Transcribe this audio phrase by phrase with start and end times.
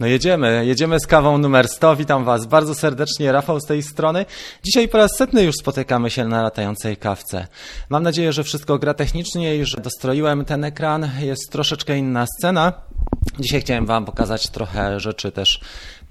[0.00, 1.96] No jedziemy, jedziemy z kawą numer 100.
[1.96, 4.26] Witam Was bardzo serdecznie, Rafał z tej strony.
[4.62, 7.46] Dzisiaj po raz setny już spotykamy się na latającej kawce.
[7.90, 11.10] Mam nadzieję, że wszystko gra technicznie i że dostroiłem ten ekran.
[11.20, 12.72] Jest troszeczkę inna scena.
[13.38, 15.60] Dzisiaj chciałem Wam pokazać trochę rzeczy też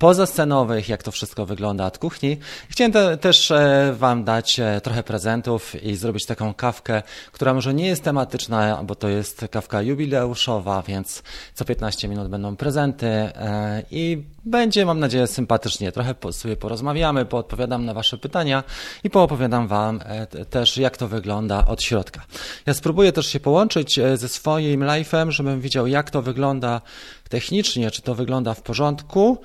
[0.01, 2.37] pozascenowych, jak to wszystko wygląda od kuchni.
[2.69, 7.73] Chciałem te, też e, Wam dać e, trochę prezentów i zrobić taką kawkę, która może
[7.73, 11.23] nie jest tematyczna, bo to jest kawka jubileuszowa, więc
[11.53, 15.91] co 15 minut będą prezenty e, i będzie, mam nadzieję, sympatycznie.
[15.91, 18.63] Trochę sobie porozmawiamy, poodpowiadam na Wasze pytania
[19.03, 19.99] i poopowiadam Wam
[20.49, 22.21] też, jak to wygląda od środka.
[22.65, 26.81] Ja spróbuję też się połączyć ze swoim live'em, żebym widział, jak to wygląda
[27.31, 29.37] technicznie, czy to wygląda w porządku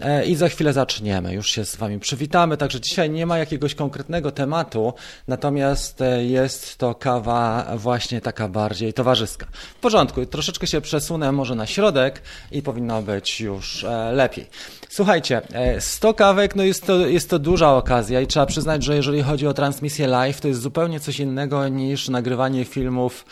[0.00, 1.34] e, i za chwilę zaczniemy.
[1.34, 4.94] Już się z Wami przywitamy, także dzisiaj nie ma jakiegoś konkretnego tematu,
[5.28, 9.46] natomiast e, jest to kawa właśnie taka bardziej towarzyska.
[9.78, 14.12] W porządku, troszeczkę się przesunę może na środek i powinno być już e,
[14.44, 14.84] lepiej.
[14.88, 15.42] Słuchajcie,
[15.80, 19.46] 100 kawek, no jest to, jest to duża okazja i trzeba przyznać, że jeżeli chodzi
[19.46, 23.24] o transmisję live, to jest zupełnie coś innego niż nagrywanie filmów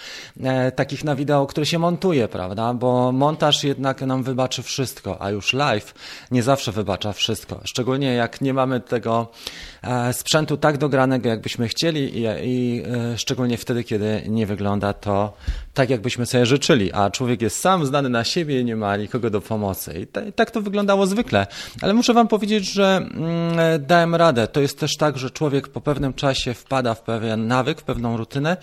[0.42, 2.74] e, takich na wideo, które się montuje, prawda?
[2.74, 5.94] Bo montaż jednak nam wybaczy wszystko, a już live
[6.30, 7.60] nie zawsze wybacza wszystko.
[7.64, 9.71] Szczególnie jak nie mamy tego e,
[10.12, 15.32] sprzętu tak dogranego, jakbyśmy chcieli i, i e, szczególnie wtedy, kiedy nie wygląda to
[15.74, 19.40] tak, jakbyśmy sobie życzyli, a człowiek jest sam zdany na siebie nie ma nikogo do
[19.40, 19.94] pomocy.
[19.98, 21.46] I, i tak to wyglądało zwykle.
[21.80, 24.48] Ale muszę Wam powiedzieć, że mm, dałem radę.
[24.48, 28.16] To jest też tak, że człowiek po pewnym czasie wpada w pewien nawyk, w pewną
[28.16, 28.56] rutynę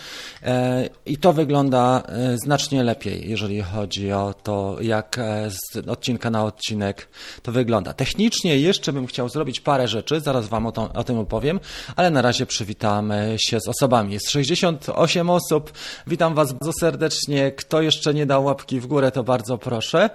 [0.44, 6.30] e, i to wygląda e, znacznie lepiej, jeżeli chodzi o to, jak e, z odcinka
[6.30, 7.08] na odcinek
[7.44, 7.94] to wygląda.
[7.94, 11.60] Technicznie jeszcze bym chciał zrobić parę rzeczy, zaraz Wam o, to, o tym opowiem,
[11.96, 14.14] ale na razie przywitamy się z osobami.
[14.14, 15.74] Jest 68 osób.
[16.08, 17.52] Witam Was bardzo serdecznie.
[17.52, 20.10] Kto jeszcze nie dał łapki w górę, to bardzo proszę.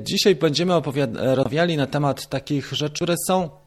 [0.00, 3.61] Dzisiaj będziemy opowiadali na temat takich rzeczy, które są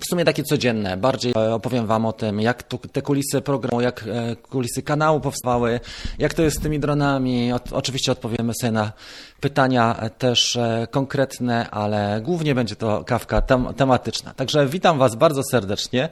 [0.00, 0.96] w sumie takie codzienne.
[0.96, 5.80] Bardziej opowiem Wam o tym, jak te kulisy programu, jak e, kulisy kanału powstawały,
[6.18, 7.52] jak to jest z tymi dronami.
[7.52, 8.92] O, oczywiście odpowiemy sobie na
[9.40, 14.34] pytania też e, konkretne, ale głównie będzie to kawka tem tematyczna.
[14.34, 16.08] Także witam Was bardzo serdecznie.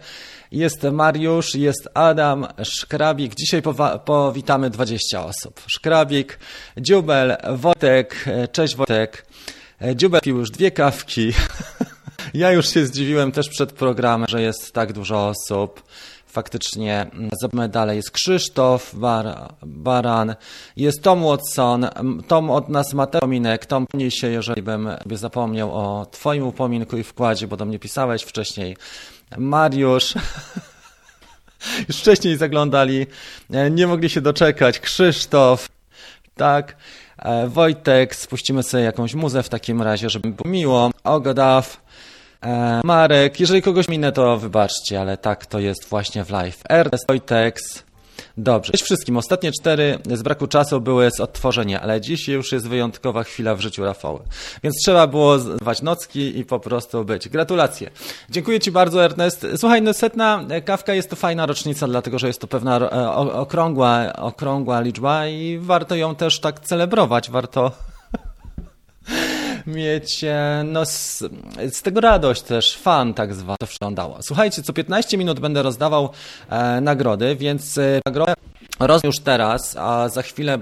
[0.52, 3.34] Jest Mariusz, jest Adam, Szkrabik.
[3.34, 3.62] Dzisiaj
[4.04, 5.60] powitamy 20 osób.
[5.66, 6.38] Szkrabik,
[6.76, 8.24] Dziubel, Wojtek.
[8.26, 9.26] E, cześć Wojtek.
[9.94, 11.32] Dziubel pił już dwie kawki.
[12.34, 15.82] Ja już się zdziwiłem też przed programem, że jest tak dużo osób.
[16.26, 20.34] Faktycznie, mm, zobaczmy dalej, jest Krzysztof Bar Baran,
[20.76, 21.86] jest Tom Watson,
[22.28, 27.02] Tom od nas ma upominek, Tom pomnij się, jeżeli bym zapomniał o Twoim upominku i
[27.02, 28.76] wkładzie, bo do mnie pisałeś wcześniej.
[29.38, 30.14] Mariusz,
[31.88, 33.06] już wcześniej zaglądali,
[33.50, 34.80] e, nie mogli się doczekać.
[34.80, 35.68] Krzysztof,
[36.36, 36.76] tak.
[37.18, 40.90] E, Wojtek, spuścimy sobie jakąś muzę w takim razie, żeby było miło.
[41.04, 41.80] Ogodaw,
[42.44, 46.62] E, Marek, jeżeli kogoś minę, to wybaczcie, ale tak to jest właśnie w live.
[46.68, 47.84] Ernest, Wojtex.
[48.36, 48.72] Dobrze.
[48.72, 49.16] Cześć wszystkim.
[49.16, 53.60] Ostatnie cztery z braku czasu były z odtworzenia, ale dziś już jest wyjątkowa chwila w
[53.60, 54.20] życiu Rafała.
[54.62, 57.28] Więc trzeba było zwać nocki i po prostu być.
[57.28, 57.90] Gratulacje.
[58.30, 59.46] Dziękuję Ci bardzo, Ernest.
[59.56, 64.12] Słuchaj, no setna kawka jest to fajna rocznica, dlatego że jest to pewna e, okrągła,
[64.16, 67.30] okrągła liczba i warto ją też tak celebrować.
[67.30, 67.72] Warto
[69.66, 71.18] mieć e, no, z,
[71.72, 74.18] z, tego radość też, fan tak zwany to wyglądało.
[74.22, 76.10] Słuchajcie, co 15 minut będę rozdawał
[76.50, 78.34] e, nagrody, więc e, nagrodę
[78.80, 80.58] roz już teraz, a za chwilę e,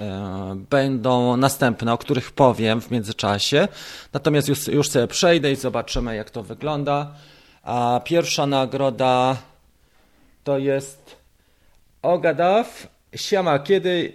[0.00, 3.68] e, będą następne, o których powiem w międzyczasie.
[4.12, 7.14] Natomiast już, już sobie przejdę i zobaczymy, jak to wygląda.
[7.62, 9.36] A pierwsza nagroda
[10.44, 11.16] to jest
[12.02, 12.88] Ogadaw.
[13.16, 14.12] Siama, kiedy,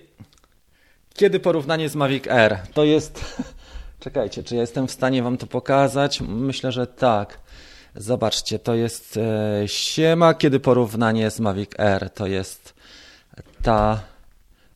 [1.14, 2.58] kiedy porównanie z Mavic Air?
[2.74, 3.20] To jest
[4.04, 6.22] Czekajcie, czy ja jestem w stanie wam to pokazać?
[6.22, 7.40] Myślę, że tak.
[7.96, 12.10] Zobaczcie, to jest e, siema, kiedy porównanie z Mavic Air.
[12.10, 12.74] To jest
[13.62, 14.02] ta...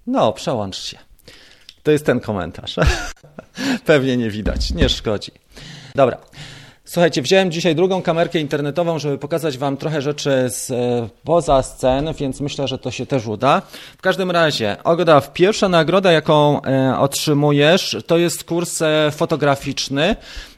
[0.08, 0.98] No, przełącz się.
[1.84, 2.76] To jest ten komentarz.
[3.86, 5.32] Pewnie nie widać, nie szkodzi.
[5.96, 6.18] Dobra.
[6.88, 12.14] Słuchajcie, wziąłem dzisiaj drugą kamerkę internetową, żeby pokazać Wam trochę rzeczy z, e, poza scen,
[12.14, 13.62] więc myślę, że to się też uda.
[13.98, 20.16] W każdym razie, Ogodaw, pierwsza nagroda, jaką e, otrzymujesz, to jest kurs e, fotograficzny.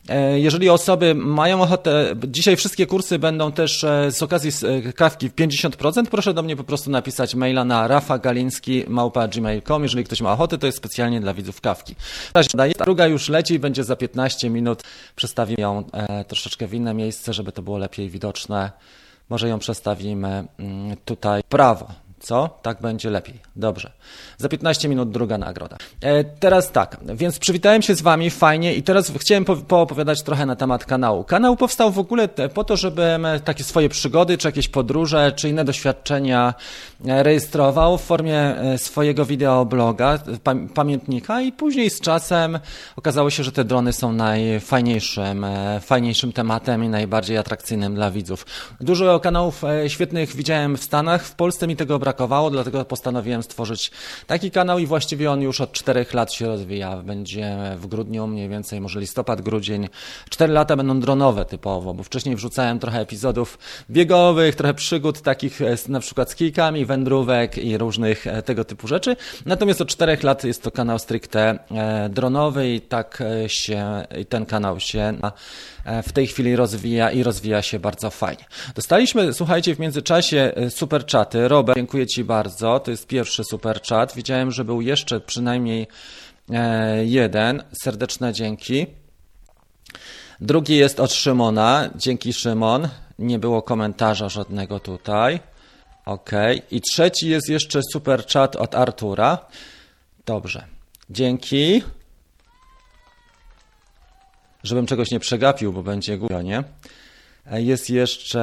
[0.09, 4.51] E, jeżeli osoby mają ochotę, dzisiaj wszystkie kursy będą też e, z okazji
[4.87, 9.83] e, kawki w 50%, proszę do mnie po prostu napisać maila na rafagaliński.gmail.com.
[9.83, 11.95] Jeżeli ktoś ma ochotę, to jest specjalnie dla widzów kawki.
[12.79, 14.83] Druga już leci i będzie za 15 minut.
[15.15, 15.83] Przestawimy ją
[16.27, 18.71] troszeczkę w inne miejsce, żeby to było lepiej widoczne.
[19.29, 22.08] Może ją przestawimy mm, tutaj prawo.
[22.19, 22.59] Co?
[22.61, 23.39] Tak będzie lepiej.
[23.55, 23.91] Dobrze.
[24.37, 25.77] Za 15 minut druga nagroda.
[26.01, 30.45] E, teraz tak, więc przywitałem się z Wami, fajnie i teraz chciałem po, poopowiadać trochę
[30.45, 31.23] na temat kanału.
[31.23, 35.65] Kanał powstał w ogóle po to, żebym takie swoje przygody, czy jakieś podróże, czy inne
[35.65, 36.53] doświadczenia
[37.05, 40.19] e, rejestrował w formie e, swojego wideobloga,
[40.73, 42.59] pamiętnika i później z czasem
[42.95, 48.45] okazało się, że te drony są najfajniejszym e, fajniejszym tematem i najbardziej atrakcyjnym dla widzów.
[48.81, 52.08] Dużo kanałów świetnych widziałem w Stanach, w Polsce mi tego brakowało,
[52.51, 53.91] dlatego postanowiłem stworzyć
[54.27, 56.97] taki kanał i właściwie on już od czterech lat się rozwija.
[56.97, 59.89] Będzie w grudniu mniej więcej, może listopad, grudzień.
[60.29, 63.57] Cztery lata będą dronowe typowo, bo wcześniej wrzucałem trochę epizodów
[63.89, 68.87] biegowych, trochę przygód takich e, na przykład z kijkami, wędrówek i różnych e, tego typu
[68.87, 69.15] rzeczy.
[69.45, 74.79] Natomiast od czterech lat jest to kanał stricte e, dronowy i tak się, ten kanał
[74.79, 75.17] się
[76.03, 78.45] w tej chwili rozwija i rozwija się bardzo fajnie.
[78.75, 81.47] Dostaliśmy, słuchajcie, w międzyczasie super czaty.
[81.47, 82.79] Robert, dziękuję Ci bardzo.
[82.79, 84.15] To jest pierwszy super chat.
[84.15, 85.87] Widziałem, że był jeszcze przynajmniej
[87.05, 87.63] jeden.
[87.83, 88.87] Serdeczne dzięki.
[90.41, 91.89] Drugi jest od Szymona.
[91.95, 92.87] Dzięki Szymon.
[93.19, 95.39] Nie było komentarza żadnego tutaj.
[96.05, 96.29] Ok.
[96.71, 99.37] I trzeci jest jeszcze super chat od Artura.
[100.25, 100.65] Dobrze.
[101.09, 101.83] Dzięki.
[104.63, 106.63] Żebym czegoś nie przegapił, bo będzie głupio, nie?
[107.51, 108.41] Jest jeszcze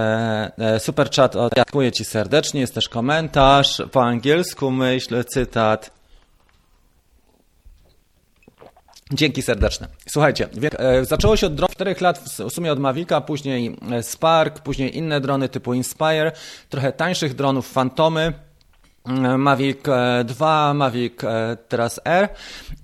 [0.58, 2.60] e, super chat od Dziękuję Ci serdecznie.
[2.60, 5.96] Jest też komentarz po angielsku, myśl, cytat.
[9.12, 9.88] Dzięki serdeczne.
[10.08, 10.48] Słuchajcie,
[10.78, 14.96] e, zaczęło się od dronów 4 lat, w sumie od Mavica, później e, Spark, później
[14.96, 16.32] inne drony typu Inspire,
[16.68, 18.32] trochę tańszych dronów Fantomy,
[19.38, 19.78] Mavic
[20.24, 22.28] 2, e, Mavic e, teraz R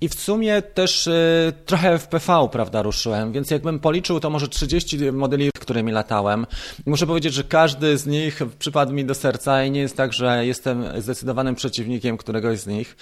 [0.01, 4.47] i w sumie też e, trochę w PV, prawda, ruszyłem, więc jakbym policzył, to może
[4.47, 6.45] 30 modeli, którymi latałem.
[6.85, 10.45] muszę powiedzieć, że każdy z nich przypadł mi do serca i nie jest tak, że
[10.45, 12.97] jestem zdecydowanym przeciwnikiem któregoś z nich,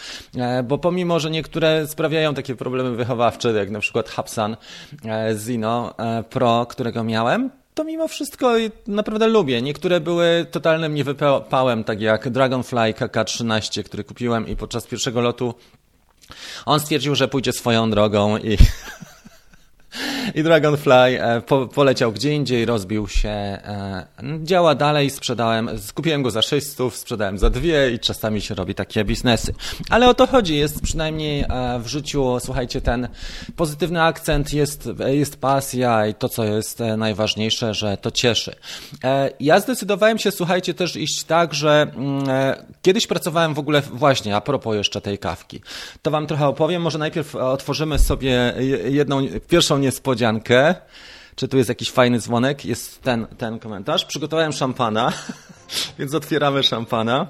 [0.64, 4.58] bo pomimo, że niektóre sprawiają takie problemy wychowawcze, jak na przykład Hapsan
[5.36, 5.94] Zino
[6.30, 8.54] Pro, którego miałem, to mimo wszystko
[8.88, 9.62] naprawdę lubię.
[9.62, 15.54] Niektóre były totalnym niewypałem, tak jak Dragonfly KK-13, który kupiłem i podczas pierwszego lotu
[16.66, 18.58] on stwierdził, że pójdzie swoją drogą i
[20.36, 20.94] I Dragonfly
[21.24, 23.30] e, po, poleciał gdzie indziej, rozbił się.
[23.30, 24.06] E,
[24.44, 29.06] działa dalej, sprzedałem, skupiłem go za 600, sprzedałem za dwie i czasami się robi takie
[29.06, 29.54] biznesy.
[29.90, 33.08] Ale o to chodzi, jest przynajmniej e, w życiu, słuchajcie, ten
[33.56, 38.56] pozytywny akcent, jest, jest pasja i to, co jest najważniejsze, że to cieszy.
[39.40, 42.24] Ja zdecydowałem się, słuchajcie, też iść tak, że mm,
[42.82, 45.62] kiedyś pracowałem w ogóle właśnie, a propos jeszcze tej kawki.
[46.02, 48.54] To wam trochę opowiem, może najpierw otworzymy sobie
[48.90, 50.76] jedną, pierwszą niespodziankę.
[51.36, 52.66] Czy tu jest jakiś fajny dzwonek?
[52.66, 54.06] Jest ten, ten komentarz.
[54.06, 55.14] Przygotowałem szampana,
[56.00, 57.26] więc otwieramy szampana.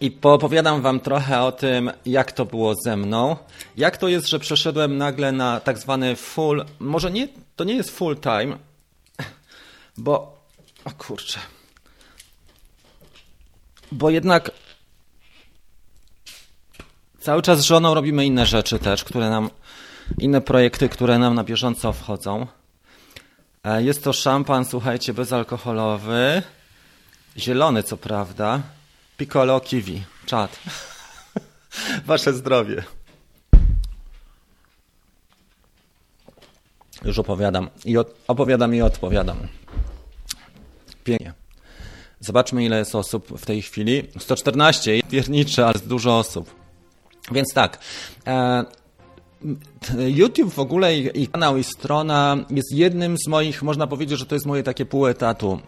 [0.00, 3.36] I poopowiadam wam trochę o tym, jak to było ze mną.
[3.76, 7.90] Jak to jest, że przeszedłem nagle na tak zwany full, może nie, to nie jest
[7.90, 8.58] full time,
[9.96, 10.44] bo,
[10.84, 11.38] o kurczę,
[13.92, 14.50] bo jednak
[17.20, 19.50] cały czas z żoną robimy inne rzeczy też, które nam
[20.18, 22.46] inne projekty, które nam na bieżąco wchodzą.
[23.64, 26.42] E, jest to szampan, słuchajcie, bezalkoholowy.
[27.36, 28.62] Zielony, co prawda.
[29.16, 30.04] Piccolo kiwi.
[30.26, 30.58] Czad.
[32.06, 32.84] Wasze zdrowie.
[37.04, 37.70] Już opowiadam.
[37.84, 39.38] I od, opowiadam i odpowiadam.
[41.04, 41.32] Pięknie.
[42.20, 44.02] Zobaczmy, ile jest osób w tej chwili.
[44.18, 46.54] 114, piernicze, ale dużo osób.
[47.32, 47.78] Więc tak,
[48.26, 48.64] e,
[50.08, 54.26] YouTube w ogóle i, i kanał i strona jest jednym z moich, można powiedzieć, że
[54.26, 55.58] to jest moje takie pół etatu.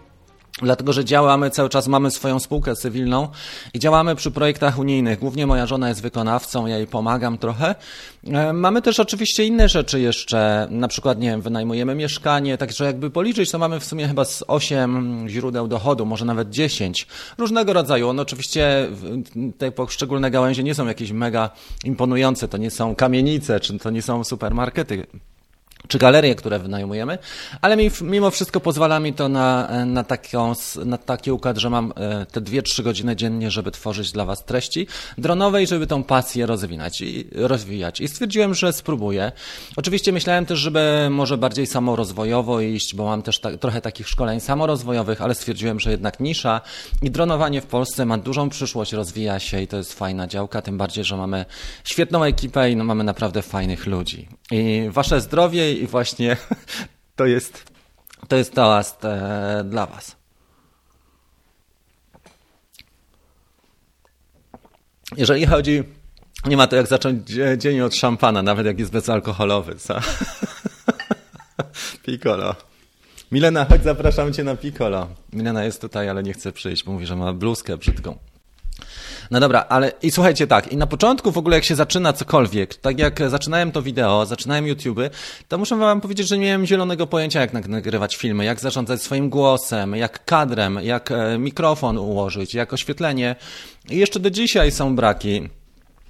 [0.62, 3.28] Dlatego, że działamy cały czas, mamy swoją spółkę cywilną
[3.74, 5.18] i działamy przy projektach unijnych.
[5.18, 7.74] Głównie moja żona jest wykonawcą, ja jej pomagam trochę.
[8.26, 13.10] E, mamy też oczywiście inne rzeczy jeszcze, na przykład, nie wiem, wynajmujemy mieszkanie, także jakby
[13.10, 17.06] policzyć, to mamy w sumie chyba z 8 źródeł dochodu, może nawet 10,
[17.38, 18.12] różnego rodzaju.
[18.12, 18.88] No oczywiście
[19.58, 21.50] te poszczególne gałęzie nie są jakieś mega
[21.84, 25.06] imponujące, to nie są kamienice, czy to nie są supermarkety
[25.88, 27.18] czy galerie, które wynajmujemy,
[27.60, 30.52] ale mimo wszystko pozwala mi to na, na, taką,
[30.84, 34.86] na taki układ, że mam e, te 2-3 godziny dziennie, żeby tworzyć dla Was treści
[35.18, 38.00] dronowe i żeby tą pasję rozwinać i rozwijać.
[38.00, 39.32] I stwierdziłem, że spróbuję.
[39.76, 44.40] Oczywiście myślałem też, żeby może bardziej samorozwojowo iść, bo mam też ta, trochę takich szkoleń
[44.40, 46.60] samorozwojowych, ale stwierdziłem, że jednak nisza
[47.02, 50.78] i dronowanie w Polsce ma dużą przyszłość, rozwija się i to jest fajna działka, tym
[50.78, 51.44] bardziej, że mamy
[51.84, 54.28] świetną ekipę i no, mamy naprawdę fajnych ludzi.
[54.50, 56.36] I Wasze zdrowie i właśnie
[57.16, 57.72] to jest,
[58.28, 60.16] to jest toast e, dla Was.
[65.16, 65.84] Jeżeli chodzi,
[66.46, 70.00] nie ma to jak zacząć dzień od szampana, nawet jak jest bezalkoholowy, co?
[72.06, 72.54] Piccolo.
[73.32, 75.08] Milena, chodź, zapraszam cię na Piccolo.
[75.32, 78.18] Milena jest tutaj, ale nie chce przyjść, bo mówi, że ma bluzkę brzydką.
[79.30, 82.74] No dobra, ale i słuchajcie tak, i na początku w ogóle jak się zaczyna cokolwiek,
[82.74, 84.98] tak jak zaczynałem to wideo, zaczynałem YouTube,
[85.48, 89.30] to muszę wam powiedzieć, że nie miałem zielonego pojęcia jak nagrywać filmy, jak zarządzać swoim
[89.30, 93.36] głosem, jak kadrem, jak e, mikrofon ułożyć, jak oświetlenie.
[93.90, 95.48] I jeszcze do dzisiaj są braki.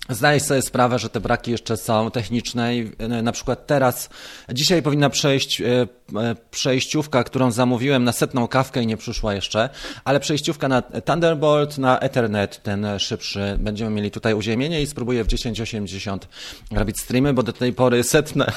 [0.08, 4.08] Zdaję sobie sprawę, że te braki jeszcze są techniczne i e, na przykład teraz,
[4.52, 5.86] dzisiaj powinna przejść e, e,
[6.50, 9.68] przejściówka, którą zamówiłem na setną kawkę i nie przyszła jeszcze,
[10.04, 15.28] ale przejściówka na Thunderbolt, na Ethernet, ten szybszy, będziemy mieli tutaj uziemienie i spróbuję w
[15.28, 16.28] 1080
[16.70, 18.52] robić streamy, bo do tej pory setne,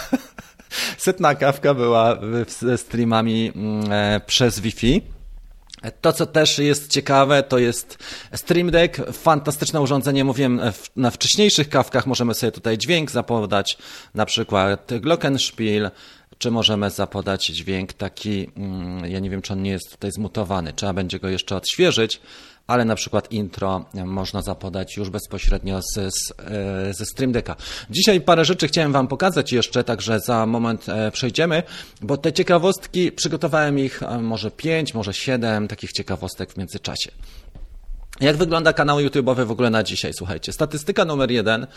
[0.98, 2.18] setna kawka była
[2.60, 5.17] ze streamami mm, przez Wi-Fi.
[6.02, 7.98] To, co też jest ciekawe, to jest
[8.36, 10.24] Stream Deck, fantastyczne urządzenie.
[10.24, 10.62] Mówiłem,
[10.96, 13.78] na wcześniejszych kawkach możemy sobie tutaj dźwięk zapodać,
[14.14, 15.92] na przykład Glockenspiel,
[16.38, 20.74] czy możemy zapodać dźwięk taki, mm, ja nie wiem, czy on nie jest tutaj zmutowany,
[20.74, 22.22] trzeba będzie go jeszcze odświeżyć,
[22.68, 27.56] ale na przykład intro można zapodać już bezpośrednio z, z, e, ze Stream Decka.
[27.90, 31.64] Dzisiaj parę rzeczy chciałem Wam pokazać jeszcze, także za moment e, przejdziemy,
[32.02, 37.12] bo te ciekawostki, przygotowałem ich e, może pięć, może siedem takich ciekawostek w międzyczasie.
[38.20, 40.14] Jak wygląda kanał YouTube'owy w ogóle na dzisiaj?
[40.14, 41.68] Słuchajcie, statystyka numer jeden.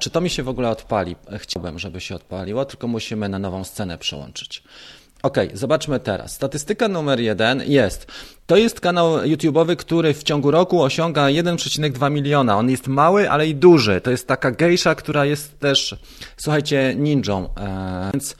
[0.00, 1.16] Czy to mi się w ogóle odpali?
[1.38, 4.62] Chciałbym, żeby się odpaliło, tylko musimy na nową scenę przełączyć.
[5.22, 6.32] Ok, zobaczmy teraz.
[6.32, 8.06] Statystyka numer jeden jest.
[8.46, 12.56] To jest kanał YouTube'owy, który w ciągu roku osiąga 1,2 miliona.
[12.56, 14.00] On jest mały, ale i duży.
[14.00, 15.96] To jest taka gejsza, która jest też,
[16.36, 17.48] słuchajcie, ninją.
[17.56, 18.36] Eee, więc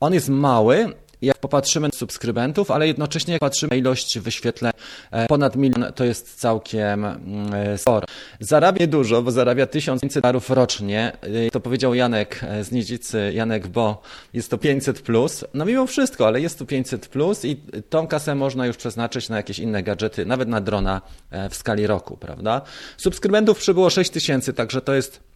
[0.00, 4.72] on jest mały, jak popatrzymy na subskrybentów, ale jednocześnie jak patrzymy na ilość wyświetleń,
[5.10, 8.06] e, ponad milion to jest całkiem e, sporo.
[8.40, 11.12] Zarabia dużo, bo zarabia 1500 dolarów rocznie.
[11.46, 14.02] E, to powiedział Janek z Nidzicy, Janek Bo,
[14.34, 15.44] jest to 500 plus.
[15.54, 17.56] No mimo wszystko, ale jest to 500 plus i
[17.90, 21.02] tą kasę można już przeznaczyć na jakieś inne gadżety, nawet na drona
[21.50, 22.62] w skali roku, prawda?
[22.96, 25.29] Subskrybentów przybyło 6000, także to jest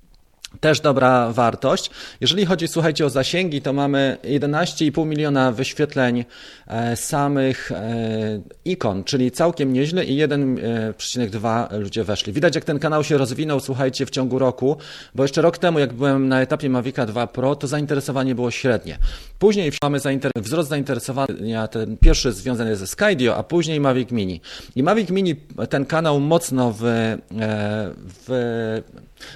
[0.61, 1.91] też dobra wartość.
[2.21, 6.25] Jeżeli chodzi, słuchajcie, o zasięgi, to mamy 11,5 miliona wyświetleń
[6.67, 12.33] e, samych e, ikon, czyli całkiem nieźle i 1,2 e, ludzie weszli.
[12.33, 14.77] Widać, jak ten kanał się rozwinął, słuchajcie, w ciągu roku,
[15.15, 18.99] bo jeszcze rok temu, jak byłem na etapie Mavica 2 Pro, to zainteresowanie było średnie.
[19.39, 19.99] Później mamy
[20.37, 24.41] wzrost zainteresowania, ten pierwszy związany ze Skydio, a później Mavic Mini.
[24.77, 25.37] I Mavic Mini
[25.71, 26.83] ten kanał mocno w,
[28.27, 28.83] w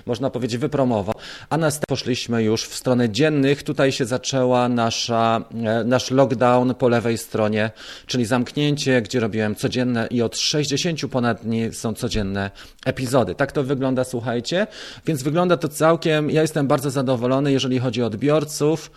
[0.07, 1.15] można powiedzieć, wypromował.
[1.51, 3.63] A następnie poszliśmy już w stronę dziennych.
[3.63, 7.71] Tutaj się zaczęła nasza, e, nasz lockdown po lewej stronie,
[8.07, 12.51] czyli zamknięcie, gdzie robiłem codzienne i od 60 ponad dni są codzienne
[12.85, 13.35] epizody.
[13.35, 14.67] Tak to wygląda, słuchajcie.
[15.07, 18.91] Więc wygląda to całkiem, ja jestem bardzo zadowolony, jeżeli chodzi o odbiorców.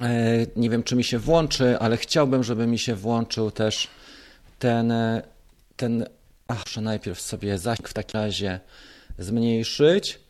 [0.00, 3.88] E, nie wiem, czy mi się włączy, ale chciałbym, żeby mi się włączył też
[4.58, 5.22] ten, e,
[5.76, 6.06] ten,
[6.48, 8.60] ach, najpierw sobie zasięg w takim razie
[9.18, 10.20] zmniejszyć.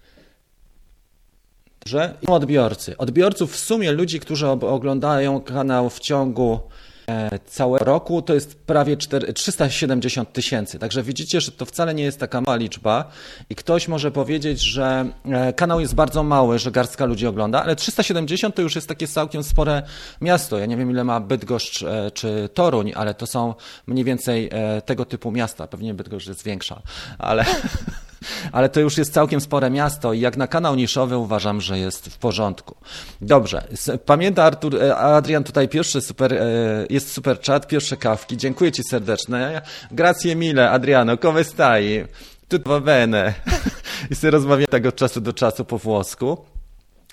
[1.86, 2.96] Że odbiorcy.
[2.96, 6.60] Odbiorców w sumie ludzi, którzy oglądają kanał w ciągu
[7.08, 10.78] E, całego roku to jest prawie 4, 370 tysięcy.
[10.78, 13.10] Także widzicie, że to wcale nie jest taka mała liczba
[13.50, 17.76] i ktoś może powiedzieć, że e, kanał jest bardzo mały, że garstka ludzi ogląda, ale
[17.76, 19.82] 370 to już jest takie całkiem spore
[20.20, 20.58] miasto.
[20.58, 23.54] Ja nie wiem ile ma Bydgoszcz e, czy Toruń, ale to są
[23.86, 24.50] mniej więcej
[24.84, 25.66] tego typu miasta.
[25.66, 26.82] Pewnie Bydgoszcz jest większa,
[27.18, 27.44] ale...
[28.52, 32.08] ale to już jest całkiem spore miasto i jak na kanał niszowy uważam, że jest
[32.08, 32.74] w porządku.
[33.20, 33.64] Dobrze,
[34.06, 36.42] pamięta Artur, Adrian tutaj pierwszy super,
[36.90, 39.62] jest super chat, pierwsze kawki, dziękuję Ci serdecznie.
[39.90, 42.04] Grazie mille, Adriano, come stai?
[42.48, 43.34] Tutto bene.
[44.10, 46.52] I sobie rozmawiam tego czasu do czasu po włosku.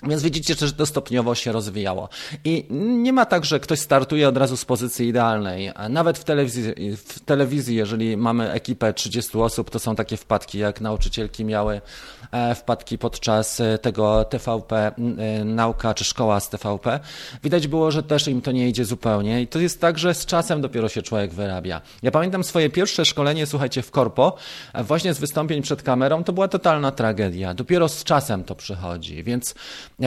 [0.02, 2.08] Więc widzicie, że to stopniowo się rozwijało.
[2.44, 5.72] I nie ma tak, że ktoś startuje od razu z pozycji idealnej.
[5.88, 10.80] Nawet w telewizji, w telewizji, jeżeli mamy ekipę 30 osób, to są takie wpadki, jak
[10.80, 11.80] nauczycielki miały
[12.32, 17.00] e, wpadki podczas e, tego TVP, e, nauka czy szkoła z TVP.
[17.42, 19.42] Widać było, że też im to nie idzie zupełnie.
[19.42, 21.80] I to jest tak, że z czasem dopiero się człowiek wyrabia.
[22.02, 24.36] Ja pamiętam swoje pierwsze szkolenie, słuchajcie, w korpo,
[24.74, 27.54] właśnie z wystąpień przed kamerą, to była totalna tragedia.
[27.54, 29.24] Dopiero z czasem to przychodzi.
[29.24, 29.54] Więc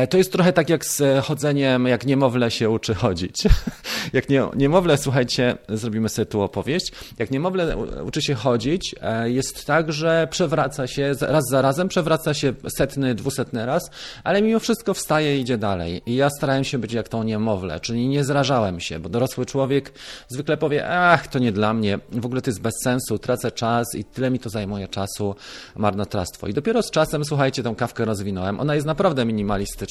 [0.09, 3.43] to jest trochę tak jak z chodzeniem, jak niemowlę się uczy chodzić.
[4.13, 6.91] jak nie, niemowlę, słuchajcie, zrobimy sobie tu opowieść.
[7.19, 12.33] Jak niemowlę uczy się chodzić, e, jest tak, że przewraca się raz za razem, przewraca
[12.33, 13.91] się setny, dwusetny raz,
[14.23, 16.01] ale mimo wszystko wstaje i idzie dalej.
[16.05, 19.91] I ja starałem się być jak tą niemowlę, czyli nie zrażałem się, bo dorosły człowiek
[20.27, 23.87] zwykle powie, ach, to nie dla mnie, w ogóle to jest bez sensu, tracę czas
[23.95, 25.35] i tyle mi to zajmuje czasu,
[25.75, 26.47] marnotrawstwo.
[26.47, 28.59] I dopiero z czasem, słuchajcie, tą kawkę rozwinąłem.
[28.59, 29.82] Ona jest naprawdę minimalistyczna.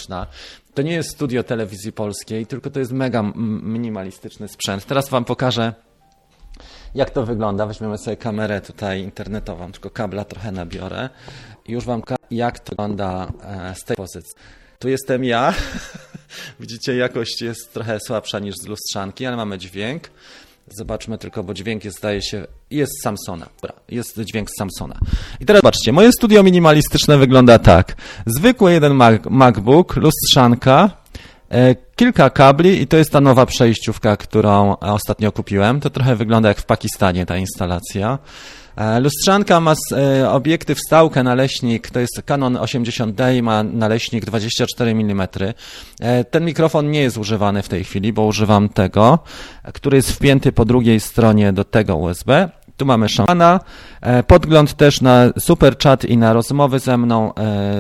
[0.75, 3.33] To nie jest studio telewizji polskiej, tylko to jest mega
[3.63, 4.85] minimalistyczny sprzęt.
[4.87, 5.75] Teraz Wam pokażę,
[6.95, 7.67] jak to wygląda.
[7.67, 11.09] Weźmiemy sobie kamerę tutaj internetową, tylko kabla trochę nabiorę
[11.67, 14.35] i już Wam jak to wygląda e, z tej pozycji.
[14.79, 15.55] Tu jestem ja.
[16.61, 20.11] Widzicie, jakość jest trochę słabsza niż z lustrzanki, ale mamy dźwięk.
[20.69, 23.47] Zobaczmy tylko, bo dźwięk jest, zdaje się, jest Samsona.
[23.63, 24.99] Dobra, jest dźwięk Samsona.
[25.41, 27.97] I teraz zobaczcie, moje studio minimalistyczne wygląda tak.
[28.27, 30.91] Zwykły jeden Mac, MacBook, lustrzanka,
[31.51, 35.81] e, kilka kabli i to jest ta nowa przejściówka, którą ostatnio kupiłem.
[35.81, 38.19] To trochę wygląda jak w Pakistanie ta instalacja.
[38.77, 44.91] E, lustrzanka ma e, obiektyw stałkę naleśnik, to jest Canon 80D i ma naleśnik 24
[44.91, 45.29] mm.
[46.31, 49.19] Ten mikrofon nie jest używany w tej chwili, bo używam tego,
[49.75, 52.51] który jest wpięty po drugiej stronie do tego USB.
[52.77, 53.61] Tu mamy szampana,
[54.01, 57.33] e, podgląd też na super chat i na rozmowy ze mną,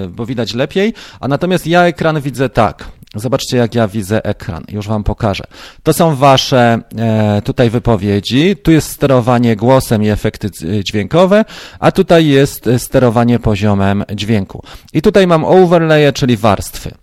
[0.08, 2.88] bo widać lepiej, a natomiast ja ekran widzę tak.
[3.14, 4.64] Zobaczcie, jak ja widzę ekran.
[4.68, 5.44] Już Wam pokażę.
[5.82, 8.56] To są Wasze e, tutaj wypowiedzi.
[8.56, 10.50] Tu jest sterowanie głosem i efekty
[10.84, 11.44] dźwiękowe,
[11.78, 14.62] a tutaj jest sterowanie poziomem dźwięku.
[14.92, 17.01] I tutaj mam overlaye, czyli warstwy.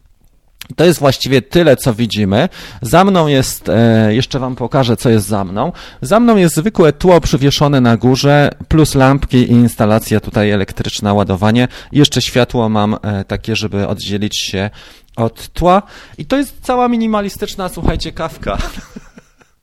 [0.75, 2.49] To jest właściwie tyle, co widzimy.
[2.81, 5.71] Za mną jest, e, jeszcze Wam pokażę, co jest za mną.
[6.01, 11.67] Za mną jest zwykłe tło przywieszone na górze, plus lampki i instalacja tutaj elektryczna, ładowanie.
[11.91, 14.69] Jeszcze światło mam e, takie, żeby oddzielić się
[15.15, 15.81] od tła.
[16.17, 18.57] I to jest cała minimalistyczna, słuchajcie, kawka.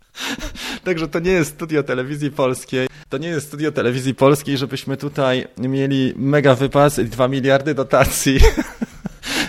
[0.84, 2.88] Także to nie jest studio telewizji polskiej.
[3.08, 8.38] To nie jest studio telewizji polskiej, żebyśmy tutaj mieli mega wypas i 2 miliardy dotacji.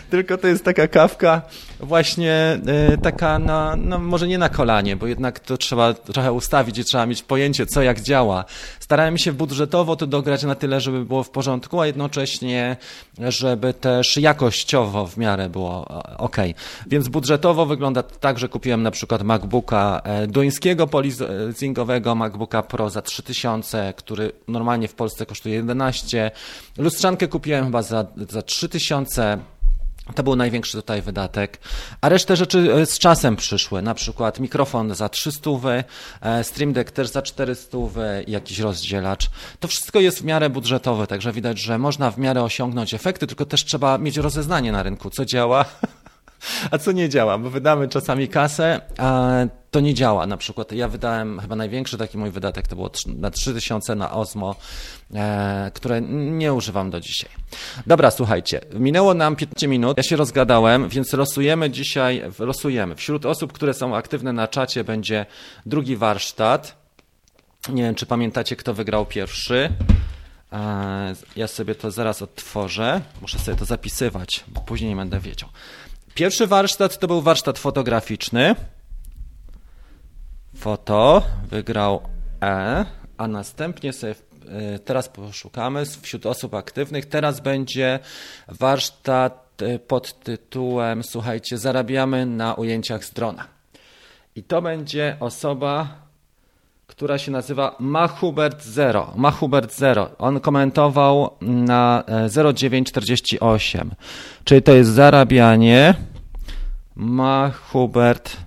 [0.10, 1.42] Tylko to jest taka kawka
[1.80, 2.60] właśnie
[2.94, 6.84] y, taka na, no może nie na kolanie, bo jednak to trzeba trochę ustawić i
[6.84, 8.46] trzeba mieć pojęcie, co jak działa.
[8.80, 12.78] Starałem się budżetowo to dograć na tyle, żeby było w porządku, a jednocześnie,
[13.20, 16.38] żeby też jakościowo w miarę było e, ok.
[16.88, 23.02] Więc budżetowo wygląda tak, że kupiłem na przykład MacBooka e, duńskiego polizingowego, MacBooka Pro za
[23.02, 26.32] 3000, który normalnie w Polsce kosztuje 11.
[26.78, 29.38] Lustrzankę kupiłem chyba za, za 3000
[30.15, 31.60] to był największy tutaj wydatek,
[32.02, 35.50] a resztę rzeczy e, z czasem przyszły, na przykład mikrofon za 300,
[36.22, 37.78] e, Stream Deck też za 400,
[38.28, 39.30] jakiś rozdzielacz.
[39.60, 43.46] To wszystko jest w miarę budżetowe, także widać, że można w miarę osiągnąć efekty, tylko
[43.46, 45.65] też trzeba mieć rozeznanie na rynku, co działa,
[46.71, 49.32] a co nie działa, bo wydamy czasami kasę, a
[49.71, 50.28] to nie działa.
[50.28, 54.56] Na przykład ja wydałem, chyba największy taki mój wydatek to było na 3000 na Osmo,
[55.13, 57.30] e, które nie używam do dzisiaj.
[57.88, 62.95] Dobra, słuchajcie, minęło nam 15 minut, ja się rozgadałem, więc losujemy dzisiaj, losujemy.
[62.95, 65.26] Wśród osób, które są aktywne na czacie będzie
[65.65, 66.88] drugi warsztat.
[67.69, 69.69] Nie wiem, czy pamiętacie, kto wygrał pierwszy.
[70.54, 73.02] E, ja sobie to zaraz odtworzę.
[73.21, 75.50] Muszę sobie to zapisywać, bo później nie będę wiedział.
[76.17, 78.56] Pierwszy warsztat to był warsztat fotograficzny.
[80.56, 82.01] Foto wygrał
[82.41, 82.86] E,
[83.17, 84.15] a następnie sobie
[84.49, 87.06] e, teraz poszukamy wśród osób aktywnych.
[87.06, 87.99] Teraz będzie
[88.47, 93.47] warsztat e, pod tytułem Słuchajcie, zarabiamy na ujęciach z drona.
[94.36, 96.07] I to będzie osoba,
[96.97, 99.13] która się nazywa Mahubert Zero.
[99.15, 100.10] Mahubert Zero.
[100.17, 103.91] On komentował na 0948,
[104.43, 105.93] czyli to jest zarabianie
[106.95, 108.38] Mahubert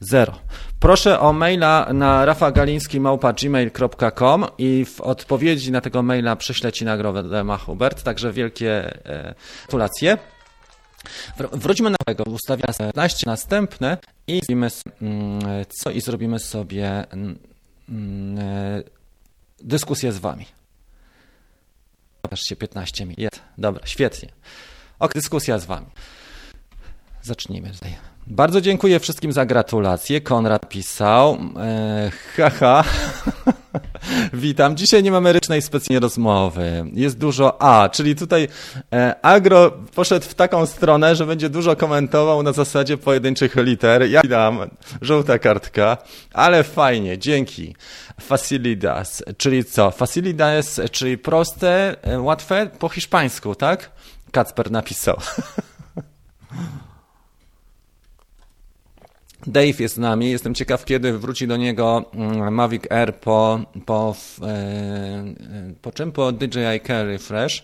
[0.00, 0.32] Zero.
[0.78, 8.02] Proszę o maila na rafagaliński.gmail.com i w odpowiedzi na tego maila przyślę Ci nagrodę Mahubert,
[8.02, 10.18] także wielkie e, gratulacje.
[11.52, 14.68] Wróćmy na tego, ustawiamy 15 następne i zrobimy,
[15.02, 17.04] mm, co i zrobimy sobie
[19.60, 20.46] dyskusję z Wami.
[22.22, 23.40] Pokażcie 15 minut.
[23.58, 24.28] Dobra, świetnie.
[24.98, 25.86] Ok, dyskusja z Wami.
[27.22, 27.96] Zacznijmy tutaj.
[28.26, 30.20] Bardzo dziękuję wszystkim za gratulacje.
[30.20, 31.38] Konrad pisał.
[31.60, 32.84] E, haha.
[34.32, 34.76] Witam.
[34.76, 36.84] Dzisiaj nie mamy rycznej specjalnie rozmowy.
[36.92, 38.48] Jest dużo A, czyli tutaj
[38.92, 44.10] e, Agro poszedł w taką stronę, że będzie dużo komentował na zasadzie pojedynczych liter.
[44.10, 44.58] Ja dam
[45.02, 45.96] żółta kartka,
[46.34, 47.76] ale fajnie, dzięki.
[48.20, 49.90] Facilitas, czyli co?
[49.90, 53.90] Facilitas, czyli proste, e, łatwe po hiszpańsku, tak?
[54.32, 55.16] Kacper napisał.
[59.50, 60.30] Dave jest z nami.
[60.30, 65.34] Jestem ciekaw, kiedy wróci do niego mm, Mavic Air po, po, e, e,
[65.82, 66.12] po czym?
[66.12, 67.62] Po DJI Carry Fresh.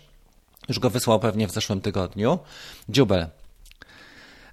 [0.68, 2.38] Już go wysłał pewnie w zeszłym tygodniu.
[2.88, 3.26] Dziubel.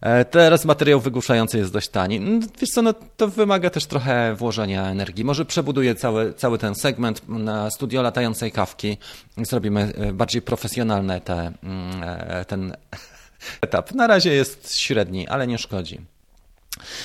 [0.02, 2.20] E, teraz materiał wygłuszający jest dość tani.
[2.20, 5.26] No, wiesz co, no, to wymaga też trochę włożenia energii.
[5.26, 8.98] Może przebuduję cały, cały ten segment na studio latającej kawki
[9.38, 12.02] zrobimy bardziej profesjonalne te, mm,
[12.48, 12.76] ten
[13.62, 13.92] etap.
[13.92, 16.13] Na razie jest średni, ale nie szkodzi.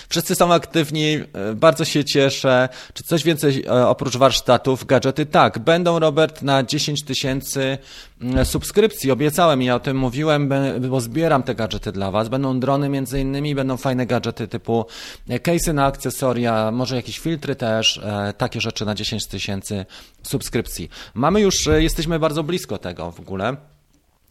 [0.09, 2.69] Wszyscy są aktywni, e, bardzo się cieszę.
[2.95, 5.27] Czy coś więcej e, oprócz warsztatów, gadżety?
[5.27, 7.79] Tak, będą, Robert, na 10 tysięcy
[8.21, 9.11] mm, subskrypcji.
[9.11, 10.51] Obiecałem i ja o tym mówiłem,
[10.89, 12.29] bo zbieram te gadżety dla Was.
[12.29, 14.87] Będą drony między innymi, będą fajne gadżety typu
[15.29, 18.01] e, case'y na akcesoria, może jakieś filtry też,
[18.39, 19.87] takie rzeczy na 10 tysięcy
[20.23, 20.91] subskrypcji.
[21.15, 23.57] Mamy już, jesteśmy bardzo blisko tego w ogóle,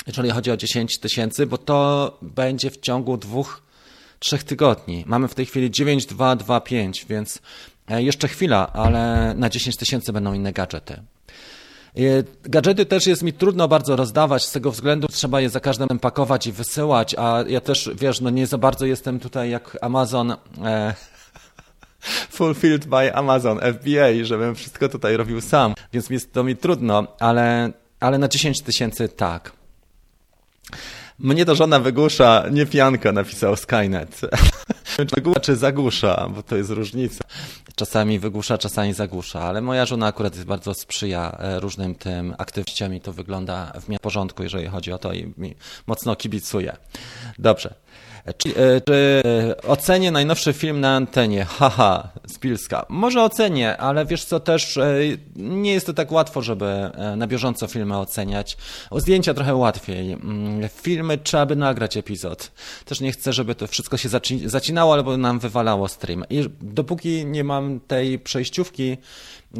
[0.07, 3.66] jeżeli chodzi o 10 tysięcy, bo to będzie w ciągu dwóch
[4.19, 5.03] trzech tygodni.
[5.07, 7.41] Mamy w tej chwili 9225, więc
[7.87, 10.93] e, jeszcze chwila, ale na 10 tysięcy będą inne gadżety.
[10.93, 11.99] E,
[12.43, 16.47] gadżety też jest mi trudno bardzo rozdawać, z tego względu trzeba je za każdym pakować
[16.47, 20.93] i wysyłać, a ja też, wiesz, no nie za bardzo jestem tutaj jak Amazon e,
[22.37, 27.71] fulfilled by Amazon FBA, żebym wszystko tutaj robił sam, więc jest to mi trudno, ale,
[27.99, 29.51] ale na 10 tysięcy tak.
[31.19, 34.21] Mnie to żona wygłusza, nie pianka, napisał Skynet.
[35.15, 37.23] Wygłusza czy zagłusza, bo to jest różnica.
[37.75, 42.93] Czasami wygłusza, czasami zagłusza, ale moja żona akurat jest bardzo sprzyja e, różnym tym aktywnościom
[42.93, 45.55] i to wygląda w miarę porządku, jeżeli chodzi o to i mi
[45.87, 46.77] mocno kibicuje.
[47.39, 47.73] Dobrze.
[48.37, 51.45] Czy, e, czy e, ocenię najnowszy film na antenie?
[51.45, 52.85] Haha, Spilska.
[52.89, 54.99] Może ocenię, ale wiesz co, też e,
[55.35, 58.57] nie jest to tak łatwo, żeby na bieżąco filmy oceniać.
[58.89, 60.11] O zdjęcia trochę łatwiej.
[60.11, 62.51] Mm, filmy trzeba by nagrać epizod.
[62.85, 64.09] Też nie chcę, żeby to wszystko się
[64.45, 66.23] zacinało albo nam wywalało stream.
[66.29, 68.97] I dopóki nie mam tej przejściówki,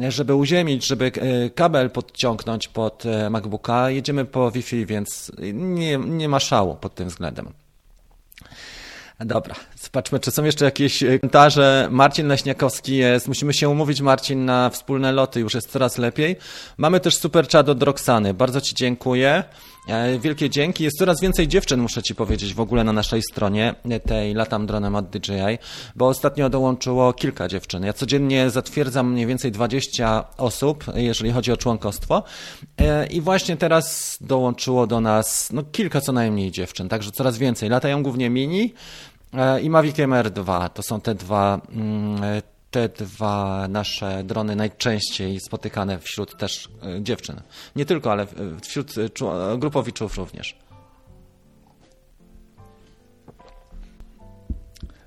[0.08, 1.12] żeby uziemić, żeby
[1.54, 7.52] kabel podciągnąć pod MacBooka, jedziemy po Wi-Fi, więc nie, nie ma szału pod tym względem.
[9.24, 11.88] Dobra, zobaczmy, czy są jeszcze jakieś e, komentarze.
[11.90, 13.28] Marcin Leśniakowski jest.
[13.28, 16.36] Musimy się umówić, Marcin, na wspólne loty, już jest coraz lepiej.
[16.76, 18.34] Mamy też super chat od Roxany.
[18.34, 19.44] Bardzo Ci dziękuję.
[19.88, 20.84] E, wielkie dzięki.
[20.84, 24.66] Jest coraz więcej dziewczyn, muszę Ci powiedzieć, w ogóle na naszej stronie, e, tej Latam
[24.66, 25.58] Dronem od DJI,
[25.96, 27.84] bo ostatnio dołączyło kilka dziewczyn.
[27.84, 32.22] Ja codziennie zatwierdzam mniej więcej 20 osób, jeżeli chodzi o członkostwo
[33.10, 37.68] i właśnie teraz dołączyło do nas no, kilka co najmniej dziewczyn, także coraz więcej.
[37.68, 38.74] Latają głównie mini,
[39.34, 40.68] E, i Mavic MR2.
[40.68, 42.20] To są te dwa, mm,
[42.70, 47.40] te dwa nasze drony najczęściej spotykane wśród też e, dziewczyn.
[47.76, 48.26] Nie tylko, ale
[48.62, 48.94] wśród
[49.58, 50.56] grupowiczów również.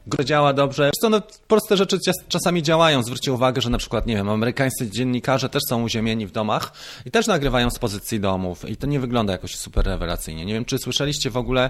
[0.08, 0.92] Gry działa dobrze.
[1.02, 1.98] Co, no, proste rzeczy
[2.28, 3.04] czasami działają.
[3.04, 6.72] Zwróćcie uwagę, że na przykład, nie wiem, amerykańscy dziennikarze też są uziemieni w domach
[7.06, 10.46] i też nagrywają z pozycji domów i to nie wygląda jakoś super rewelacyjnie.
[10.46, 11.70] Nie wiem, czy słyszeliście w ogóle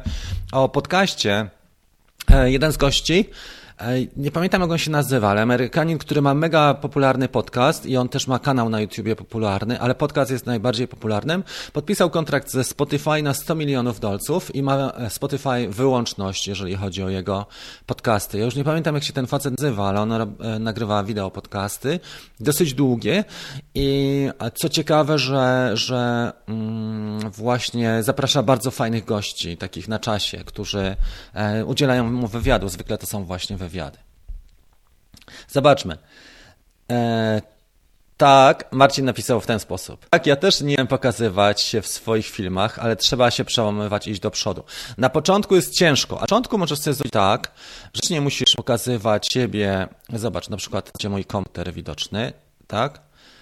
[0.52, 1.50] o podcaście
[2.30, 3.26] E, jeden z gości, e,
[4.18, 8.10] nie pamiętam jak on się nazywa, ale Amerykanin, który ma mega popularny podcast i on
[8.10, 13.24] też ma kanał na YouTubie popularny, ale podcast jest najbardziej popularnym, podpisał kontrakt ze Spotify
[13.24, 17.46] na 100 milionów dolców i ma e, Spotify wyłączność, jeżeli chodzi o jego
[17.86, 18.38] podcasty.
[18.38, 20.14] Ja już nie pamiętam jak się ten facet nazywa, ale on
[20.60, 22.00] nagrywa wideo podcasty,
[22.40, 23.24] dosyć długie
[23.76, 30.96] i co ciekawe, że, że mm, właśnie zaprasza bardzo fajnych gości, takich na czasie, którzy
[31.66, 32.70] udzielają mu wywiadu.
[32.70, 33.71] Zwykle to są właśnie wywiady.
[35.48, 35.98] Zobaczmy.
[36.92, 37.42] E,
[38.18, 40.06] tak, Marcin napisał w ten sposób.
[40.10, 44.12] Tak, ja też nie wiem pokazywać się w swoich filmach, ale trzeba się przełamywać i
[44.12, 44.64] iść do przodu.
[44.98, 46.16] Na początku jest ciężko.
[46.16, 47.52] Na początku możesz sobie zrobić tak,
[47.94, 49.88] że nie musisz pokazywać siebie.
[50.14, 52.34] Zobacz, na przykład, gdzie mój komputer widoczny,
[52.68, 53.02] tak?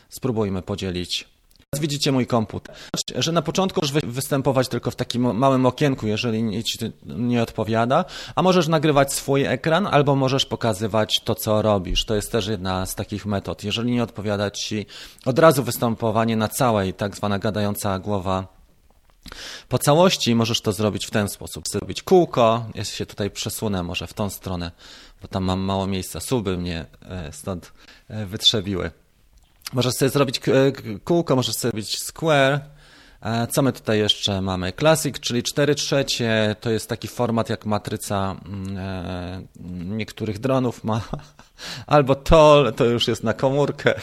[0.09, 1.27] Spróbujmy podzielić
[1.75, 2.75] Widzicie mój komputer,
[3.15, 8.05] że na początku możesz występować tylko w takim małym okienku, jeżeli ci nie odpowiada,
[8.35, 12.05] a możesz nagrywać swój ekran albo możesz pokazywać to, co robisz.
[12.05, 13.63] To jest też jedna z takich metod.
[13.63, 14.85] Jeżeli nie odpowiada ci
[15.25, 18.47] od razu występowanie na całej, tak zwana gadająca głowa
[19.67, 21.67] po całości możesz to zrobić w ten sposób.
[21.67, 24.71] Zrobić kółko, ja się tutaj przesunę może w tą stronę,
[25.21, 26.19] bo tam mam mało miejsca.
[26.19, 27.73] Suby mnie e, stąd
[28.07, 28.91] e, wytrzebiły.
[29.73, 30.41] Możesz sobie zrobić
[31.03, 32.59] kółko, możesz sobie zrobić square.
[33.21, 34.73] E, co my tutaj jeszcze mamy?
[34.79, 39.41] Classic, czyli 4 trzecie, to jest taki format jak matryca mm, e,
[39.95, 41.01] niektórych dronów ma.
[41.87, 44.01] Albo TOL, to już jest na komórkę.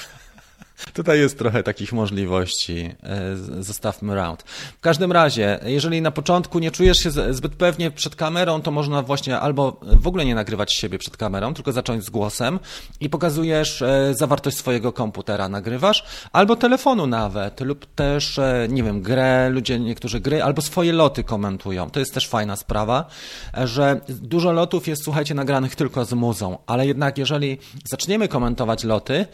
[0.92, 2.94] Tutaj jest trochę takich możliwości.
[3.02, 4.42] E, zostawmy round.
[4.78, 9.02] W każdym razie, jeżeli na początku nie czujesz się zbyt pewnie przed kamerą, to można
[9.02, 12.58] właśnie albo w ogóle nie nagrywać siebie przed kamerą, tylko zacząć z głosem
[13.00, 19.02] i pokazujesz e, zawartość swojego komputera, nagrywasz, albo telefonu nawet, lub też, e, nie wiem,
[19.02, 21.90] grę, ludzie niektórzy gry, albo swoje loty komentują.
[21.90, 23.06] To jest też fajna sprawa,
[23.64, 29.26] że dużo lotów jest, słuchajcie, nagranych tylko z muzą, ale jednak jeżeli zaczniemy komentować loty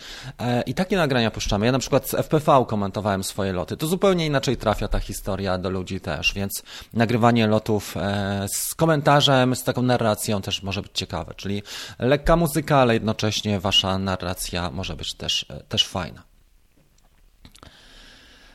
[0.66, 1.66] i takie nagrania puszczamy.
[1.66, 3.76] Ja na przykład z FPV komentowałem swoje loty.
[3.76, 9.56] To zupełnie inaczej trafia ta historia do ludzi też, więc nagrywanie lotów e, z komentarzem,
[9.56, 11.34] z taką narracją też może być ciekawe.
[11.36, 11.62] Czyli
[11.98, 16.22] lekka muzyka, ale jednocześnie wasza narracja może być też, e, też fajna.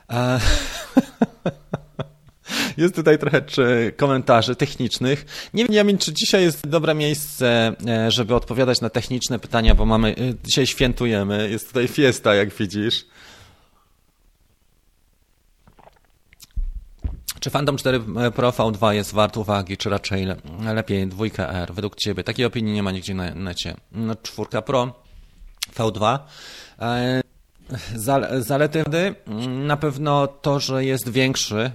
[0.10, 0.40] E,
[2.78, 3.42] jest tutaj trochę
[3.98, 5.26] komentarzy technicznych.
[5.54, 7.76] Nie wiem, czy dzisiaj jest dobre miejsce,
[8.08, 13.06] żeby odpowiadać na techniczne pytania, bo mamy, dzisiaj świętujemy, jest tutaj fiesta, jak widzisz.
[17.40, 18.00] Czy Phantom 4
[18.36, 20.28] Pro V2 jest wart uwagi, czy raczej
[20.74, 22.24] lepiej 2R według Ciebie?
[22.24, 23.76] Takiej opinii nie ma nigdzie na necie.
[23.92, 25.04] No, 4 Pro
[25.76, 26.20] V2
[26.80, 27.22] e,
[28.40, 28.84] Zalety
[29.48, 31.72] na pewno to, że jest większy,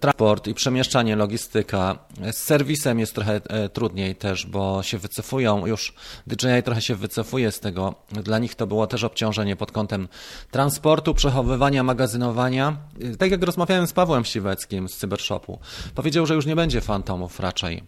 [0.00, 1.98] transport i przemieszczanie, logistyka.
[2.32, 5.94] Z serwisem jest trochę e, trudniej też, bo się wycofują już,
[6.26, 7.94] DJI trochę się wycofuje z tego.
[8.12, 10.08] Dla nich to było też obciążenie pod kątem
[10.50, 12.76] transportu, przechowywania, magazynowania.
[13.00, 15.58] E, tak jak rozmawiałem z Pawłem Siweckim z Cybershopu,
[15.94, 17.82] powiedział, że już nie będzie fantomów raczej.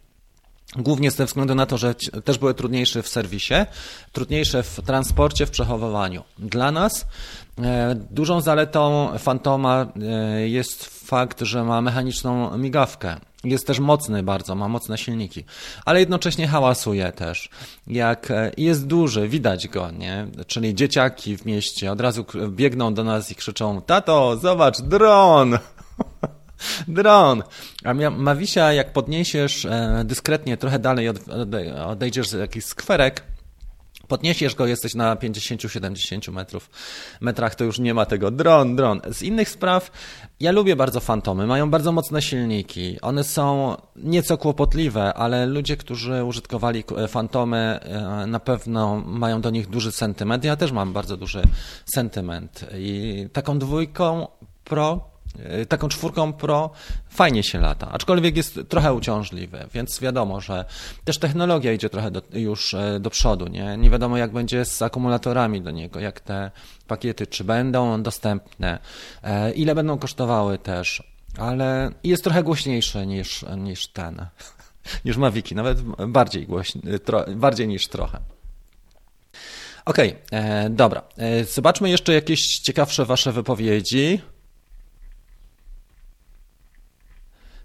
[0.77, 3.55] Głównie ze względu na to, że też były trudniejsze w serwisie,
[4.13, 6.25] trudniejsze w transporcie, w przechowywaniu.
[6.39, 7.07] Dla nas
[8.11, 13.17] dużą zaletą Fantoma e, jest fakt, że ma mechaniczną migawkę.
[13.45, 15.45] Jest też mocny bardzo, ma mocne silniki,
[15.85, 17.49] ale jednocześnie hałasuje też.
[17.87, 20.27] Jak e, jest duży, widać go, nie?
[20.47, 25.59] Czyli dzieciaki w mieście od razu biegną do nas i krzyczą: Tato, zobacz, dron!
[26.88, 27.43] Dron.
[27.85, 31.09] A Mawisia, jak podniesiesz e, dyskretnie trochę dalej,
[31.87, 33.23] odejdziesz z jakichś skwerek,
[34.12, 36.70] podniesiesz go, jesteś na 50-70 metrów,
[37.20, 38.31] metrach, to już nie ma tego.
[38.31, 39.01] Dron, dron.
[39.12, 39.90] Z innych spraw,
[40.40, 46.25] ja lubię bardzo fantomy, mają bardzo mocne silniki, one są nieco kłopotliwe, ale ludzie, którzy
[46.25, 51.16] użytkowali e, fantomy e, na pewno mają do nich duży sentyment, ja też mam bardzo
[51.16, 51.42] duży
[51.94, 52.64] sentyment.
[52.79, 54.27] I taką dwójką
[54.64, 55.12] Pro
[55.68, 56.71] taką czwórką Pro
[57.09, 60.64] fajnie się lata, aczkolwiek jest trochę uciążliwy, więc wiadomo, że
[61.05, 63.77] też technologia idzie trochę do, już e, do przodu, nie?
[63.77, 66.51] Nie wiadomo jak będzie z akumulatorami do niego, jak te
[66.87, 68.79] pakiety, czy będą dostępne,
[69.23, 71.03] e, ile będą kosztowały też,
[71.38, 74.27] ale jest trochę głośniejszy niż, niż ten,
[75.05, 78.18] niż Maviki, nawet bardziej głośny, tro, bardziej niż trochę.
[79.85, 81.03] Okej, okay, dobra.
[81.51, 84.21] Zobaczmy jeszcze jakieś ciekawsze Wasze wypowiedzi.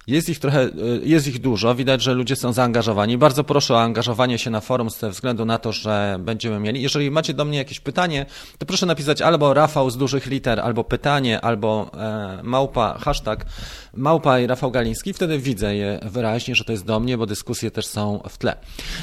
[0.08, 0.70] Jest ich trochę, e,
[1.04, 3.18] jest ich dużo, widać, że ludzie są zaangażowani.
[3.18, 6.82] Bardzo proszę o angażowanie się na forum ze względu na to, że będziemy mieli.
[6.82, 8.26] Jeżeli macie do mnie jakieś pytanie,
[8.58, 13.46] to proszę napisać albo Rafał z dużych liter, albo pytanie, albo e, małpa, hashtag
[13.94, 15.14] małpa i Rafał Galiński.
[15.14, 18.56] Wtedy widzę je wyraźnie, że to jest do mnie, bo dyskusje też są w tle.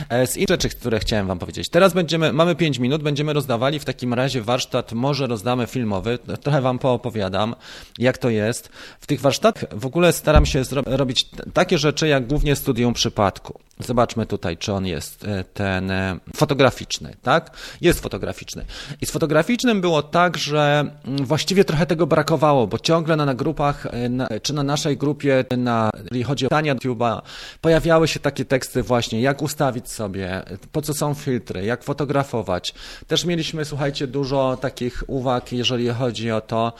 [0.08, 1.68] E, z innych rzeczy, które chciałem Wam powiedzieć.
[1.68, 6.18] Teraz będziemy, mamy 5 minut, będziemy rozdawali w takim razie warsztat, może rozdamy filmowy.
[6.42, 7.54] Trochę Wam poopowiadam,
[7.98, 8.68] jak to jest.
[9.00, 13.60] W tych warsztatach w ogóle staram się zrobić robić takie rzeczy jak głównie studium przypadku.
[13.78, 17.56] Zobaczmy tutaj, czy on jest e, ten e, fotograficzny, tak?
[17.80, 18.64] Jest fotograficzny.
[19.00, 23.34] I z fotograficznym było tak, że mm, właściwie trochę tego brakowało, bo ciągle na, na
[23.34, 27.20] grupach, e, na, czy na naszej grupie, na, jeżeli chodzi o pytania YouTube'a,
[27.60, 32.74] pojawiały się takie teksty właśnie, jak ustawić sobie, po co są filtry, jak fotografować.
[33.06, 36.72] Też mieliśmy, słuchajcie, dużo takich uwag, jeżeli chodzi o to,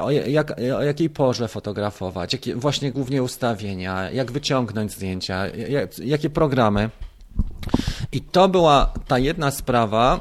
[0.00, 3.22] o, jak, o jakiej porze fotografować, właśnie głównie
[3.58, 6.90] ustawienia, jak wyciągnąć zdjęcia, jak, jakie programy.
[8.12, 10.20] I to była ta jedna sprawa.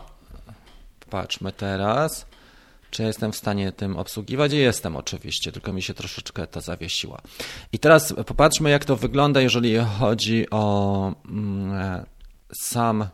[1.09, 2.25] Patrzmy teraz.
[2.91, 4.53] Czy jestem w stanie tym obsługiwać?
[4.53, 7.21] Jestem oczywiście, tylko mi się troszeczkę to zawiesiła.
[7.71, 12.05] I teraz popatrzmy, jak to wygląda, jeżeli chodzi o mm,
[12.53, 13.07] sam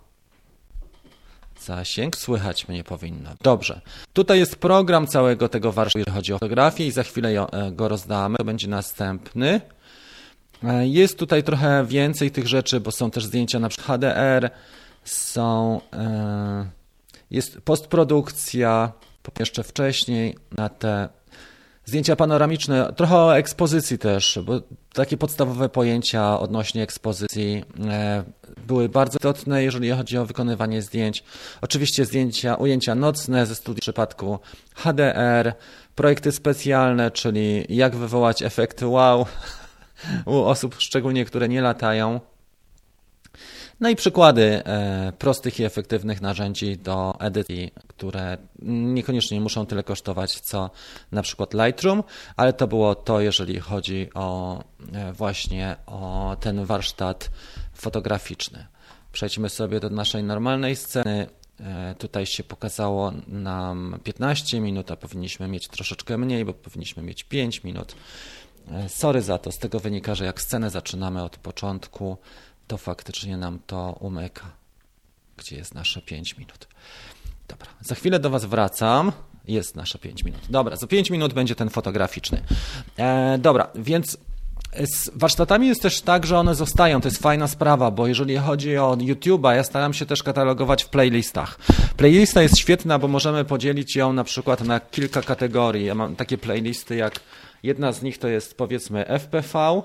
[1.60, 2.18] zasięg.
[2.18, 3.30] Słychać mnie powinno.
[3.42, 3.82] Dobrze.
[4.14, 7.88] Tutaj jest program całego tego warsztatu, jeżeli chodzi o fotografię i za chwilę e, go
[7.88, 8.38] rozdamy.
[8.38, 9.62] To będzie następny.
[10.64, 14.50] E, jest tutaj trochę więcej tych rzeczy, bo są też zdjęcia na przykład HDR,
[15.04, 16.66] są, e,
[17.32, 18.92] jest postprodukcja,
[19.40, 21.10] jeszcze wcześniej na te
[21.86, 24.62] Zdjęcia panoramiczne, trochę o ekspozycji też, bo
[24.94, 28.24] takie podstawowe pojęcia odnośnie ekspozycji e,
[28.68, 31.24] były bardzo istotne, jeżeli chodzi o wykonywanie zdjęć.
[31.62, 34.40] Oczywiście zdjęcia, ujęcia nocne ze studii w przypadku
[34.76, 35.54] HDR,
[35.96, 39.26] projekty specjalne, czyli jak wywołać efekty wow
[40.26, 42.20] u osób szczególnie, które nie latają.
[43.80, 48.38] No i przykłady e, prostych i efektywnych narzędzi do edycji, które
[48.70, 50.70] niekoniecznie muszą tyle kosztować co
[51.12, 52.04] na przykład Lightroom,
[52.36, 54.60] ale to było to, jeżeli chodzi o
[54.94, 57.30] e, właśnie o ten warsztat
[57.74, 58.66] fotograficzny.
[59.12, 61.28] Przejdźmy sobie do naszej normalnej sceny.
[61.60, 67.24] E, tutaj się pokazało nam 15 minut, a powinniśmy mieć troszeczkę mniej, bo powinniśmy mieć
[67.24, 67.96] 5 minut.
[68.88, 72.18] Sorry za to, z tego wynika, że jak scenę zaczynamy od początku,
[72.68, 74.52] to faktycznie nam to umyka.
[75.38, 76.68] Gdzie jest nasze 5 minut?
[77.48, 79.12] Dobra, za chwilę do Was wracam.
[79.48, 80.42] Jest nasze 5 minut.
[80.50, 82.42] Dobra, za 5 minut będzie ten fotograficzny.
[82.98, 84.18] E, dobra, więc
[84.86, 87.02] z warsztatami jest też tak, że one zostają.
[87.02, 90.90] To jest fajna sprawa, bo jeżeli chodzi o YouTube'a, ja staram się też katalogować w
[90.90, 91.60] playlistach.
[91.98, 95.86] Playlista jest świetna, bo możemy podzielić ją na przykład na kilka kategorii.
[95.86, 97.20] Ja mam takie playlisty, jak
[97.64, 99.82] jedna z nich to jest powiedzmy FPV,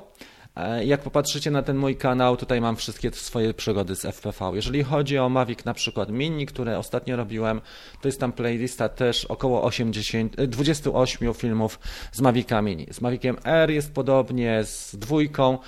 [0.59, 4.51] E, jak popatrzycie na ten mój kanał, tutaj mam wszystkie swoje przygody z FPV.
[4.55, 7.61] Jeżeli chodzi o Mavic na przykład Mini, które ostatnio robiłem,
[8.01, 11.79] to jest tam playlista też około 80, 28 e, filmów
[12.12, 12.87] z Mavic'a Mini.
[12.91, 15.59] Z Maviciem R jest podobnie, z dwójką,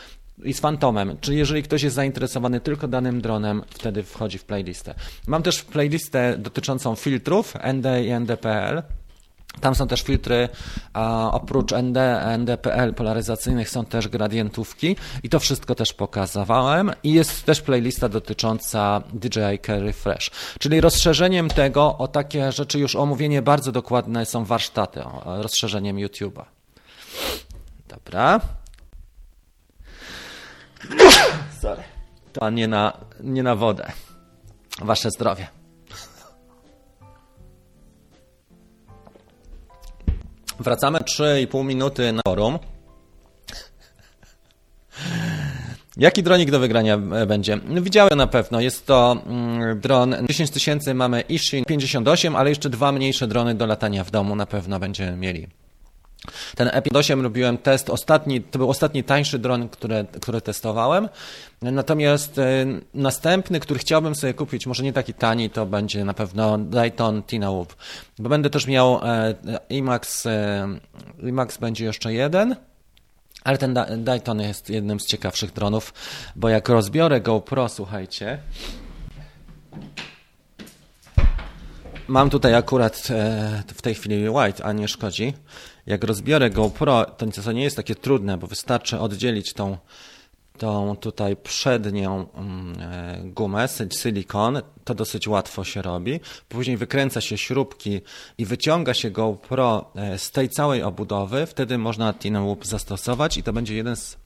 [0.44, 4.94] i z Phantomem, czyli jeżeli ktoś jest zainteresowany tylko danym dronem, wtedy wchodzi w playlistę.
[5.27, 8.83] Mam też playlistę dotyczącą filtrów ND i NDPL,
[9.60, 10.48] tam są też filtry,
[10.92, 17.44] a oprócz ND, NDPL polaryzacyjnych są też gradientówki i to wszystko też pokazywałem i jest
[17.44, 23.72] też playlista dotycząca DJI Carry Fresh, czyli rozszerzeniem tego o takie rzeczy już omówienie bardzo
[23.72, 26.44] dokładne są warsztaty, rozszerzeniem YouTube'a.
[27.88, 28.40] Dobra.
[31.62, 31.82] Sorry.
[32.32, 33.92] To nie na, nie na wodę.
[34.82, 35.60] Wasze zdrowie.
[40.61, 42.59] Wracamy 3,5 minuty na forum.
[45.96, 47.59] Jaki dronik do wygrania e, będzie?
[47.68, 48.61] No, widziałem na pewno.
[48.61, 53.66] Jest to mm, dron 10 tysięcy, mamy Ishin 58, ale jeszcze dwa mniejsze drony do
[53.66, 55.46] latania w domu na pewno będziemy mieli.
[56.56, 61.08] Ten E58 robiłem test ostatni, to był ostatni tańszy dron, który, który testowałem.
[61.62, 66.58] Natomiast e, następny, który chciałbym sobie kupić, może nie taki tani, to będzie na pewno
[66.58, 67.76] Dayton Tina Whoop.
[68.18, 69.34] Bo będę też miał e,
[69.68, 70.68] IMAX, e,
[71.22, 72.56] IMAX będzie jeszcze jeden.
[73.44, 75.94] Ale ten Dayton jest jednym z ciekawszych dronów,
[76.36, 78.38] bo jak rozbiorę GoPro, słuchajcie,
[82.10, 83.08] Mam tutaj akurat
[83.74, 85.34] w tej chwili white, a nie szkodzi.
[85.90, 89.79] Jak rozbiorę GoPro, to to nie jest takie trudne, bo wystarczy oddzielić tą,
[90.59, 96.20] tą tutaj przednią mm, e, gumę, silikon, to dosyć łatwo się robi.
[96.48, 98.00] Później wykręca się śrubki
[98.38, 103.53] i wyciąga się GoPro e, z tej całej obudowy, wtedy można Teen zastosować i to
[103.53, 104.16] będzie jeden z,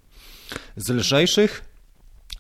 [0.77, 1.74] z lżejszych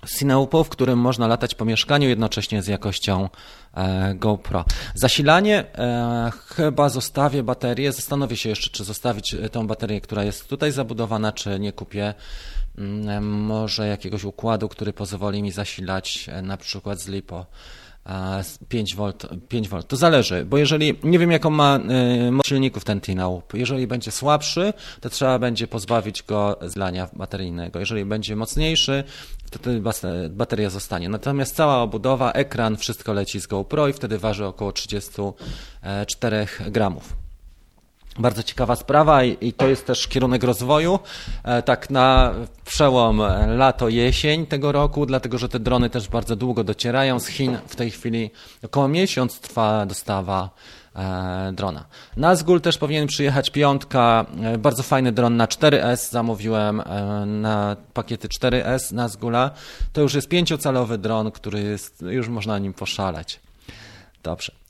[0.06, 3.28] Cineupo, w którym można latać po mieszkaniu jednocześnie z jakością
[3.74, 4.64] e, GoPro.
[4.94, 7.92] Zasilanie e, chyba zostawię baterię.
[7.92, 12.14] Zastanowię się jeszcze, czy zostawić e, tą baterię, która jest tutaj zabudowana, czy nie kupię
[12.78, 17.46] mm, może jakiegoś układu, który pozwoli mi zasilać na przykład z LiPo
[18.68, 19.12] 5 V,
[19.48, 19.82] 5 V.
[19.82, 21.80] To zależy, bo jeżeli nie wiem jaką ma
[22.30, 27.78] moc silników ten Tinaup, jeżeli będzie słabszy, to trzeba będzie pozbawić go zlania bateryjnego.
[27.78, 29.04] Jeżeli będzie mocniejszy,
[29.50, 29.82] to wtedy
[30.30, 31.08] bateria zostanie.
[31.08, 37.23] Natomiast cała obudowa, ekran, wszystko leci z GoPro i wtedy waży około 34 gramów.
[38.18, 40.98] Bardzo ciekawa sprawa i, to jest też kierunek rozwoju,
[41.44, 43.22] e, tak na przełom
[43.56, 47.58] lato-jesień tego roku, dlatego że te drony też bardzo długo docierają z Chin.
[47.66, 48.30] W tej chwili
[48.64, 50.50] około miesiąc trwa dostawa
[50.96, 51.84] e, drona.
[52.16, 56.82] Nazgul też powinien przyjechać piątka, e, bardzo fajny dron na 4S, zamówiłem
[57.26, 59.50] na pakiety 4S Nazgula.
[59.92, 63.40] To już jest pięciocalowy dron, który jest, już można nim poszaleć.
[64.22, 64.63] Dobrze.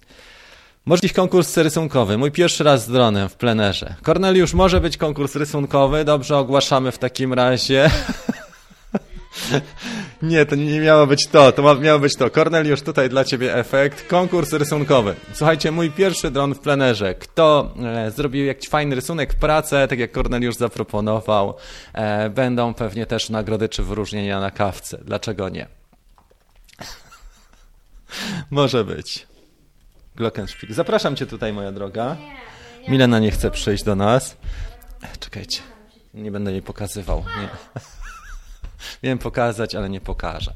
[0.87, 2.19] Może konkurs rysunkowy.
[2.19, 3.95] Mój pierwszy raz z dronem w plenerze.
[4.03, 6.05] Korneliusz, może być konkurs rysunkowy.
[6.05, 7.91] Dobrze, ogłaszamy w takim razie.
[10.23, 11.53] nie, to nie, miało być to.
[11.53, 12.31] To miało być to.
[12.31, 14.09] Korneliusz, tutaj dla Ciebie efekt.
[14.09, 15.15] Konkurs rysunkowy.
[15.33, 17.15] Słuchajcie, mój pierwszy dron w plenerze.
[17.15, 21.55] Kto e, zrobił jakiś fajny rysunek, pracę, tak jak Korneliusz zaproponował,
[21.93, 24.99] e, będą pewnie też nagrody czy wyróżnienia na kawce.
[25.05, 25.67] Dlaczego nie?
[28.51, 29.34] może być.
[30.17, 30.75] Glockenspiel.
[30.75, 32.17] Zapraszam cię tutaj, moja droga.
[32.89, 34.37] Milena nie chce przyjść do nas.
[35.21, 35.61] Czekajcie,
[36.15, 37.25] nie będę jej pokazywał.
[39.03, 39.17] Nie.
[39.19, 40.55] Pokazać, ale nie pokażę.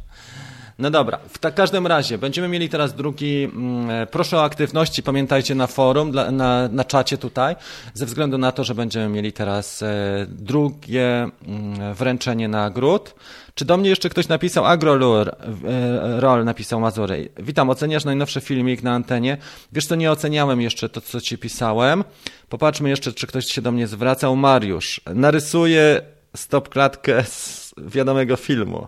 [0.79, 3.45] No dobra, w każdym razie będziemy mieli teraz drugi.
[3.45, 7.57] Mm, e, proszę o aktywności, pamiętajcie na forum, na, na czacie tutaj,
[7.95, 9.87] ze względu na to, że będziemy mieli teraz e,
[10.29, 13.15] drugie mm, wręczenie nagród.
[13.59, 14.65] Czy do mnie jeszcze ktoś napisał?
[14.65, 17.29] Agrolur, e, Roll napisał Mazury.
[17.37, 19.37] Witam, oceniasz najnowszy filmik na antenie?
[19.73, 22.05] Wiesz co, nie oceniałem jeszcze to, co ci pisałem.
[22.49, 24.37] Popatrzmy jeszcze, czy ktoś się do mnie zwracał.
[24.37, 26.03] Mariusz, narysuję
[26.37, 28.87] stop klatkę z wiadomego filmu.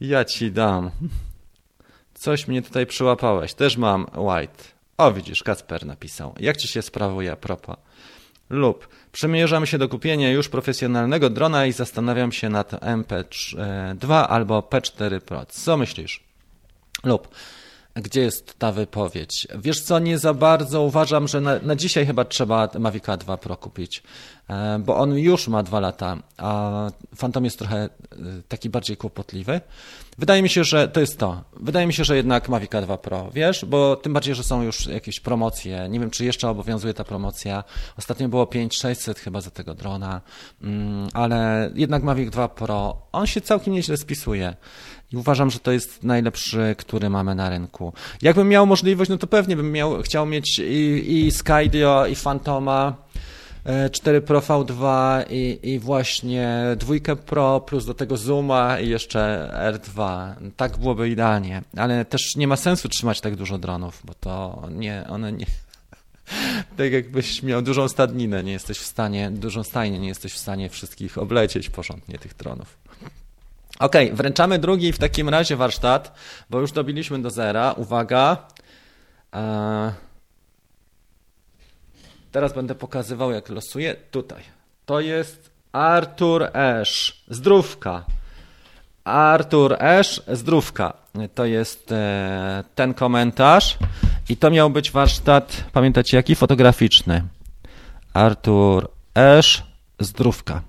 [0.00, 0.90] Ja ci dam.
[2.14, 3.54] Coś mnie tutaj przyłapałeś.
[3.54, 4.64] Też mam white.
[4.98, 6.34] O, widzisz, Kacper napisał.
[6.40, 7.76] Jak ci się sprawuje propos?
[8.50, 15.20] Lub przymierzam się do kupienia już profesjonalnego drona i zastanawiam się nad MP2 albo P4
[15.20, 15.46] Pro.
[15.46, 16.24] Co myślisz?
[17.04, 17.28] Lub
[17.94, 19.48] gdzie jest ta wypowiedź?
[19.58, 23.56] Wiesz co, nie za bardzo uważam, że na, na dzisiaj chyba trzeba Mavica 2 Pro
[23.56, 24.02] kupić,
[24.48, 27.88] e, bo on już ma dwa lata, a Phantom jest trochę e,
[28.48, 29.60] taki bardziej kłopotliwy.
[30.18, 31.44] Wydaje mi się, że to jest to.
[31.60, 34.86] Wydaje mi się, że jednak Mavica 2 Pro, wiesz, bo tym bardziej, że są już
[34.86, 35.86] jakieś promocje.
[35.90, 37.64] Nie wiem, czy jeszcze obowiązuje ta promocja.
[37.98, 40.20] Ostatnio było 5600 chyba za tego drona,
[40.62, 44.54] mm, ale jednak Mavic 2 Pro, on się całkiem nieźle spisuje.
[45.12, 47.92] I uważam, że to jest najlepszy, który mamy na rynku.
[48.22, 52.94] Jakbym miał możliwość, no to pewnie bym miał, chciał mieć i, i Skydio, i Fantoma,
[53.92, 54.84] 4 e, Pro V2
[55.30, 60.32] i, i właśnie dwójkę Pro plus do tego Zooma i jeszcze R2.
[60.56, 65.04] Tak byłoby idealnie, ale też nie ma sensu trzymać tak dużo dronów, bo to nie,
[65.08, 65.46] one nie...
[66.76, 70.68] Tak jakbyś miał dużą stadninę, nie jesteś w stanie, dużą stajnię, nie jesteś w stanie
[70.68, 72.78] wszystkich oblecieć porządnie tych dronów.
[73.78, 76.14] Ok, wręczamy drugi w takim razie warsztat,
[76.50, 77.72] bo już dobiliśmy do zera.
[77.72, 78.46] Uwaga.
[79.34, 79.92] E,
[82.32, 83.96] teraz będę pokazywał, jak losuję.
[84.10, 84.42] Tutaj.
[84.86, 87.24] To jest Artur Esz.
[87.28, 88.04] Zdrówka.
[89.04, 90.92] Artur Esz, zdrówka.
[91.34, 93.78] To jest e, ten komentarz.
[94.28, 96.34] I to miał być warsztat, pamiętacie jaki?
[96.34, 97.22] Fotograficzny.
[98.14, 99.62] Artur Esz,
[100.00, 100.62] zdrówka.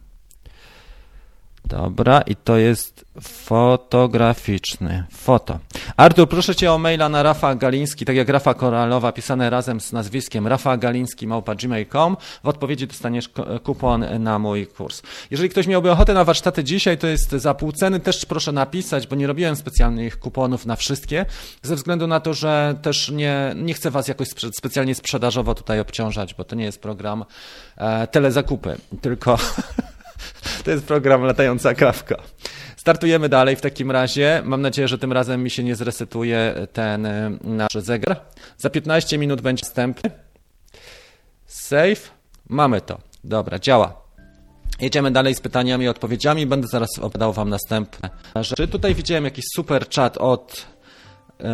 [1.66, 5.03] Dobra, i to jest fotograficzny.
[5.11, 5.59] Foto.
[5.97, 9.93] Artur, proszę cię o maila na Rafa Galiński, tak jak Rafa Koralowa, pisane razem z
[9.93, 11.28] nazwiskiem Rafa Galiński
[11.61, 12.18] gmail.com.
[12.43, 13.30] W odpowiedzi dostaniesz
[13.64, 15.01] kupon na mój kurs.
[15.32, 17.99] Jeżeli ktoś miałby ochotę na warsztaty dzisiaj, to jest za pół ceny.
[17.99, 21.26] Też proszę napisać, bo nie robiłem specjalnych kuponów na wszystkie,
[21.61, 26.34] ze względu na to, że też nie, nie chcę was jakoś specjalnie sprzedażowo tutaj obciążać,
[26.34, 27.26] bo to nie jest program
[27.78, 29.38] e, telezakupy, tylko
[30.64, 32.16] To jest program Latająca Kawka.
[32.78, 34.41] Startujemy dalej w takim razie.
[34.46, 38.22] Mam nadzieję, że tym razem mi się nie zresetuje ten e, nasz zegar.
[38.58, 40.12] Za 15 minut będzie wstępny.
[41.46, 42.12] Save.
[42.50, 42.98] Mamy to.
[43.24, 44.04] Dobra, działa.
[44.80, 46.46] Jedziemy dalej z pytaniami i odpowiedziami.
[46.46, 48.68] Będę zaraz opowiadał Wam następne rzeczy.
[48.68, 50.66] Tutaj widziałem jakiś super chat od.
[51.39, 51.46] Yy,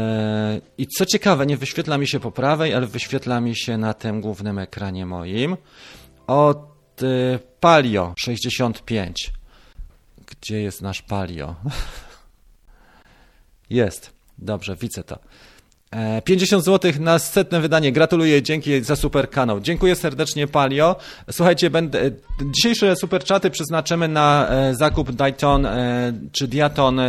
[0.78, 4.22] I co ciekawe, nie wyświetla mi się po prawej, ale wyświetla mi się na tym
[4.22, 5.58] głównym ekranie moim.
[6.28, 6.69] Od
[7.04, 9.32] Y, Palio 65.
[10.28, 11.56] Gdzie jest nasz Palio?
[13.70, 14.12] Jest.
[14.38, 15.20] Dobrze, widzę to.
[16.24, 17.92] 50 e, zł na setne wydanie.
[17.92, 19.60] Gratuluję, dzięki za super kanał.
[19.60, 20.96] Dziękuję serdecznie, Palio.
[21.32, 22.12] Słuchajcie, będę, e,
[22.56, 25.68] dzisiejsze super czaty przeznaczymy na e, zakup Dayton
[26.32, 27.02] czy Diaton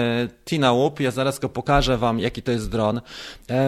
[0.44, 1.00] Tina Whoop.
[1.00, 3.00] Ja zaraz go pokażę Wam, jaki to jest dron.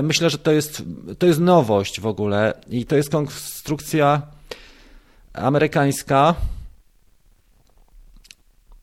[0.02, 0.82] Myślę, że to jest,
[1.18, 4.22] to jest nowość w ogóle i to jest konstrukcja
[5.34, 6.34] amerykańska.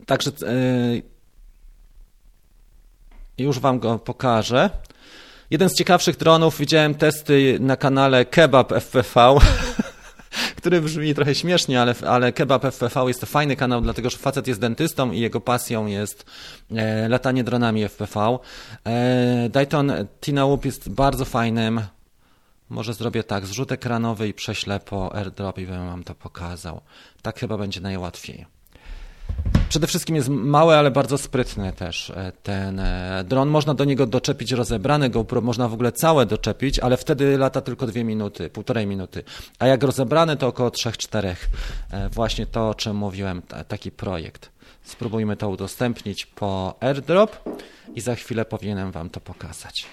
[0.06, 1.04] Także yy,
[3.38, 4.70] już Wam go pokażę.
[5.52, 9.38] Jeden z ciekawszych dronów, widziałem testy na kanale Kebab FPV,
[10.58, 14.48] który brzmi trochę śmiesznie, ale, ale Kebab FPV jest to fajny kanał, dlatego że facet
[14.48, 16.26] jest dentystą i jego pasją jest
[16.76, 18.38] e, latanie dronami FPV.
[18.86, 21.82] E, Dayton Tina Whoop jest bardzo fajnym
[22.70, 26.82] może zrobię tak, zrzut ekranowy i prześlę po airdrop i bym wam to pokazał.
[27.22, 28.46] Tak chyba będzie najłatwiej.
[29.70, 33.50] Przede wszystkim jest mały, ale bardzo sprytny też e, ten e, dron.
[33.50, 37.88] Można do niego doczepić rozebrane GoPro, można w ogóle całe doczepić, ale wtedy lata tylko
[37.88, 39.24] dwie minuty, półtorej minuty.
[39.60, 41.36] A jak rozebrane to około 3-4.
[41.92, 44.52] E, właśnie to, o czym mówiłem, taki projekt.
[44.84, 47.50] Spróbujmy to udostępnić po airdrop
[47.96, 49.86] i za chwilę powinienem wam to pokazać.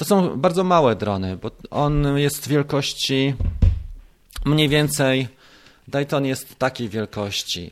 [0.00, 3.34] To są bardzo małe drony, bo on jest wielkości
[4.44, 5.28] mniej więcej.
[5.88, 7.70] Dayton jest takiej wielkości.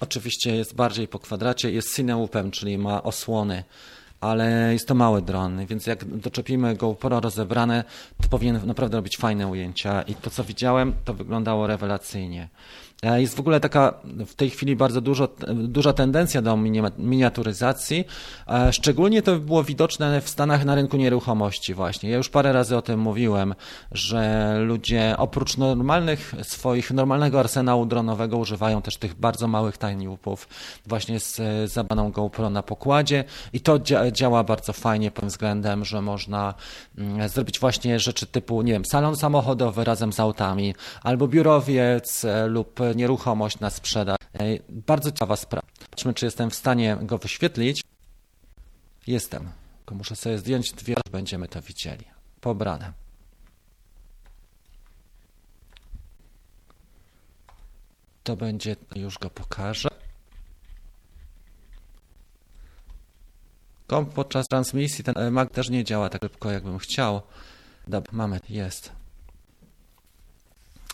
[0.00, 3.64] Oczywiście jest bardziej po kwadracie, jest cineupem, czyli ma osłony
[4.20, 7.84] ale jest to mały dron, więc jak doczepimy GoPro rozebrane,
[8.22, 12.48] to powinien naprawdę robić fajne ujęcia i to co widziałem, to wyglądało rewelacyjnie.
[13.02, 13.94] E, jest w ogóle taka
[14.26, 16.56] w tej chwili bardzo dużo, duża tendencja do
[16.98, 18.04] miniaturyzacji.
[18.48, 22.10] E, szczególnie to było widoczne w Stanach na rynku nieruchomości właśnie.
[22.10, 23.54] Ja już parę razy o tym mówiłem,
[23.92, 30.48] że ludzie oprócz normalnych swoich, normalnego arsenału dronowego używają też tych bardzo małych tiny łupów
[30.86, 31.40] właśnie z
[31.72, 33.78] zabaną GoPro na pokładzie i to
[34.12, 36.54] działa bardzo fajnie pod względem, że można
[36.98, 42.46] mm, zrobić właśnie rzeczy typu, nie wiem, salon samochodowy razem z autami albo biurowiec e,
[42.46, 44.16] lub nieruchomość na sprzedaż.
[44.68, 45.66] Bardzo ciekawa sprawa.
[45.90, 47.82] Patrzmy, czy jestem w stanie go wyświetlić.
[49.06, 49.50] Jestem.
[49.78, 52.04] Tylko muszę sobie zdjąć dwie, będziemy to widzieli.
[52.40, 52.92] Pobrane.
[58.24, 59.88] To będzie, już go pokażę.
[63.86, 67.22] Komp podczas transmisji ten Mac też nie działa tak szybko, jakbym chciał.
[67.86, 68.92] Dobra, mamy, jest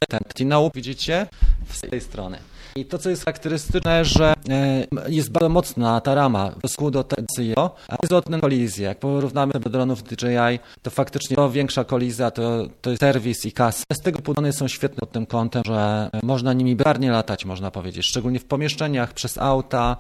[0.09, 1.27] ten Tinau, widzicie,
[1.71, 2.39] z tej strony.
[2.77, 7.05] I to, co jest charakterystyczne, że e, jest bardzo mocna ta rama w stosunku do
[7.05, 8.87] tego, a jest odne kolizje.
[8.87, 13.53] Jak porównamy do dronów DJI, to faktycznie to większa kolizja to, to jest serwis i
[13.53, 13.85] kasa.
[13.93, 18.07] Z tego drony są świetne pod tym kątem, że można nimi barnie latać, można powiedzieć,
[18.07, 19.97] szczególnie w pomieszczeniach, przez auta,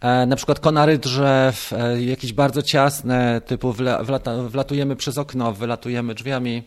[0.00, 3.74] e, na przykład konary drzew, e, jakieś bardzo ciasne, typu
[4.48, 6.62] wlatujemy przez okno, wylatujemy drzwiami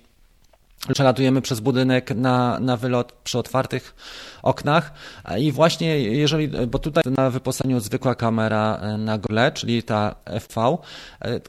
[0.93, 3.95] przelatujemy przez budynek na, na wylot przy otwartych
[4.43, 4.93] oknach.
[5.37, 10.77] I właśnie jeżeli, bo tutaj na wyposażeniu zwykła kamera na gole, czyli ta FV,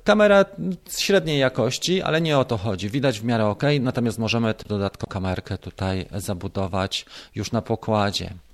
[0.05, 0.45] kamera
[0.99, 5.59] średniej jakości, ale nie o to chodzi, widać w miarę ok, natomiast możemy dodatkową kamerkę
[5.59, 8.45] tutaj zabudować już na pokładzie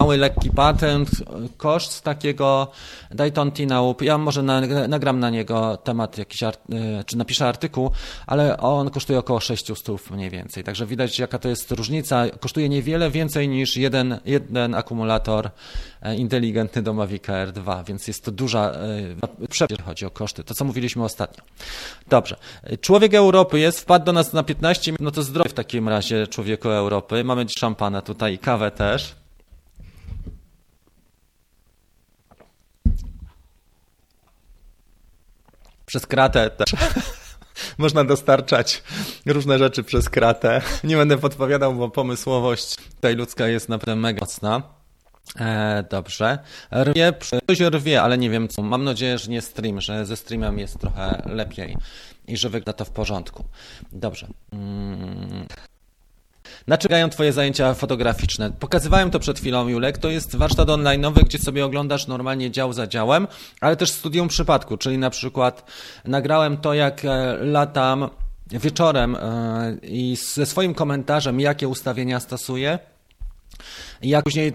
[0.00, 1.10] mały, lekki patent,
[1.56, 2.70] koszt takiego
[3.10, 4.02] Dayton Tinaup.
[4.02, 4.42] Ja może
[4.88, 6.48] nagram na niego temat jakiś, y,
[7.06, 7.90] czy napiszę artykuł,
[8.26, 10.64] ale on kosztuje około 600 mniej więcej.
[10.64, 12.24] Także widać jaka to jest różnica.
[12.40, 15.50] Kosztuje niewiele więcej niż jeden, jeden akumulator
[16.02, 18.72] e, inteligentny do Mavic Air 2, więc jest to duża
[19.68, 20.44] e, chodzi o koszty.
[20.44, 21.44] To, co mówiliśmy ostatnio.
[22.08, 22.36] Dobrze.
[22.80, 26.26] Człowiek Europy jest, wpadł do nas na 15 minut, no to zdrowie w takim razie
[26.26, 27.24] człowieku Europy.
[27.24, 29.21] Mamy szampana tutaj i kawę też.
[35.92, 36.80] Przez kratę też.
[37.78, 38.82] Można dostarczać
[39.26, 40.60] różne rzeczy przez kratę.
[40.84, 44.62] Nie będę podpowiadał, bo pomysłowość tutaj ludzka jest naprawdę mega mocna.
[45.40, 46.38] E, dobrze.
[46.74, 47.12] Rwie,
[47.46, 48.62] coś rwie, ale nie wiem co.
[48.62, 51.76] Mam nadzieję, że nie stream, że ze streamem jest trochę lepiej
[52.26, 53.44] i że wygląda to w porządku.
[53.92, 54.26] Dobrze.
[54.52, 55.46] Mm.
[56.66, 58.50] Na czym gają Twoje zajęcia fotograficzne?
[58.50, 59.98] Pokazywałem to przed chwilą, Julek.
[59.98, 63.28] To jest warsztat online'owy, gdzie sobie oglądasz normalnie dział za działem,
[63.60, 65.70] ale też studium przypadku, czyli na przykład
[66.04, 68.08] nagrałem to, jak e, latam
[68.50, 72.78] wieczorem e, i ze swoim komentarzem, jakie ustawienia stosuję
[74.02, 74.52] jak później e,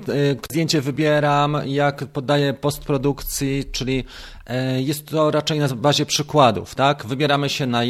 [0.49, 4.03] zdjęcie wybieram, jak poddaję postprodukcji, czyli
[4.45, 7.05] e, jest to raczej na bazie przykładów, tak?
[7.05, 7.83] Wybieramy się na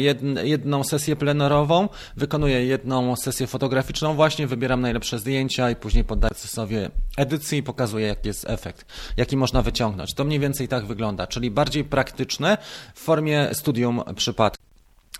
[0.44, 6.76] jedną sesję plenerową, wykonuję jedną sesję fotograficzną właśnie, wybieram najlepsze zdjęcia i później poddaję procesowi
[7.16, 10.14] edycji i pokazuję jaki jest efekt, jaki można wyciągnąć.
[10.14, 12.58] To mniej więcej tak wygląda, czyli bardziej praktyczne
[12.94, 14.64] w formie studium przypadku.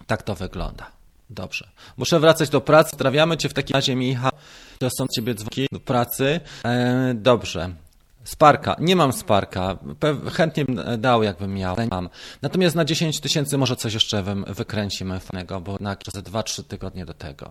[0.07, 0.99] Tak to wygląda.
[1.31, 1.69] Dobrze.
[1.97, 2.91] Muszę wracać do pracy.
[2.91, 4.31] Pozdrawiamy Cię w takim razie, Michał.
[4.79, 6.41] To są Ciebie dzwonki do pracy.
[6.65, 7.71] E, dobrze.
[8.25, 8.77] Sparka.
[8.81, 9.79] Nie mam Sparka.
[10.33, 11.77] Chętnie bym dał, jakbym miał.
[11.91, 12.09] Mam.
[12.43, 17.15] Natomiast na 10 tysięcy może coś jeszcze wykręcimy fajnego, bo na ze 2-3 tygodnie do
[17.15, 17.51] tego.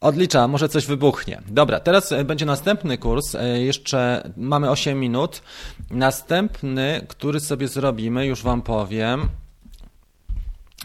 [0.00, 1.42] Odlicza, może coś wybuchnie.
[1.48, 3.34] Dobra, teraz e, będzie następny kurs.
[3.34, 5.42] E, jeszcze mamy 8 minut.
[5.90, 9.28] Następny, który sobie zrobimy, już Wam powiem.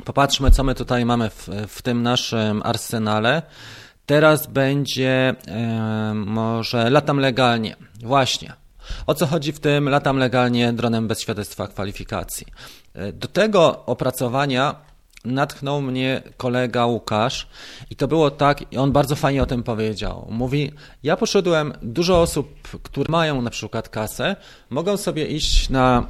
[0.05, 3.41] Popatrzmy, co my tutaj mamy w, w tym naszym arsenale.
[4.07, 5.35] Teraz będzie
[6.13, 7.75] może latam legalnie.
[8.03, 8.53] Właśnie.
[9.07, 12.47] O co chodzi w tym latam legalnie dronem bez świadectwa kwalifikacji?
[12.93, 14.75] E, do tego opracowania
[15.25, 17.47] natchnął mnie kolega Łukasz
[17.89, 20.27] i to było tak, i on bardzo fajnie o tym powiedział.
[20.29, 20.71] Mówi,
[21.03, 24.35] ja poszedłem, dużo osób, które mają na przykład kasę,
[24.69, 26.07] mogą sobie iść na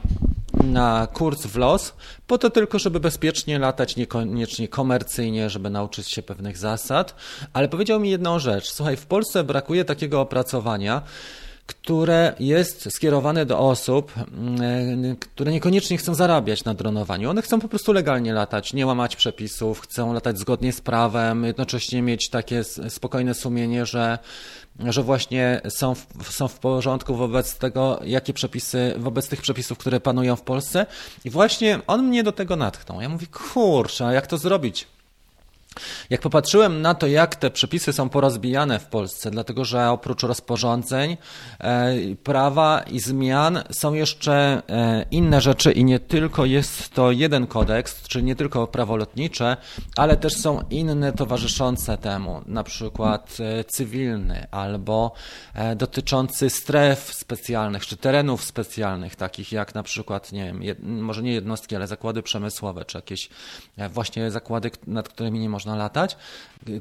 [0.64, 1.94] na kurs w los,
[2.28, 7.16] po to tylko, żeby bezpiecznie latać, niekoniecznie komercyjnie, żeby nauczyć się pewnych zasad.
[7.54, 8.72] Ale powiedział mi jedną rzecz.
[8.72, 11.02] Słuchaj, w Polsce brakuje takiego opracowania,
[11.68, 17.30] które jest skierowane do osób, mm, które niekoniecznie chcą zarabiać na dronowaniu.
[17.30, 22.02] One chcą po prostu legalnie latać, nie łamać przepisów, chcą latać zgodnie z prawem, jednocześnie
[22.02, 24.20] mieć takie spokojne sumienie, że,
[24.80, 30.00] że właśnie są w, są w porządku wobec tego, jakie przepisy, wobec tych przepisów, które
[30.00, 30.86] panują w Polsce.
[31.26, 33.02] I właśnie on mnie do tego natchnął.
[33.02, 34.88] Ja mówię, kurczę, jak to zrobić?
[36.10, 41.18] Jak popatrzyłem na to, jak te przepisy są porozbijane w Polsce, dlatego że oprócz rozporządzeń,
[41.60, 47.48] e, prawa i zmian są jeszcze e, inne rzeczy i nie tylko jest to jeden
[47.48, 49.58] kodeks, czyli nie tylko prawo lotnicze,
[49.96, 55.12] ale też są inne towarzyszące temu, na przykład e, cywilny albo
[55.76, 61.76] dotyczący stref specjalnych czy terenów specjalnych, takich jak na przykład, nie wiem, może nie jednostki,
[61.76, 63.30] ale zakłady przemysłowe, czy jakieś
[63.90, 66.18] właśnie zakłady, nad którymi nie można można latać,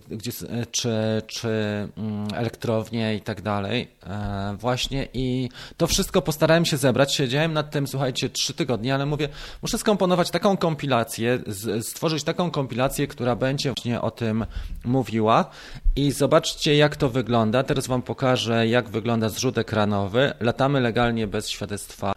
[0.08, 0.32] gdzie,
[0.70, 1.48] czy, czy
[1.96, 3.88] mm, elektrownie i tak dalej.
[4.06, 7.14] E, właśnie i to wszystko postarałem się zebrać.
[7.14, 9.28] Siedziałem nad tym, słuchajcie, trzy tygodnie, ale mówię,
[9.62, 11.38] muszę skomponować taką kompilację,
[11.82, 14.46] stworzyć taką kompilację, która będzie właśnie o tym
[14.84, 15.50] mówiła
[15.96, 17.62] i zobaczcie, jak to wygląda.
[17.62, 20.32] Teraz Wam pokażę, jak wygląda zrzut ekranowy.
[20.40, 22.12] Latamy legalnie bez świadectwa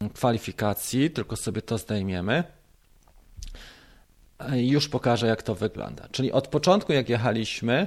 [0.00, 2.44] mm, kwalifikacji, tylko sobie to zdejmiemy
[4.52, 6.08] już pokażę, jak to wygląda.
[6.12, 7.86] Czyli od początku, jak jechaliśmy,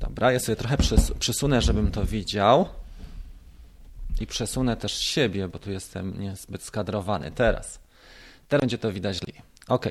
[0.00, 0.76] dobra, ja sobie trochę
[1.18, 2.68] przesunę, żebym to widział
[4.20, 7.30] i przesunę też siebie, bo tu jestem niezbyt skadrowany.
[7.30, 7.78] Teraz.
[8.48, 9.42] Teraz będzie to widać lepiej.
[9.68, 9.88] Ok.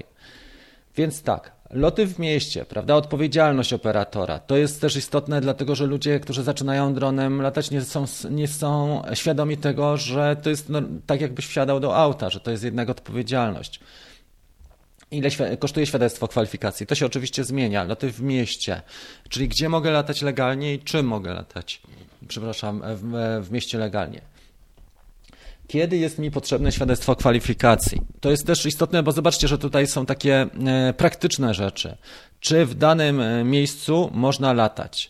[0.95, 4.39] Więc tak, loty w mieście, prawda, odpowiedzialność operatora.
[4.39, 9.01] To jest też istotne, dlatego że ludzie, którzy zaczynają dronem latać, nie są, nie są
[9.13, 12.89] świadomi tego, że to jest no, tak, jakbyś wsiadał do auta, że to jest jednak
[12.89, 13.79] odpowiedzialność.
[15.11, 16.87] Ile kosztuje świadectwo kwalifikacji?
[16.87, 17.83] To się oczywiście zmienia.
[17.83, 18.81] Loty w mieście,
[19.29, 21.81] czyli gdzie mogę latać legalnie i czym mogę latać,
[22.27, 24.21] przepraszam, w, w mieście legalnie.
[25.67, 28.01] Kiedy jest mi potrzebne świadectwo kwalifikacji?
[28.19, 31.97] To jest też istotne, bo zobaczcie, że tutaj są takie e, praktyczne rzeczy.
[32.39, 35.09] Czy w danym e, miejscu można latać?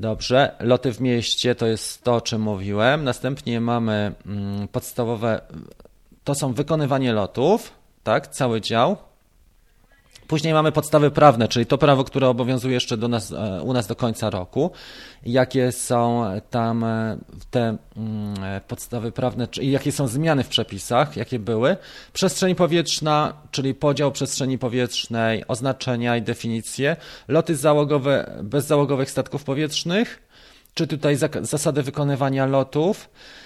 [0.00, 3.04] Dobrze, loty w mieście to jest to, o czym mówiłem.
[3.04, 5.40] Następnie mamy mm, podstawowe,
[6.24, 7.72] to są wykonywanie lotów,
[8.04, 8.96] tak, cały dział.
[10.28, 13.86] Później mamy podstawy prawne, czyli to prawo, które obowiązuje jeszcze do nas, e, u nas
[13.86, 14.70] do końca roku.
[15.26, 17.18] Jakie są tam e,
[17.50, 18.34] te mm,
[18.68, 21.76] podstawy prawne, czyli jakie są zmiany w przepisach, jakie były.
[22.12, 26.96] Przestrzeń powietrzna, czyli podział przestrzeni powietrznej, oznaczenia i definicje.
[27.28, 30.22] Loty załogowe, bezzałogowych statków powietrznych,
[30.74, 33.43] czy tutaj zasady wykonywania lotów E,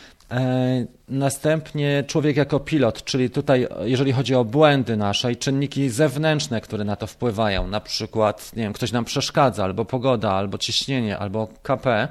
[1.08, 6.84] następnie człowiek jako pilot, czyli tutaj, jeżeli chodzi o błędy nasze i czynniki zewnętrzne, które
[6.84, 11.48] na to wpływają, na przykład, nie wiem, ktoś nam przeszkadza, albo pogoda, albo ciśnienie, albo
[11.62, 12.08] KP.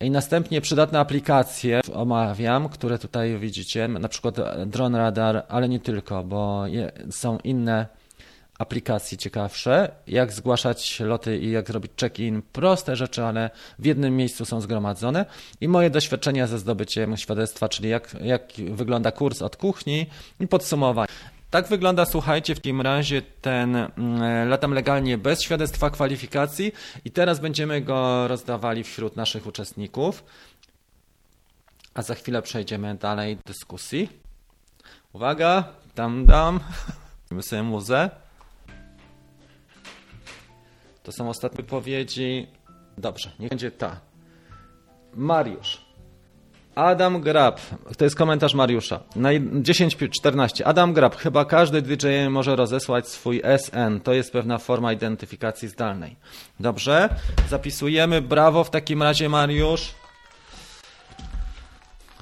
[0.00, 4.36] I następnie przydatne aplikacje omawiam, które tutaj widzicie, na przykład
[4.66, 6.64] Drone Radar, ale nie tylko, bo
[7.10, 7.86] są inne
[8.62, 12.42] aplikacji ciekawsze, jak zgłaszać loty i jak zrobić check-in.
[12.52, 15.26] Proste rzeczy, ale w jednym miejscu są zgromadzone.
[15.60, 20.06] I moje doświadczenia ze zdobyciem świadectwa, czyli jak, jak wygląda kurs od kuchni
[20.40, 21.08] i podsumowanie.
[21.50, 26.72] Tak wygląda, słuchajcie, w takim razie ten mm, latam legalnie bez świadectwa kwalifikacji
[27.04, 30.24] i teraz będziemy go rozdawali wśród naszych uczestników.
[31.94, 34.08] A za chwilę przejdziemy dalej dyskusji.
[35.12, 35.64] Uwaga,
[35.96, 36.60] dam, dam.
[37.40, 38.10] sobie muzę.
[41.02, 42.46] To są ostatnie wypowiedzi.
[42.98, 44.00] Dobrze, niech będzie ta.
[45.14, 45.92] Mariusz.
[46.74, 47.60] Adam Grab,
[47.98, 49.00] to jest komentarz Mariusza.
[49.16, 50.62] Na 10.14.
[50.64, 54.00] Adam Grab, chyba każdy DJ może rozesłać swój SN.
[54.00, 56.16] To jest pewna forma identyfikacji zdalnej.
[56.60, 57.16] Dobrze,
[57.48, 58.22] zapisujemy.
[58.22, 59.94] Brawo w takim razie, Mariusz.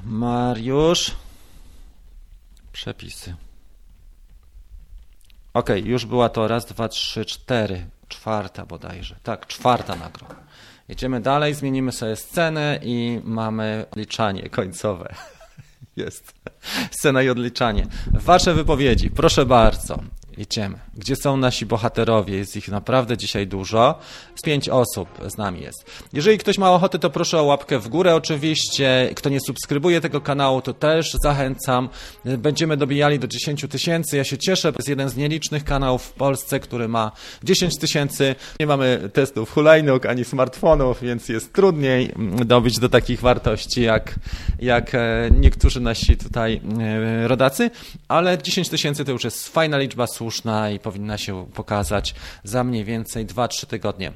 [0.04, 1.10] Mariusz.
[2.72, 3.34] Przepisy.
[5.54, 9.16] Ok, już była to raz, dwa, trzy, cztery czwarta bodajże.
[9.22, 10.34] Tak, czwarta nagroda.
[10.88, 15.14] Jedziemy dalej, zmienimy sobie scenę i mamy odliczanie końcowe.
[15.96, 16.34] Jest.
[16.90, 17.86] Scena i odliczanie.
[18.12, 20.02] Wasze wypowiedzi, proszę bardzo.
[20.38, 20.78] Idziemy.
[20.96, 22.36] Gdzie są nasi bohaterowie?
[22.36, 23.98] Jest ich naprawdę dzisiaj dużo.
[24.34, 25.84] Z pięć osób z nami jest.
[26.12, 29.10] Jeżeli ktoś ma ochotę, to proszę o łapkę w górę oczywiście.
[29.16, 31.88] Kto nie subskrybuje tego kanału, to też zachęcam.
[32.24, 34.16] Będziemy dobijali do 10 tysięcy.
[34.16, 37.12] Ja się cieszę, to jest jeden z nielicznych kanałów w Polsce, który ma
[37.42, 38.34] 10 tysięcy.
[38.60, 42.12] Nie mamy testów hulajnóg ani smartfonów, więc jest trudniej
[42.46, 44.14] dobić do takich wartości jak,
[44.58, 47.70] jak e, niektórzy nasi tutaj e, rodacy,
[48.08, 52.14] ale 10 tysięcy to już jest fajna liczba, słuszna i powinna się pokazać
[52.44, 54.12] za mniej więcej 2-3 tygodnie.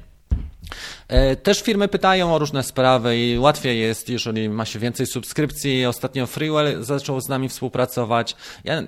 [1.07, 5.85] E, też firmy pytają o różne sprawy i łatwiej jest, jeżeli ma się więcej subskrypcji.
[5.85, 8.35] Ostatnio Freewell zaczął z nami współpracować.
[8.63, 8.83] Ja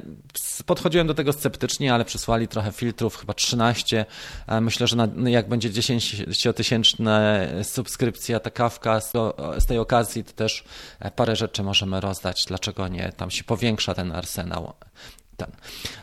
[0.65, 4.05] podchodziłem do tego sceptycznie, ale przysłali trochę filtrów, chyba 13.
[4.47, 7.20] E, myślę, że na, jak będzie 10-tysięczna
[7.63, 9.11] subskrypcja, ta kawka z,
[9.57, 10.63] z tej okazji, to też
[11.15, 12.43] parę rzeczy możemy rozdać.
[12.47, 13.11] Dlaczego nie?
[13.18, 14.74] Tam się powiększa ten arsenał
[15.38, 15.51] ten.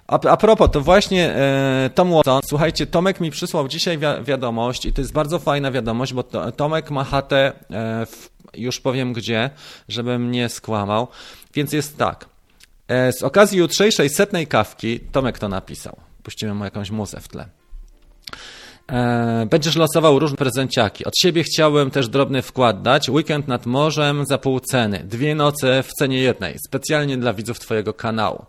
[0.07, 4.87] A, a propos, to właśnie e, Tom Watson, słuchajcie, Tomek mi przysłał dzisiaj wi wiadomość
[4.87, 9.13] i to jest bardzo fajna wiadomość, bo to, Tomek ma chatę, e, w, już powiem
[9.13, 9.51] gdzie,
[9.89, 11.09] żebym nie skłamał,
[11.55, 12.27] więc jest tak.
[12.89, 17.49] E, z okazji jutrzejszej setnej kawki, Tomek to napisał, puścimy mu jakąś muzę w tle.
[18.93, 21.05] E, będziesz losował różne prezenciaki.
[21.05, 23.09] Od siebie chciałem też drobny wkład dać.
[23.09, 25.05] Weekend nad morzem za pół ceny.
[25.05, 26.57] Dwie noce w cenie jednej.
[26.67, 28.45] Specjalnie dla widzów Twojego kanału.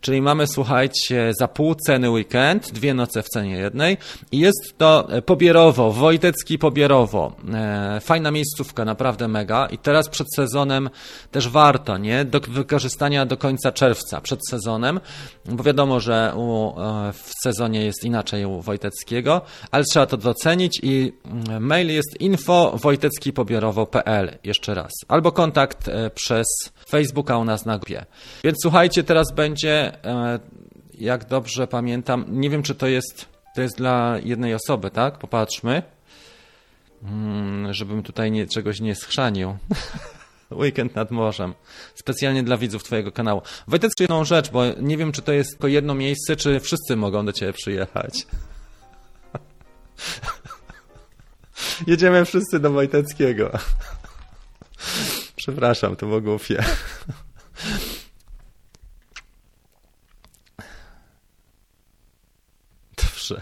[0.00, 3.98] Czyli mamy, słuchajcie, za pół ceny weekend, dwie noce w cenie jednej.
[4.32, 7.32] I jest to Pobierowo, Wojtecki Pobierowo.
[7.54, 9.66] E, fajna miejscówka, naprawdę mega.
[9.66, 10.90] I teraz przed sezonem
[11.30, 12.24] też warto, nie?
[12.24, 15.00] Do wykorzystania do końca czerwca, przed sezonem,
[15.44, 19.40] bo wiadomo, że u, e, w sezonie jest inaczej u Wojteckiego,
[19.70, 24.92] ale trzeba to docenić i mm, mail jest info wojteckipobierowo.pl jeszcze raz.
[25.08, 26.46] Albo kontakt e, przez
[26.90, 28.04] Facebooka u nas na grupie.
[28.44, 30.38] Więc słuchajcie, teraz będzie, e,
[30.94, 35.18] jak dobrze pamiętam, nie wiem czy to jest, to jest dla jednej osoby, tak?
[35.18, 35.82] Popatrzmy,
[37.02, 39.56] hmm, żebym tutaj nie, czegoś nie schrzanił.
[40.50, 41.54] Weekend nad morzem.
[41.94, 43.42] Specjalnie dla widzów Twojego kanału.
[43.68, 47.26] Wojtek, jedną rzecz, bo nie wiem, czy to jest tylko jedno miejsce, czy wszyscy mogą
[47.26, 48.12] do Ciebie przyjechać.
[51.86, 53.50] Jedziemy wszyscy do Wojteckiego.
[55.40, 56.64] Przepraszam, to było głupie.
[62.96, 63.40] Dobrze.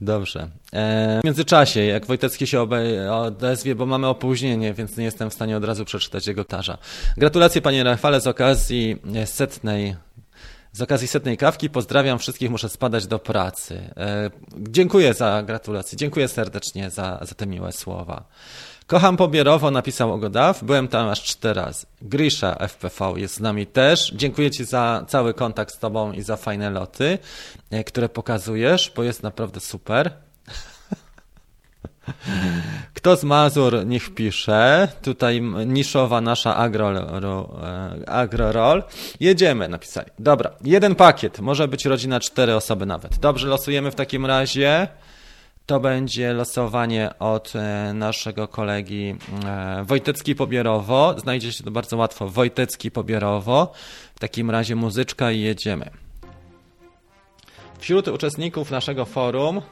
[0.00, 0.48] Dobrze.
[0.72, 2.60] E, w międzyczasie, jak Wojtecki się
[3.10, 6.78] odezwie, bo mamy opóźnienie, więc nie jestem w stanie od razu przeczytać jego tarza.
[7.16, 9.96] Gratulacje panie Rafale z okazji setnej
[10.72, 13.90] z okazji setnej kawki pozdrawiam wszystkich, muszę spadać do pracy.
[13.96, 18.24] E, dziękuję za gratulacje, dziękuję serdecznie za, za te miłe słowa.
[18.86, 20.64] Kocham Pobierowo, napisał Ogodaw.
[20.64, 21.86] Byłem tam aż cztery razy.
[22.02, 24.12] Grisza FPV jest z nami też.
[24.16, 27.18] Dziękuję Ci za cały kontakt z Tobą i za fajne loty,
[27.70, 30.10] e, które pokazujesz, bo jest naprawdę super.
[32.94, 34.88] Kto z Mazur niech pisze.
[35.02, 36.56] Tutaj niszowa nasza
[38.06, 38.82] agro, roll.
[39.20, 40.10] Jedziemy, napisali.
[40.18, 41.40] Dobra, jeden pakiet.
[41.40, 43.18] Może być rodzina cztery osoby nawet.
[43.18, 44.88] Dobrze, losujemy w takim razie.
[45.66, 51.14] To będzie losowanie od e, naszego kolegi e, Wojtecki Pobierowo.
[51.18, 52.28] Znajdzie się to bardzo łatwo.
[52.28, 53.72] Wojtecki Pobierowo.
[54.14, 55.90] W takim razie muzyczka i jedziemy.
[57.78, 59.62] Wśród uczestników naszego forum,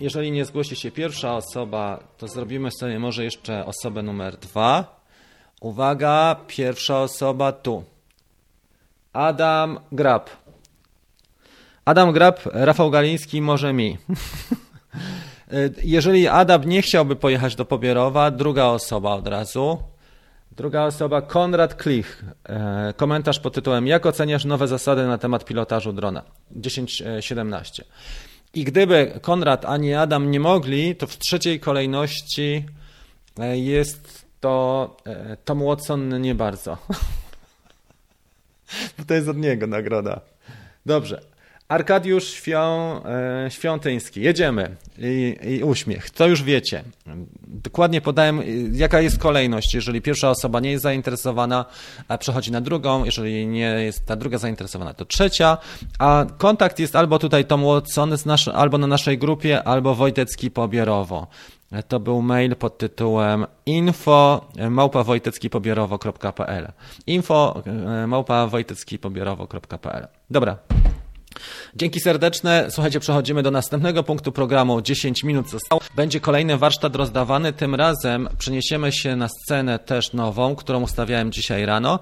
[0.00, 5.00] jeżeli nie zgłosi się pierwsza osoba, to zrobimy sobie może jeszcze osobę numer dwa.
[5.60, 7.84] Uwaga, pierwsza osoba tu.
[9.12, 10.30] Adam Grab.
[11.86, 13.98] Adam Grab, Rafał Galiński, może mi.
[15.82, 19.78] Jeżeli Adam nie chciałby pojechać do Pobierowa, druga osoba od razu.
[20.52, 22.24] Druga osoba, Konrad Klich.
[22.48, 26.22] E, komentarz pod tytułem Jak oceniasz nowe zasady na temat pilotażu drona?
[26.56, 27.82] 10.17.
[28.54, 32.64] I gdyby Konrad ani Adam nie mogli, to w trzeciej kolejności
[33.38, 36.78] e, jest to e, Tom Watson nie bardzo.
[39.06, 40.20] To jest od niego nagroda.
[40.86, 41.35] Dobrze.
[41.68, 44.20] Arkadiusz Świą, e, Świątyński.
[44.20, 44.76] Jedziemy.
[44.98, 46.10] I, I, uśmiech.
[46.10, 46.84] To już wiecie.
[47.46, 48.42] Dokładnie podałem,
[48.72, 49.74] jaka jest kolejność.
[49.74, 51.64] Jeżeli pierwsza osoba nie jest zainteresowana,
[52.18, 53.04] przechodzi na drugą.
[53.04, 55.58] Jeżeli nie jest ta druga zainteresowana, to trzecia.
[55.98, 58.14] A kontakt jest albo tutaj Tom Watson,
[58.54, 61.26] albo na naszej grupie, albo Wojtecki Pobierowo.
[61.88, 66.72] To był mail pod tytułem info małpa wojteckipobierowo.pl
[67.06, 70.56] info e, małpa wojteckipobierowo.pl Dobra,
[71.76, 72.66] Dzięki serdeczne.
[72.70, 74.80] Słuchajcie, przechodzimy do następnego punktu programu.
[74.80, 75.80] 10 minut zostało.
[75.96, 77.52] Będzie kolejny warsztat rozdawany.
[77.52, 81.98] Tym razem przeniesiemy się na scenę też nową, którą ustawiałem dzisiaj rano.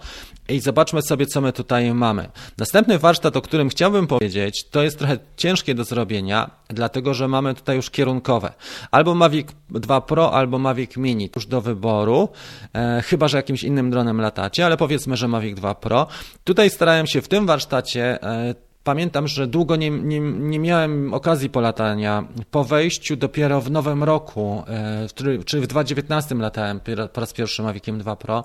[0.49, 2.29] I zobaczmy sobie, co my tutaj mamy.
[2.59, 7.55] Następny warsztat, o którym chciałbym powiedzieć, to jest trochę ciężkie do zrobienia, dlatego że mamy
[7.55, 8.53] tutaj już kierunkowe.
[8.91, 12.29] Albo Mavic 2 Pro, albo Mavic Mini już do wyboru,
[12.75, 16.07] e, chyba że jakimś innym dronem latacie, ale powiedzmy, że Mavic 2 Pro.
[16.45, 18.55] Tutaj starałem się w tym warsztacie e,
[18.85, 22.25] Pamiętam, że długo nie, nie, nie miałem okazji polatania.
[22.51, 25.07] Po wejściu dopiero w nowym roku, e,
[25.45, 26.81] czy w 2019 latałem
[27.13, 28.45] po raz pierwszy Maviciem 2 Pro.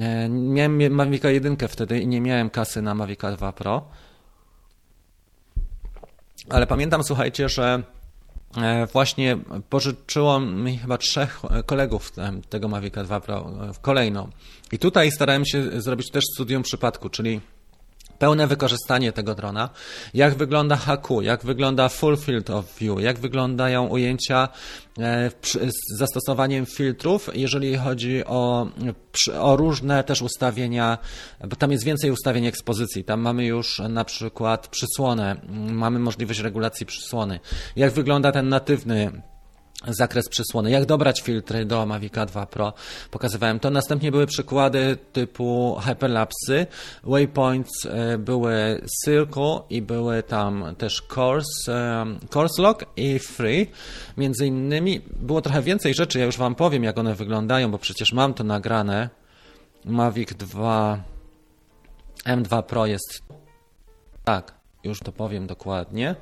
[0.00, 3.88] E, miałem Mavica 1 wtedy i nie miałem kasy na Mavica 2 Pro.
[6.48, 7.82] Ale pamiętam, słuchajcie, że
[8.56, 9.38] e, właśnie
[9.70, 12.12] pożyczyło mi chyba trzech kolegów
[12.48, 13.50] tego Mavica 2 Pro
[13.82, 14.28] kolejną.
[14.72, 17.40] I tutaj starałem się zrobić też studium przypadku, czyli
[18.18, 19.70] pełne wykorzystanie tego drona,
[20.14, 24.48] jak wygląda HQ, jak wygląda full field of view, jak wyglądają ujęcia
[24.98, 25.30] e,
[25.68, 28.66] z zastosowaniem filtrów, jeżeli chodzi o,
[29.40, 30.98] o różne też ustawienia,
[31.48, 33.04] bo tam jest więcej ustawień ekspozycji.
[33.04, 35.36] Tam mamy już na przykład przysłonę,
[35.70, 37.40] mamy możliwość regulacji przysłony.
[37.76, 39.22] Jak wygląda ten natywny
[39.88, 42.72] zakres przysłony, jak dobrać filtry do Mavica 2 Pro.
[43.10, 43.70] Pokazywałem to.
[43.70, 46.66] Następnie były przykłady typu hyperlapsy,
[47.04, 53.66] waypoints e, były Circle i były tam też course, e, course lock i free.
[54.16, 58.12] Między innymi było trochę więcej rzeczy, ja już Wam powiem jak one wyglądają, bo przecież
[58.12, 59.08] mam to nagrane.
[59.84, 61.04] Mavic 2
[62.24, 63.22] M2 Pro jest
[64.24, 64.54] tak,
[64.84, 66.16] już to powiem dokładnie.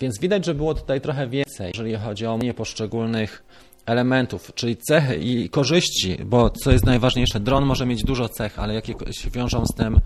[0.00, 3.42] Więc widać, że było tutaj trochę więcej, jeżeli chodzi o poszczególnych
[3.86, 8.74] elementów, czyli cechy i korzyści, bo co jest najważniejsze, dron może mieć dużo cech, ale
[8.74, 10.00] jakie się wiążą z tym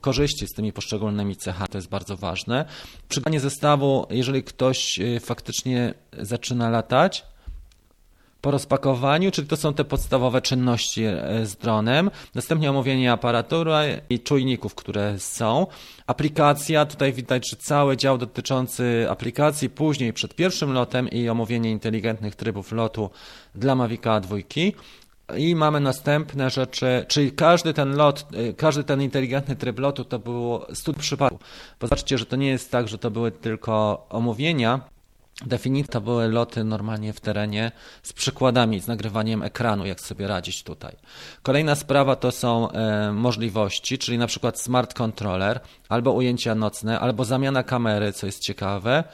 [0.00, 2.64] korzyści, z tymi poszczególnymi cechami, to jest bardzo ważne.
[3.08, 7.24] Przyganie zestawu, jeżeli ktoś y, faktycznie zaczyna latać,
[8.44, 12.10] po rozpakowaniu, czyli to są te podstawowe czynności e, z dronem.
[12.34, 15.66] Następnie omówienie aparatury i czujników, które są.
[16.06, 22.34] Aplikacja, tutaj widać, że cały dział dotyczący aplikacji, później przed pierwszym lotem i omówienie inteligentnych
[22.34, 23.10] trybów lotu
[23.54, 24.36] dla Mavica 2.
[25.36, 30.18] I mamy następne rzeczy, czyli każdy ten lot, e, każdy ten inteligentny tryb lotu to
[30.18, 31.40] było stud przypadków.
[31.82, 34.93] Zobaczcie, że to nie jest tak, że to były tylko omówienia,
[35.42, 37.72] Definicja to były loty normalnie w terenie
[38.02, 40.96] z przykładami, z nagrywaniem ekranu, jak sobie radzić tutaj.
[41.42, 47.24] Kolejna sprawa to są e, możliwości, czyli na przykład smart controller, albo ujęcia nocne, albo
[47.24, 49.04] zamiana kamery, co jest ciekawe,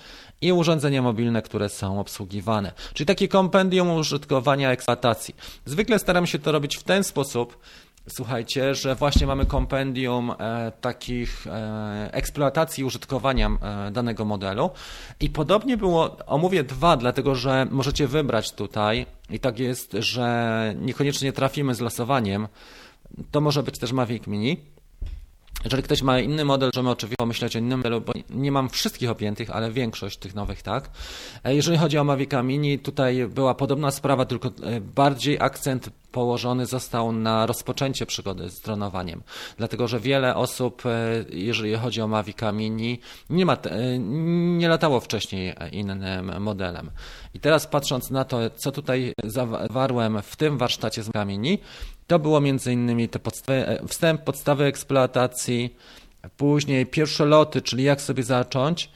[0.41, 2.73] i urządzenia mobilne, które są obsługiwane.
[2.95, 5.37] Czyli takie kompendium użytkowania eksploatacji.
[5.64, 7.59] Zwykle staram się to robić w ten sposób,
[8.12, 14.70] Słuchajcie, że właśnie mamy kompendium e, takich e, eksploatacji użytkowania e, danego modelu
[15.20, 21.32] i podobnie było, omówię dwa, dlatego że możecie wybrać tutaj i tak jest, że niekoniecznie
[21.32, 22.48] trafimy z losowaniem.
[23.30, 24.56] To może być też Mavic Mini.
[25.64, 29.11] Jeżeli ktoś ma inny model, możemy oczywiście pomyśleć o innym modelu, bo nie mam wszystkich
[29.11, 30.90] objętych, ale większość tych nowych tak.
[31.44, 36.66] E, jeżeli chodzi o Mavica Mini, tutaj była podobna sprawa, tylko e, bardziej akcent położony
[36.66, 39.22] został na rozpoczęcie przygody z dronowaniem.
[39.57, 43.57] Dlatego, że wiele osób, e, jeżeli chodzi o Mavica Mini, nie, ma,
[44.59, 46.90] nie latało wcześniej innym modelem.
[47.34, 51.59] I teraz patrząc na to, co tutaj zawarłem w tym warsztacie z Mini,
[52.11, 52.40] to było
[52.72, 55.76] innymi te podstawy, e, wstęp, podstawy eksploatacji,
[56.36, 58.90] później pierwsze loty, czyli jak sobie zacząć,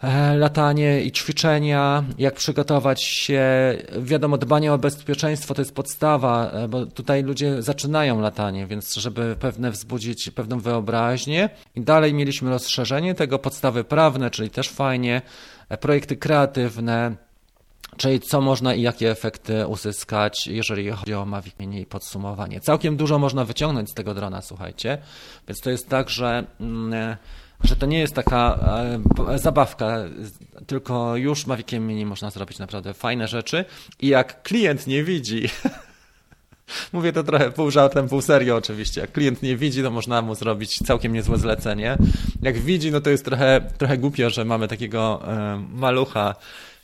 [0.00, 3.42] e, latanie i ćwiczenia, jak przygotować się.
[3.98, 9.36] Wiadomo, dbanie o bezpieczeństwo to jest podstawa, e, bo tutaj ludzie zaczynają latanie, więc żeby
[9.40, 11.48] pewne wzbudzić pewną wyobraźnię.
[11.74, 15.22] I dalej mieliśmy rozszerzenie tego, podstawy prawne, czyli też fajnie,
[15.80, 17.16] projekty kreatywne,
[17.96, 21.26] Czyli co można i jakie efekty uzyskać, jeżeli chodzi o
[21.60, 22.60] Mini i podsumowanie.
[22.60, 24.98] Całkiem dużo można wyciągnąć z tego drona, słuchajcie.
[25.48, 27.16] Więc to jest tak, że, mm,
[27.64, 28.58] że to nie jest taka
[29.28, 29.96] e, zabawka,
[30.66, 33.64] tylko już Maviciem Mini można zrobić naprawdę fajne rzeczy.
[34.00, 35.48] I jak klient nie widzi,
[36.92, 39.00] Mówię to trochę pół żartem, pół serio oczywiście.
[39.00, 41.96] Jak klient nie widzi, to można mu zrobić całkiem niezłe zlecenie.
[42.42, 46.34] Jak widzi, no to jest trochę, trochę głupio, że mamy takiego e, malucha,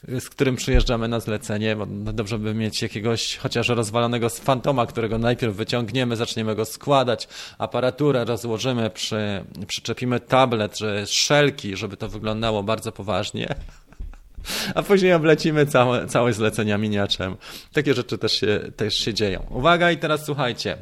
[0.02, 5.56] z którym przyjeżdżamy na zlecenie, bo dobrze by mieć jakiegoś chociaż rozwalonego fantoma, którego najpierw
[5.56, 7.28] wyciągniemy, zaczniemy go składać,
[7.58, 13.54] aparaturę rozłożymy, przy, przyczepimy tablet, że szelki, żeby to wyglądało bardzo poważnie.
[14.74, 17.36] A później oblecimy całe, całe zlecenia miniaczem.
[17.72, 19.46] Takie rzeczy też się, też się dzieją.
[19.50, 20.78] Uwaga i teraz słuchajcie.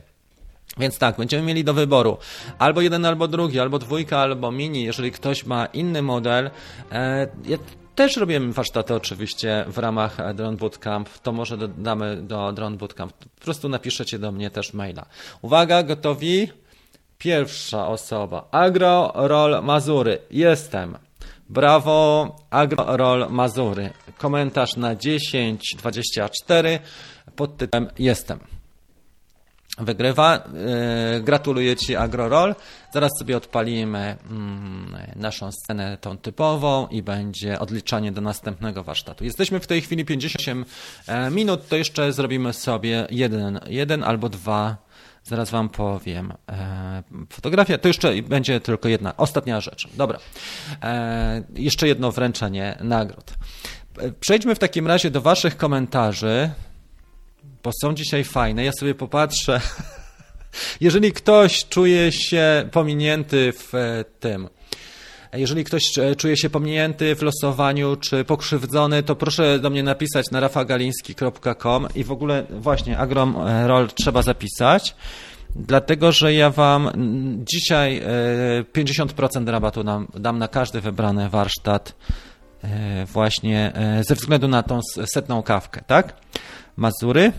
[0.78, 2.18] Więc tak, będziemy mieli do wyboru
[2.58, 4.84] albo jeden, albo drugi, albo dwójka, albo mini.
[4.84, 6.50] Jeżeli ktoś ma inny model,
[6.92, 7.26] e,
[7.96, 13.12] też robimy warsztaty oczywiście w ramach Drone Bootcamp, to może dodamy do Drone Bootcamp.
[13.12, 15.06] Po prostu napiszecie do mnie też maila.
[15.42, 16.48] Uwaga, gotowi?
[17.18, 18.48] Pierwsza osoba.
[18.50, 20.18] Agro Roll Mazury.
[20.30, 20.98] Jestem.
[21.48, 23.90] Brawo, Agro Roll Mazury.
[24.18, 26.78] Komentarz na 1024
[27.36, 28.55] pod tytułem Jestem
[29.78, 30.36] wygrywa.
[30.36, 32.54] E, gratuluję Ci AgroRoll.
[32.92, 39.24] Zaraz sobie odpalimy mm, naszą scenę tą typową i będzie odliczanie do następnego warsztatu.
[39.24, 40.64] Jesteśmy w tej chwili 58
[41.06, 44.86] e, minut, to jeszcze zrobimy sobie jeden, jeden albo dwa
[45.22, 46.32] Zaraz Wam powiem.
[46.48, 49.88] E, fotografia to jeszcze będzie tylko jedna, ostatnia rzecz.
[49.94, 50.18] Dobra.
[51.54, 53.32] jeszcze jedno wręczenie nagród.
[54.20, 56.50] Przejdźmy w takim razie do Waszych komentarzy,
[57.66, 58.64] bo są dzisiaj fajne.
[58.64, 59.60] Ja sobie popatrzę.
[60.80, 64.48] Jeżeli ktoś czuje się pominięty w e, tym,
[65.32, 70.30] jeżeli ktoś e, czuje się pominięty w losowaniu czy pokrzywdzony, to proszę do mnie napisać
[70.30, 73.36] na rafagaliński.com i w ogóle właśnie Agrom
[73.66, 74.96] Roll trzeba zapisać
[75.56, 76.90] dlatego że ja Wam
[77.44, 78.02] dzisiaj
[78.72, 81.94] 50% rabatu dam, na każdy wybrany warsztat
[82.66, 86.14] E, właśnie e, ze względu na tą setną kawkę, tak?
[86.76, 87.32] Mazury.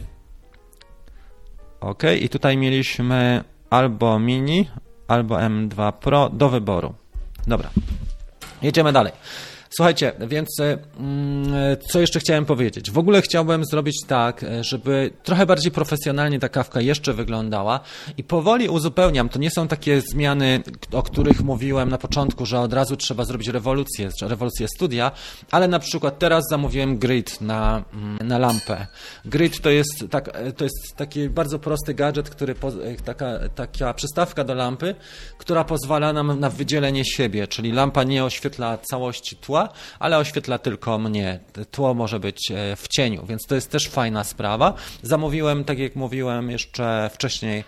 [1.79, 4.69] Ok, i tutaj mieliśmy albo mini,
[5.07, 6.93] albo M2 Pro do wyboru.
[7.47, 7.69] Dobra,
[8.61, 9.13] jedziemy dalej.
[9.77, 12.91] Słuchajcie, więc e, mm, co jeszcze chciałem powiedzieć?
[12.91, 17.79] W ogóle chciałbym zrobić tak, e, żeby trochę bardziej profesjonalnie ta kawka jeszcze wyglądała
[18.17, 19.29] i powoli uzupełniam.
[19.29, 23.47] To nie są takie zmiany, o których mówiłem na początku, że od razu trzeba zrobić
[23.47, 25.11] rewolucję, rewolucję studia,
[25.51, 28.87] ale na przykład teraz zamówiłem grid na, mm, na lampę.
[29.25, 32.55] Grid to jest, tak, e, to jest taki bardzo prosty gadżet, który,
[33.05, 34.95] taka, taka przystawka do lampy,
[35.37, 39.66] która pozwala nam na wydzielenie siebie, czyli lampa nie oświetla całości tła,
[39.99, 41.39] ale oświetla tylko mnie.
[41.71, 44.73] Tło może być e, w cieniu, więc to jest też fajna sprawa.
[45.01, 47.63] Zamówiłem, tak jak mówiłem jeszcze wcześniej,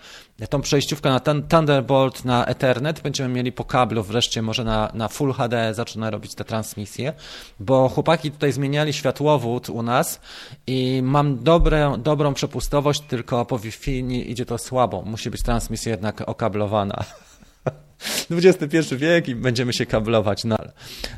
[0.48, 3.00] tą przejściówkę na Thunderbolt, na Ethernet.
[3.00, 7.12] Będziemy mieli po kablu wreszcie może na, na Full HD zaczyna robić te transmisje,
[7.60, 10.20] bo chłopaki tutaj zmieniali światłowód u nas
[10.66, 15.02] i mam dobre, dobrą przepustowość, tylko po Wi-Fi idzie to słabo.
[15.02, 17.04] Musi być transmisja jednak okablowana.
[18.30, 20.72] XXI wiek i będziemy się kablować, no ale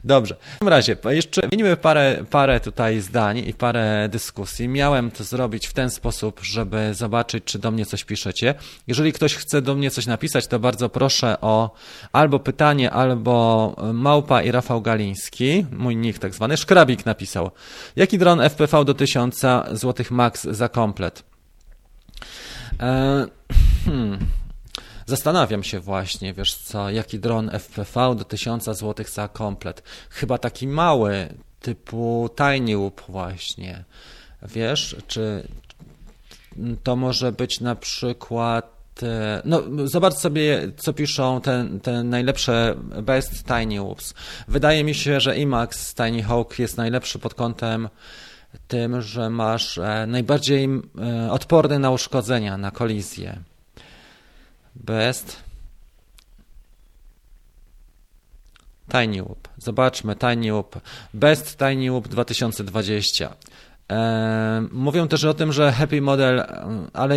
[0.04, 0.34] dobrze.
[0.34, 4.68] W takim razie, jeszcze wymienimy parę, parę tutaj zdań i parę dyskusji.
[4.68, 8.54] Miałem to zrobić w ten sposób, żeby zobaczyć, czy do mnie coś piszecie.
[8.86, 11.74] Jeżeli ktoś chce do mnie coś napisać, to bardzo proszę o
[12.12, 17.50] albo pytanie, albo Małpa i Rafał Galiński, mój nick tak zwany, Szkrabik napisał.
[17.96, 19.40] Jaki dron FPV do 1000
[19.72, 21.24] zł max za komplet?
[22.80, 23.26] Eee,
[23.84, 24.18] hmm.
[25.06, 29.82] Zastanawiam się właśnie, wiesz co, jaki dron FPV do 1000 zł za komplet.
[30.10, 31.28] Chyba taki mały,
[31.60, 33.84] typu Tiny Whoop właśnie.
[34.42, 35.48] Wiesz, czy
[36.82, 43.44] to może być na przykład e, no, zobacz sobie, co piszą te, te najlepsze best
[43.46, 44.14] Tiny Whoops.
[44.48, 47.88] Wydaje mi się, że IMAX Tiny Hawk jest najlepszy pod kątem
[48.68, 53.38] tym, że masz e, najbardziej e, odporny na uszkodzenia, na kolizję.
[54.74, 55.42] Best
[58.92, 59.48] Tiny Whoop.
[59.58, 60.80] Zobaczmy, Tiny Whoop.
[61.14, 63.34] Best Tiny Whoop 2020.
[63.88, 63.98] Eee,
[64.72, 66.44] mówią też o tym, że Happy Model,
[66.92, 67.16] ale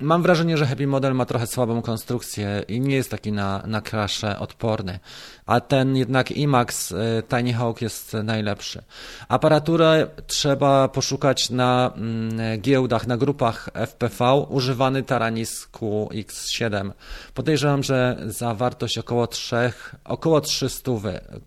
[0.00, 3.80] Mam wrażenie, że Happy Model ma trochę słabą konstrukcję i nie jest taki na, na
[3.80, 4.98] crasze odporny,
[5.46, 8.82] a ten jednak IMAX y, Tiny Hawk jest najlepszy.
[9.28, 16.90] Aparaturę trzeba poszukać na mm, giełdach, na grupach FPV, używany Taranis QX7.
[17.34, 19.72] Podejrzewam, że za wartość około 3,
[20.04, 20.92] około 300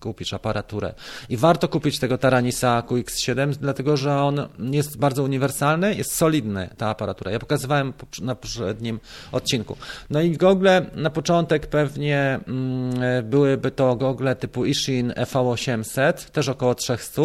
[0.00, 0.94] kupisz aparaturę.
[1.28, 6.88] I warto kupić tego Taranisa QX7, dlatego że on jest bardzo uniwersalny, jest solidny ta
[6.88, 7.30] aparatura.
[7.30, 7.92] Ja pokazywałem
[8.22, 9.00] na poprzednim
[9.32, 9.76] odcinku.
[10.10, 16.74] No i gogle na początek pewnie mm, byłyby to gogle typu Ishin EV800, też około
[16.74, 17.22] 300.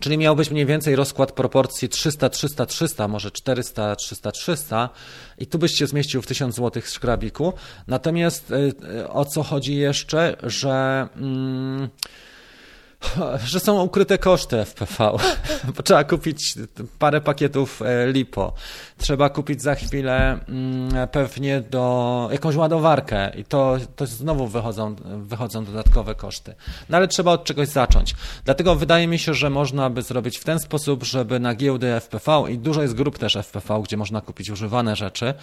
[0.00, 4.88] Czyli miał być mniej więcej rozkład proporcji 300-300-300, może 400-300-300
[5.38, 7.52] i tu byś się zmieścił w 1000 zł szkrabiku.
[7.86, 8.54] Natomiast y,
[9.00, 11.08] y, o co chodzi jeszcze, że...
[11.16, 11.88] Mm,
[13.44, 15.16] że są ukryte koszty FPV,
[15.76, 16.54] bo trzeba kupić
[16.98, 18.54] parę pakietów e, LiPo.
[18.98, 25.64] Trzeba kupić za chwilę mm, pewnie do jakąś ładowarkę i to, to znowu wychodzą, wychodzą
[25.64, 26.54] dodatkowe koszty.
[26.88, 28.14] No ale trzeba od czegoś zacząć.
[28.44, 32.44] Dlatego wydaje mi się, że można by zrobić w ten sposób, żeby na giełdy FPV
[32.50, 35.34] i dużo jest grup też FPV, gdzie można kupić używane rzeczy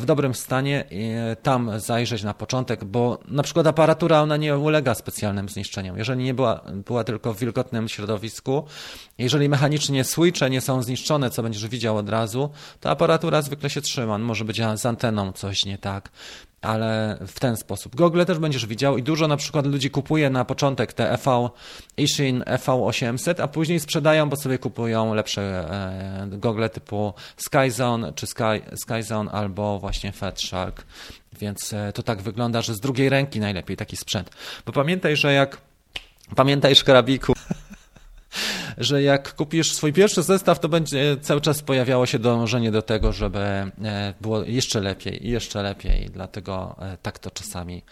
[0.00, 1.10] w dobrym stanie i
[1.42, 5.98] tam zajrzeć na początek, bo na przykład aparatura ona nie ulega specjalnym zniszczeniom.
[5.98, 8.64] Jeżeli nie była, była tylko w wilgotnym środowisku.
[9.18, 12.50] Jeżeli mechanicznie switche nie są zniszczone, co będziesz widział od razu,
[12.80, 14.18] to aparatura zwykle się trzyma.
[14.18, 16.10] Może być z anteną coś nie tak
[16.66, 17.96] ale w ten sposób.
[17.96, 21.50] Google też będziesz widział i dużo na przykład ludzi kupuje na początek te EV
[21.96, 25.42] Ishin EV800, a później sprzedają, bo sobie kupują lepsze
[26.62, 30.86] e, typu Skyzone czy Sky, Skyzone albo właśnie Fatshark.
[31.40, 34.30] Więc e, to tak wygląda, że z drugiej ręki najlepiej taki sprzęt.
[34.66, 35.60] Bo pamiętaj, że jak
[36.36, 37.32] Pamiętaj, szkrabiku,
[38.78, 43.12] że jak kupisz swój pierwszy zestaw, to będzie cały czas pojawiało się dążenie do tego,
[43.12, 43.72] żeby e,
[44.20, 46.10] było jeszcze lepiej i jeszcze lepiej.
[46.12, 47.82] Dlatego e, tak to czasami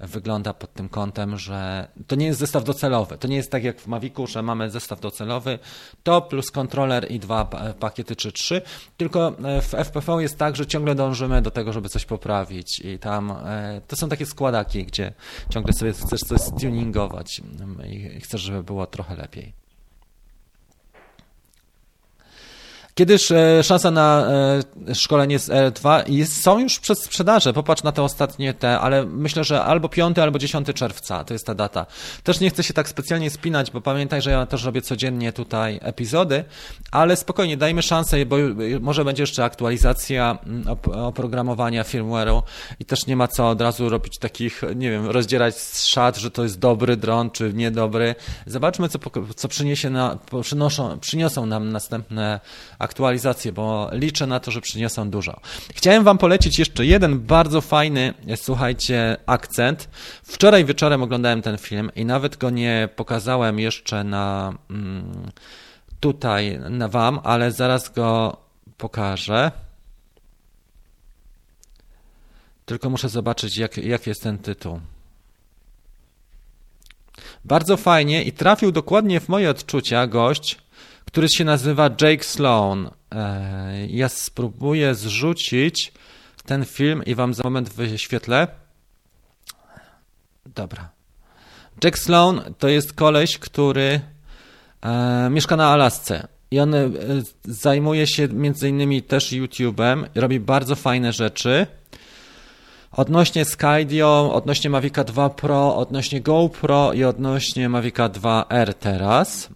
[0.00, 3.18] wygląda pod tym kątem, że to nie jest zestaw docelowy.
[3.18, 5.58] To nie jest tak jak w Mavicu, że mamy zestaw docelowy,
[6.02, 7.44] to plus kontroler i dwa
[7.80, 8.62] pakiety czy trzy,
[8.96, 9.32] tylko
[9.62, 13.34] w FPV jest tak, że ciągle dążymy do tego, żeby coś poprawić i tam
[13.88, 15.12] to są takie składaki, gdzie
[15.50, 17.42] ciągle sobie chcesz coś tuningować
[17.88, 19.63] i chcesz, żeby było trochę lepiej.
[22.94, 24.26] Kiedyż e, szansa na
[24.88, 27.52] e, szkolenie z R2 jest, są już przed sprzedaże.
[27.52, 31.46] Popatrz na te ostatnie te, ale myślę, że albo 5 albo 10 czerwca to jest
[31.46, 31.86] ta data.
[32.22, 35.80] Też nie chcę się tak specjalnie spinać, bo pamiętaj, że ja też robię codziennie tutaj
[35.82, 36.44] epizody,
[36.90, 38.36] ale spokojnie, dajmy szansę, bo
[38.80, 40.64] może będzie jeszcze aktualizacja mm,
[41.04, 42.42] oprogramowania firmware'u
[42.80, 46.42] i też nie ma co od razu robić takich, nie wiem, rozdzierać szat, że to
[46.42, 48.14] jest dobry dron czy niedobry.
[48.46, 48.98] Zobaczmy, co,
[49.36, 52.40] co przyniesie na, przynoszą, przyniosą nam następne
[52.84, 55.40] aktualizację, bo liczę na to, że przyniosą dużo.
[55.74, 59.88] Chciałem Wam polecić jeszcze jeden bardzo fajny, słuchajcie, akcent.
[60.22, 65.30] Wczoraj wieczorem oglądałem ten film i nawet go nie pokazałem jeszcze na mm,
[66.00, 68.36] tutaj na Wam, ale zaraz go
[68.78, 69.50] pokażę.
[72.66, 74.80] Tylko muszę zobaczyć, jak, jak jest ten tytuł.
[77.44, 80.58] Bardzo fajnie i trafił dokładnie w moje odczucia gość,
[81.04, 82.90] który się nazywa Jake Sloan.
[83.12, 85.92] E, ja spróbuję zrzucić
[86.46, 88.48] ten film i wam za moment wyświetlę.
[90.46, 90.90] Dobra.
[91.84, 94.00] Jack Sloan to jest koleś, który
[94.82, 96.28] e, mieszka na Alasce.
[96.50, 96.90] I on e,
[97.44, 101.66] zajmuje się między innymi też YouTube'em, robi bardzo fajne rzeczy.
[102.92, 109.48] Odnośnie Skydio, odnośnie Mavica 2 Pro, odnośnie GoPro i odnośnie Mavica 2R teraz.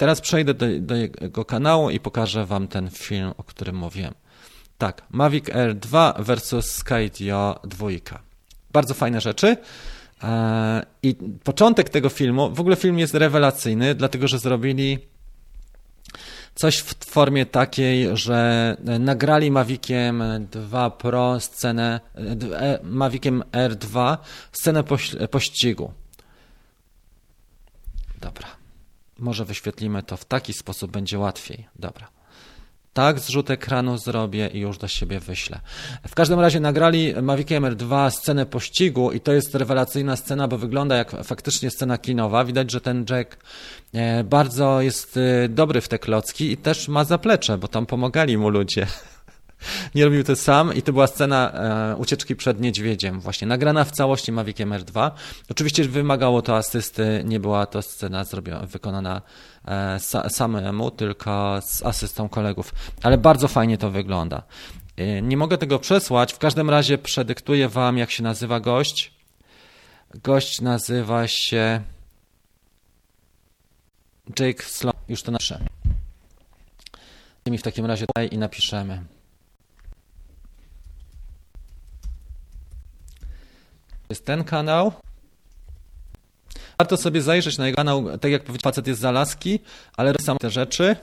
[0.00, 4.14] Teraz przejdę do, do jego kanału i pokażę Wam ten film, o którym mówiłem.
[4.78, 7.88] Tak, Mavic Air 2 versus Skydio 2.
[8.72, 9.56] Bardzo fajne rzeczy.
[10.22, 14.98] E, I początek tego filmu, w ogóle film jest rewelacyjny, dlatego że zrobili
[16.54, 24.16] coś w formie takiej, że nagrali Maviciem 2 Pro scenę, e, Maviciem R2
[24.52, 24.84] scenę
[25.30, 25.92] pościgu.
[28.20, 28.59] Dobra.
[29.20, 31.66] Może wyświetlimy to w taki sposób, będzie łatwiej.
[31.78, 32.08] Dobra.
[32.92, 35.60] Tak, zrzut ekranu zrobię i już do siebie wyślę.
[36.08, 40.58] W każdym razie nagrali Mavic Air 2 scenę pościgu i to jest rewelacyjna scena, bo
[40.58, 42.44] wygląda jak faktycznie scena kinowa.
[42.44, 43.36] Widać, że ten Jack
[43.94, 48.38] e, bardzo jest e, dobry w te klocki i też ma zaplecze, bo tam pomagali
[48.38, 48.86] mu ludzie.
[49.94, 53.90] nie robił to sam i to była scena e, ucieczki przed niedźwiedziem, właśnie nagrana w
[53.90, 55.10] całości Maviciem R2.
[55.50, 59.22] Oczywiście wymagało to asysty, nie była to scena zrobiona, wykonana
[59.64, 64.42] e, sa, samemu, tylko z asystą kolegów, ale bardzo fajnie to wygląda.
[64.96, 69.20] E, nie mogę tego przesłać, w każdym razie przedyktuję Wam, jak się nazywa gość.
[70.14, 71.82] Gość nazywa się
[74.38, 74.96] Jake Sloan.
[75.08, 75.60] Już to napiszę.
[77.46, 79.04] Mi w takim razie i napiszemy.
[84.10, 84.92] Jest ten kanał.
[86.78, 89.58] Warto sobie zajrzeć na jego kanał, tak jak powiedział, facet jest z Alaski,
[89.96, 90.96] ale są te rzeczy.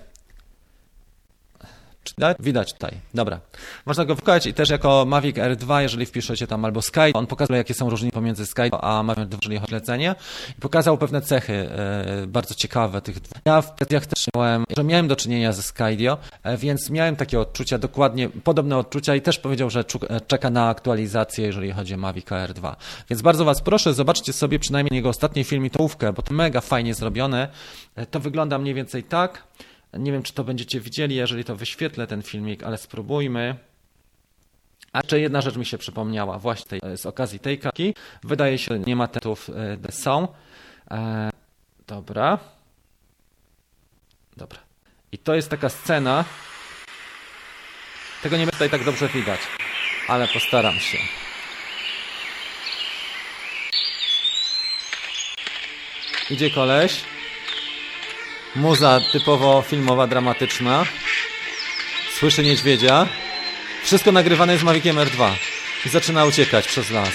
[2.40, 2.92] Widać tutaj.
[3.14, 3.40] Dobra.
[3.86, 7.58] Można go wykołać i też jako Mavic R2, jeżeli wpiszecie tam albo Sky, on pokazuje,
[7.58, 10.16] jakie są różnice pomiędzy Sky a Mavic R2, jeżeli chodzi o.
[10.58, 13.38] I pokazał pewne cechy e, bardzo ciekawe tych dwóch.
[13.46, 17.40] Ja w kwestiach też miałem, że miałem do czynienia ze Skydio, e, więc miałem takie
[17.40, 21.98] odczucia, dokładnie podobne odczucia i też powiedział, że e, czeka na aktualizację, jeżeli chodzi o
[21.98, 22.76] Mavic R2.
[23.10, 26.62] Więc bardzo Was proszę, zobaczcie sobie przynajmniej jego ostatni film i tołówkę, bo to mega
[26.62, 27.48] fajnie zrobione.
[28.12, 29.44] To wygląda mniej więcej tak.
[30.00, 33.56] Nie wiem, czy to będziecie widzieli, jeżeli to wyświetlę ten filmik, ale spróbujmy.
[34.94, 37.94] A jeszcze jedna rzecz mi się przypomniała właśnie z okazji tej kartki.
[38.24, 39.50] Wydaje się, że nie ma tytułów,
[39.88, 40.28] e, są.
[40.92, 41.30] E,
[41.88, 42.40] dobra.
[44.38, 44.60] Dobra.
[45.12, 46.26] I to jest taka scena.
[48.24, 49.40] Tego nie będzie tutaj tak dobrze widać,
[50.08, 50.98] ale postaram się.
[56.30, 57.04] Idzie koleś.
[58.58, 60.86] Muza typowo filmowa, dramatyczna.
[62.14, 63.08] Słyszy niedźwiedzia.
[63.84, 65.32] Wszystko nagrywane jest Maviciem R2.
[65.86, 67.14] I zaczyna uciekać przez las.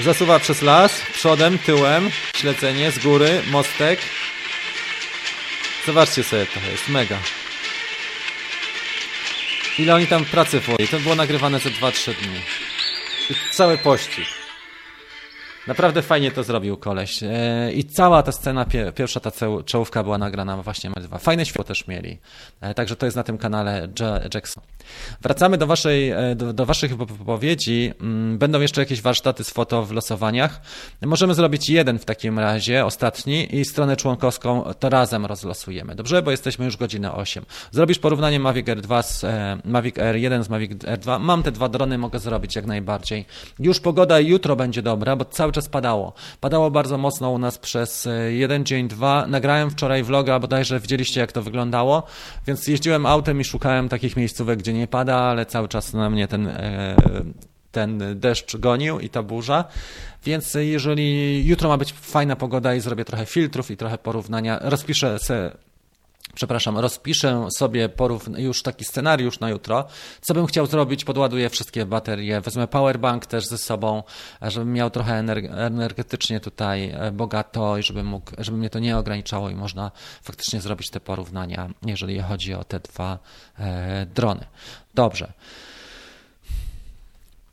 [0.00, 4.00] Zasuwa przez las, przodem, tyłem, śledzenie, z góry, mostek.
[5.86, 7.18] Zobaczcie sobie to, jest mega.
[9.78, 10.88] Ile oni tam pracy włożyli.
[10.88, 12.40] To było nagrywane za 2-3 dni.
[13.30, 14.37] I cały pościg.
[15.68, 17.20] Naprawdę fajnie to zrobił koleś.
[17.74, 19.30] I cała ta scena, pierwsza ta
[19.64, 21.18] czołówka była nagrana właśnie dwa.
[21.18, 22.18] Fajne światło też mieli.
[22.76, 23.88] Także to jest na tym kanale
[24.34, 24.62] Jackson.
[25.22, 27.92] Wracamy do, waszej, do, do waszych wypowiedzi.
[28.00, 30.60] Mm, będą jeszcze jakieś warsztaty z foto w losowaniach.
[31.02, 35.94] Możemy zrobić jeden w takim razie, ostatni i stronę członkowską to razem rozlosujemy.
[35.94, 36.22] Dobrze?
[36.22, 37.44] Bo jesteśmy już godzinę 8.
[37.70, 39.24] Zrobisz porównanie Mavic R2 z
[39.64, 41.20] Mavic R1 z Mavic R2.
[41.20, 43.24] Mam te dwa drony, mogę zrobić jak najbardziej.
[43.58, 46.12] Już pogoda jutro będzie dobra, bo cały czas padało.
[46.40, 49.26] Padało bardzo mocno u nas przez e, jeden dzień, dwa.
[49.26, 52.02] Nagrałem wczoraj vloga, bodajże widzieliście jak to wyglądało,
[52.46, 56.28] więc jeździłem autem i szukałem takich miejscówek, gdzie nie pada, ale cały czas na mnie
[56.28, 56.96] ten e,
[57.72, 59.64] ten deszcz gonił i ta burza.
[60.24, 65.18] Więc jeżeli jutro ma być fajna pogoda i zrobię trochę filtrów i trochę porównania, rozpiszę
[65.18, 65.56] se
[66.38, 69.86] przepraszam, rozpiszę sobie porów, już taki scenariusz na jutro,
[70.20, 74.02] co bym chciał zrobić, podładuję wszystkie baterie, wezmę powerbank też ze sobą,
[74.42, 75.14] żebym miał trochę
[75.54, 79.90] energetycznie tutaj e, bogato i żeby, mógł, żeby mnie to nie ograniczało i można
[80.22, 83.18] faktycznie zrobić te porównania, jeżeli chodzi o te dwa
[83.58, 84.44] e, drony.
[84.94, 85.32] Dobrze.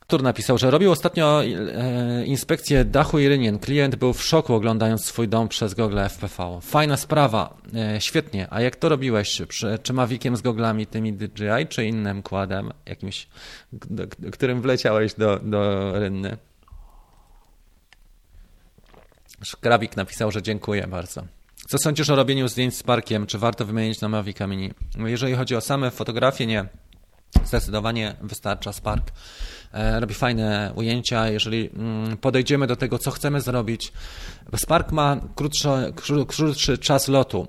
[0.08, 3.60] Tur napisał, że robił ostatnio e, inspekcję dachu i rynien.
[3.60, 6.60] Klient był w szoku oglądając swój dom przez Google FPV.
[6.62, 8.48] Fajna sprawa, e, świetnie.
[8.50, 9.42] A jak to robiłeś?
[9.50, 9.94] Czy, czy
[10.36, 13.28] z goglami tymi DJI, czy innym kładem, jakimś,
[14.32, 16.38] którym wleciałeś do, do rynny?
[19.44, 21.24] Szkrawik napisał, że dziękuję bardzo.
[21.68, 23.26] Co sądzisz o robieniu zdjęć z parkiem?
[23.28, 24.72] Czy warto wymienić na Mavica Mini?
[24.98, 26.66] Jeżeli chodzi o same fotografie, nie.
[27.44, 29.12] Zdecydowanie wystarcza Spark.
[29.76, 31.30] E, robi fajne ujęcia.
[31.30, 33.94] Jeżeli mm, podejdziemy do tego, co chcemy zrobić,
[34.56, 35.70] Spark ma krótszy,
[36.28, 37.48] krótszy czas lotu.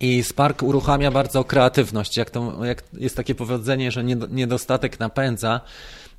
[0.00, 2.16] I Spark uruchamia bardzo kreatywność.
[2.16, 5.60] Jak, to, jak jest takie powiedzenie, że niedostatek napędza.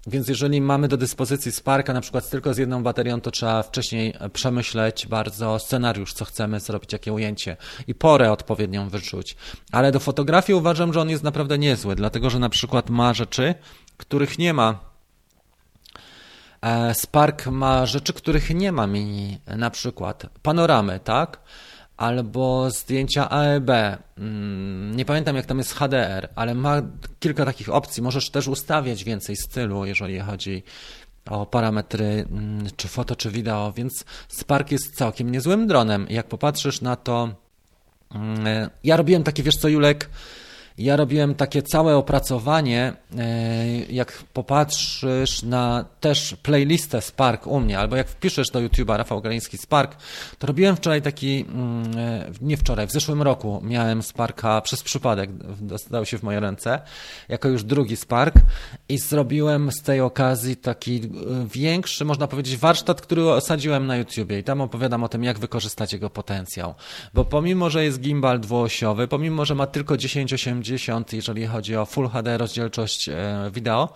[0.07, 4.13] Więc jeżeli mamy do dyspozycji Sparka na przykład tylko z jedną baterią, to trzeba wcześniej
[4.33, 9.35] przemyśleć bardzo scenariusz, co chcemy zrobić, jakie ujęcie i porę odpowiednią wyczuć.
[9.71, 13.55] Ale do fotografii uważam, że on jest naprawdę niezły, dlatego że na przykład ma rzeczy,
[13.97, 14.94] których nie ma
[16.93, 21.39] Spark ma rzeczy, których nie ma mini, na przykład panoramy, tak?
[21.97, 23.69] Albo zdjęcia AEB.
[24.17, 26.81] Mm, nie pamiętam, jak tam jest HDR, ale ma
[27.19, 28.03] kilka takich opcji.
[28.03, 30.63] Możesz też ustawiać więcej stylu, jeżeli chodzi
[31.29, 36.07] o parametry mm, czy foto, czy wideo, więc Spark jest całkiem niezłym dronem.
[36.09, 37.29] Jak popatrzysz na to,
[38.15, 40.09] mm, e, ja robiłem takie, wiesz co, Julek,
[40.77, 47.95] ja robiłem takie całe opracowanie, e, jak popatrzysz na też playlistę Spark u mnie, albo
[47.95, 49.95] jak wpiszesz do YouTube'a Rafał Galiński Spark,
[50.39, 55.29] to robiłem wczoraj taki, mm, e, nie wczoraj, w zeszłym roku miałem Sparka przez przypadek,
[55.61, 56.81] dostał się w moje ręce,
[57.29, 58.35] jako już drugi Spark
[58.89, 61.09] i zrobiłem z tej okazji taki e,
[61.53, 65.93] większy, można powiedzieć, warsztat, który osadziłem na YouTubie i tam opowiadam o tym, jak wykorzystać
[65.93, 66.73] jego potencjał.
[67.13, 71.85] Bo pomimo, że jest gimbal dwuosiowy, pomimo, że ma tylko 1080 80, jeżeli chodzi o
[71.85, 73.93] Full HD rozdzielczość e, wideo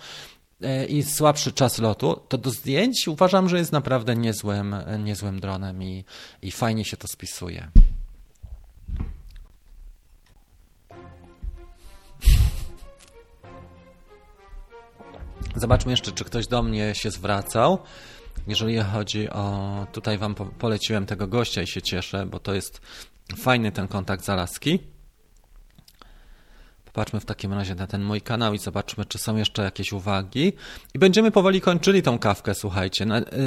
[0.62, 5.84] e, i słabszy czas lotu, to do zdjęć uważam, że jest naprawdę niezłym, niezłym dronem
[5.84, 6.06] i,
[6.42, 7.72] i fajnie się to spisuje.
[15.56, 17.80] Zobaczmy jeszcze, czy ktoś do mnie się zwracał.
[18.48, 19.88] Jeżeli chodzi o.
[19.92, 22.82] Tutaj Wam poleciłem tego gościa i się cieszę, bo to jest
[23.38, 24.80] fajny ten kontakt z Alaski.
[26.94, 30.54] Popatrzmy w takim razie na ten mój kanał i zobaczmy, czy są jeszcze jakieś uwagi.
[30.94, 33.06] I będziemy powoli kończyli tą kawkę, słuchajcie.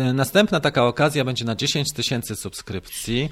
[0.08, 3.28] Y, następna taka okazja będzie na 10 tysięcy subskrypcji.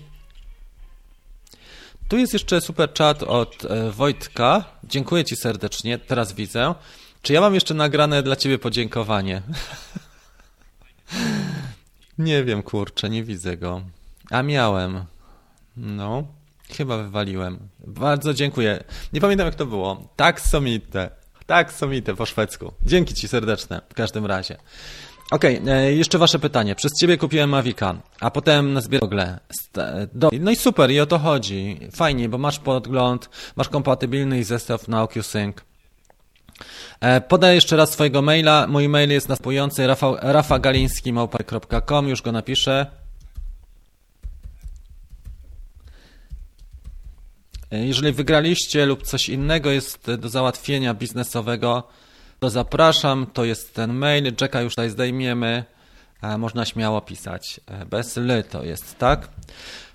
[2.09, 4.65] Tu jest jeszcze super chat od e, Wojtka.
[4.85, 6.75] Dziękuję Ci serdecznie, teraz widzę.
[7.23, 9.43] Czy ja mam jeszcze nagrane dla Ciebie podziękowanie?
[12.19, 13.83] nie wiem, kurczę, nie widzę go.
[14.31, 15.05] A miałem.
[15.77, 16.25] No.
[16.77, 17.59] Chyba wywaliłem.
[17.91, 18.85] Bardzo dziękuję.
[19.13, 20.09] Nie pamiętam jak to było.
[20.17, 21.11] Tak somite.
[21.47, 22.73] Tak somite po szwedzku.
[22.87, 24.57] Dzięki Ci serdeczne w każdym razie.
[25.31, 26.75] Okej, okay, e, jeszcze Wasze pytanie.
[26.75, 29.39] Przez Ciebie kupiłem Mavica, a potem na zbierogle.
[30.41, 31.81] No i super, i o to chodzi.
[31.93, 35.57] Fajnie, bo masz podgląd, masz kompatybilny zestaw na OcuSync.
[37.01, 38.67] E, Podaję jeszcze raz swojego maila.
[38.67, 39.87] Mój mail jest następujący
[40.23, 43.00] rafagaliński.com, już go napiszę.
[47.71, 51.83] Jeżeli wygraliście lub coś innego jest do załatwienia biznesowego,
[52.41, 53.27] to zapraszam.
[53.33, 54.33] To jest ten mail.
[54.41, 55.65] Jacka już tutaj zdejmiemy.
[56.39, 57.61] Można śmiało pisać.
[57.91, 59.29] Bez ly to jest, tak?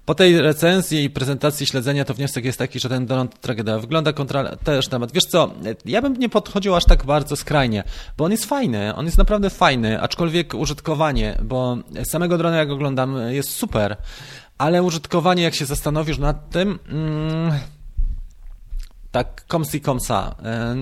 [0.06, 3.80] Po tej recenzji i prezentacji śledzenia to wniosek jest taki, że ten to tragedia.
[3.80, 5.12] Wygląda kontra też temat.
[5.12, 5.54] Wiesz co,
[5.86, 7.84] ja bym nie podchodził aż tak bardzo skrajnie,
[8.18, 13.18] bo on jest fajny, on jest naprawdę fajny, aczkolwiek użytkowanie, bo samego drona jak oglądam
[13.30, 13.98] jest super,
[14.58, 16.80] ale użytkowanie jak się zastanowisz nad tym...
[19.16, 20.36] Tak komsi komsa.
[20.44, 20.76] E,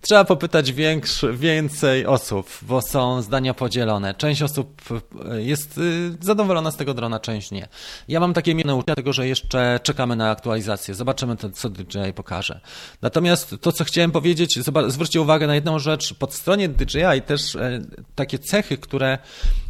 [0.00, 4.14] trzeba popytać większy, więcej osób, bo są zdania podzielone.
[4.14, 4.82] Część osób
[5.30, 7.68] e, jest y, zadowolona z tego drona, część nie.
[8.08, 10.94] Ja mam takie mierne uczucia tego, że jeszcze czekamy na aktualizację.
[10.94, 12.60] Zobaczymy, to, co DJI pokaże.
[13.02, 14.58] Natomiast to, co chciałem powiedzieć,
[14.88, 16.14] zwróćcie uwagę na jedną rzecz.
[16.14, 17.80] Pod stronie DJI też e,
[18.14, 19.18] takie cechy, które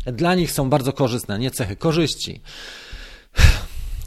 [0.07, 2.41] dla nich są bardzo korzystne, nie cechy, korzyści.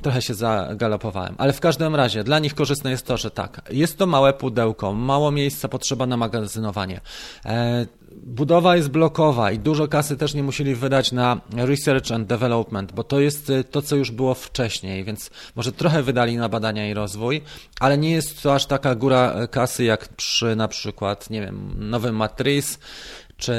[0.02, 3.98] Trochę się zagalopowałem, ale w każdym razie dla nich korzystne jest to, że tak, jest
[3.98, 7.02] to małe pudełko, mało miejsca potrzeba na magazynowanie.
[7.46, 12.92] E, budowa jest blokowa i dużo kasy też nie musieli wydać na research and development,
[12.92, 16.90] bo to jest e, to, co już było wcześniej, więc może trochę wydali na badania
[16.90, 17.42] i rozwój,
[17.80, 21.76] ale nie jest to aż taka góra e, kasy jak przy na przykład, nie wiem,
[21.78, 22.80] nowym Matrix,
[23.40, 23.56] czy,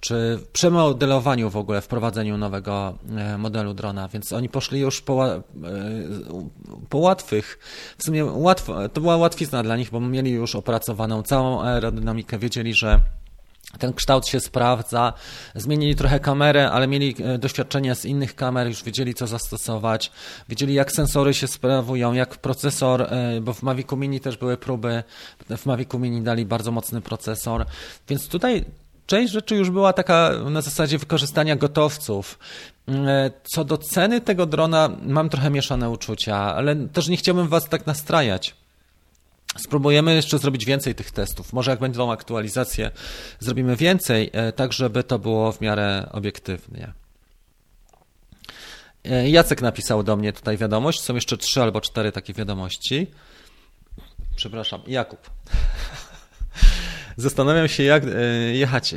[0.00, 5.42] czy przemodelowaniu w ogóle, wprowadzeniu nowego e, modelu drona, więc oni poszli już po, e,
[6.88, 7.58] po łatwych,
[7.98, 12.74] w sumie łatwo, to była łatwizna dla nich, bo mieli już opracowaną całą aerodynamikę, wiedzieli,
[12.74, 13.00] że
[13.78, 15.12] ten kształt się sprawdza.
[15.54, 20.12] Zmienili trochę kamerę, ale mieli e, doświadczenia z innych kamer, już wiedzieli co zastosować,
[20.48, 23.08] wiedzieli jak sensory się sprawują, jak procesor,
[23.42, 25.02] bo w Mavicu Mini też były próby,
[25.56, 27.66] w Mavicu Mini dali bardzo mocny procesor,
[28.08, 28.64] więc tutaj
[29.10, 32.38] część rzeczy już była taka na zasadzie wykorzystania gotowców.
[32.88, 37.68] E, co do ceny tego drona, mam trochę mieszane uczucia, ale też nie chciałbym Was
[37.68, 38.54] tak nastrajać.
[39.56, 41.52] Spróbujemy jeszcze zrobić więcej tych testów.
[41.52, 42.90] Może jak będą aktualizacje,
[43.40, 46.92] zrobimy więcej, e, tak żeby to było w miarę obiektywnie.
[49.04, 51.00] E, Jacek napisał do mnie tutaj wiadomość.
[51.00, 53.06] Są jeszcze trzy albo cztery takie wiadomości.
[54.36, 55.30] Przepraszam, Jakub.
[57.20, 58.08] Zastanawiam się, jak e,
[58.52, 58.94] jechać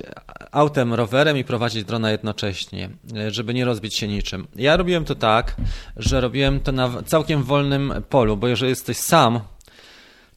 [0.52, 4.48] autem, rowerem i prowadzić drona jednocześnie, e, żeby nie rozbić się niczym.
[4.56, 5.56] Ja robiłem to tak,
[5.98, 9.40] że robiłem to na całkiem wolnym polu, bo jeżeli jesteś sam,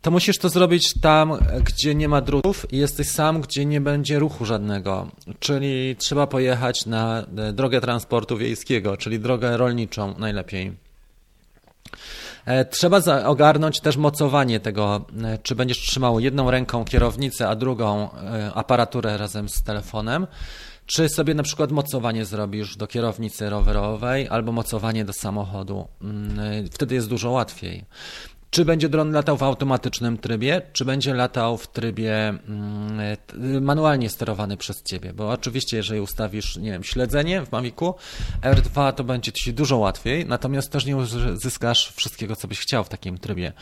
[0.03, 1.33] to musisz to zrobić tam,
[1.65, 5.11] gdzie nie ma drutów i jesteś sam, gdzie nie będzie ruchu żadnego.
[5.39, 10.73] Czyli trzeba pojechać na e, drogę transportu wiejskiego, czyli drogę rolniczą najlepiej.
[12.47, 18.13] E, trzeba ogarnąć też mocowanie tego, e, czy będziesz trzymał jedną ręką kierownicę, a drugą
[18.13, 20.27] e, aparaturę razem z telefonem.
[20.87, 25.89] Czy sobie na przykład mocowanie zrobisz do kierownicy rowerowej albo mocowanie do samochodu?
[26.03, 27.85] Mm, wtedy jest dużo łatwiej.
[28.57, 33.17] Czy będzie dron latał w automatycznym trybie, czy będzie latał w trybie mm,
[33.61, 35.13] manualnie sterowany przez ciebie?
[35.13, 37.95] Bo oczywiście, jeżeli ustawisz, nie wiem, śledzenie w Mavicu
[38.43, 42.89] R2, to będzie ci dużo łatwiej, natomiast też nie uzyskasz wszystkiego, co byś chciał w
[42.89, 43.53] takim trybie.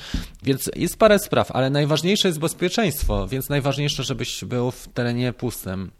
[0.42, 5.90] Więc jest parę spraw, ale najważniejsze jest bezpieczeństwo, więc najważniejsze, żebyś był w terenie pustym.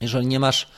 [0.00, 0.68] Jeżeli nie masz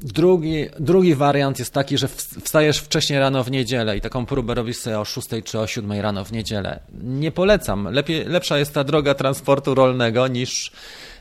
[0.00, 4.76] Drugi, drugi wariant jest taki, że wstajesz wcześniej rano w niedzielę i taką próbę robisz
[4.76, 6.80] sobie o 6 czy o 7 rano w niedzielę.
[7.02, 7.88] Nie polecam.
[7.92, 10.72] Lepiej, lepsza jest ta droga transportu rolnego niż,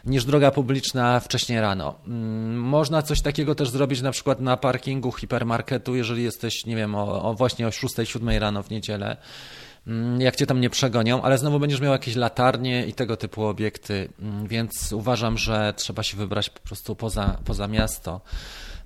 [0.06, 1.95] niż droga publiczna wcześniej rano.
[2.08, 6.95] Mm, można coś takiego też zrobić na przykład na parkingu hipermarketu, jeżeli jesteś, nie wiem,
[6.95, 9.18] o, o właśnie o 6-7 rano w niedzielę
[9.88, 13.45] mm, jak cię tam nie przegonią, ale znowu będziesz miał jakieś latarnie i tego typu
[13.45, 18.22] obiekty, mm, więc uważam, że trzeba się wybrać po prostu poza, poza miasto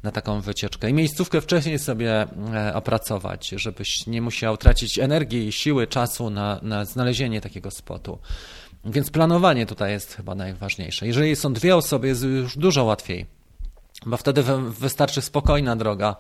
[0.04, 0.90] na taką wycieczkę.
[0.90, 6.86] I miejscówkę wcześniej sobie e, opracować, żebyś nie musiał tracić energii, siły, czasu na, na
[6.86, 8.20] znalezienie takiego spotu.
[8.86, 11.08] Więc planowanie tutaj jest chyba najważniejsze.
[11.08, 13.26] Jeżeli są dwie osoby, jest już dużo łatwiej,
[14.06, 16.16] bo wtedy wystarczy spokojna droga,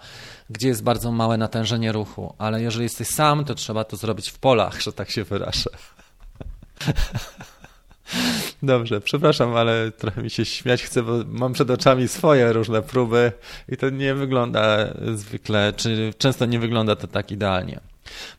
[0.49, 4.39] gdzie jest bardzo małe natężenie ruchu, ale jeżeli jesteś sam, to trzeba to zrobić w
[4.39, 5.69] polach, że tak się wyrażę.
[8.63, 13.31] Dobrze, przepraszam, ale trochę mi się śmiać chce, bo mam przed oczami swoje różne próby
[13.69, 17.79] i to nie wygląda zwykle, czy często nie wygląda to tak idealnie.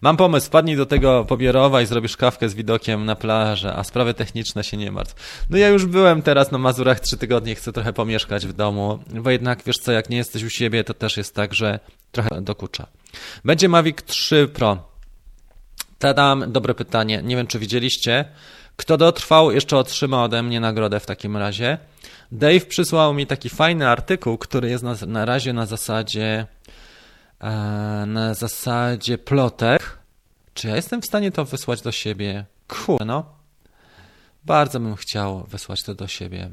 [0.01, 4.15] Mam pomysł, wpadnij do tego pobierowa i zrobisz kawkę z widokiem na plażę, a sprawy
[4.15, 5.45] techniczne się nie martw.
[5.51, 9.31] No ja już byłem teraz na Mazurach trzy tygodnie, chcę trochę pomieszkać w domu, bo
[9.31, 11.81] jednak wiesz co, jak nie jesteś u siebie, to też jest tak, że
[12.13, 12.87] trochę dokucza.
[13.45, 14.93] Będzie Mavic 3 Pro.
[15.99, 18.25] Tadam, dobre pytanie, nie wiem czy widzieliście,
[18.83, 21.79] kto dotrwał, jeszcze otrzyma ode mnie nagrodę w takim razie.
[22.33, 26.47] Dave przysłał mi taki fajny artykuł, który jest na, na razie na zasadzie
[27.41, 27.51] e,
[28.07, 29.99] na zasadzie plotek.
[30.55, 32.45] Czy ja jestem w stanie to wysłać do siebie?
[32.69, 33.25] Kurde, no.
[34.45, 36.51] Bardzo bym chciał wysłać to do siebie.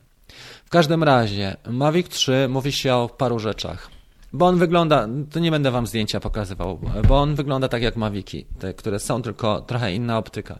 [0.65, 3.89] W każdym razie, Mavic 3 mówi się o paru rzeczach.
[4.33, 8.45] bo on wygląda, to nie będę wam zdjęcia pokazywał, bo on wygląda tak jak Maviki,
[8.59, 10.59] te, które są, tylko trochę inna optyka.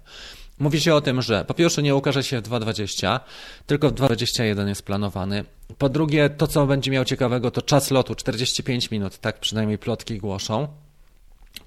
[0.60, 3.20] Mówi się o tym, że po pierwsze nie ukaże się w 2.20,
[3.66, 5.46] tylko w 2.21 jest planowany.
[5.78, 10.18] Po drugie, to co będzie miał ciekawego, to czas lotu 45 minut, tak przynajmniej plotki
[10.18, 10.68] głoszą.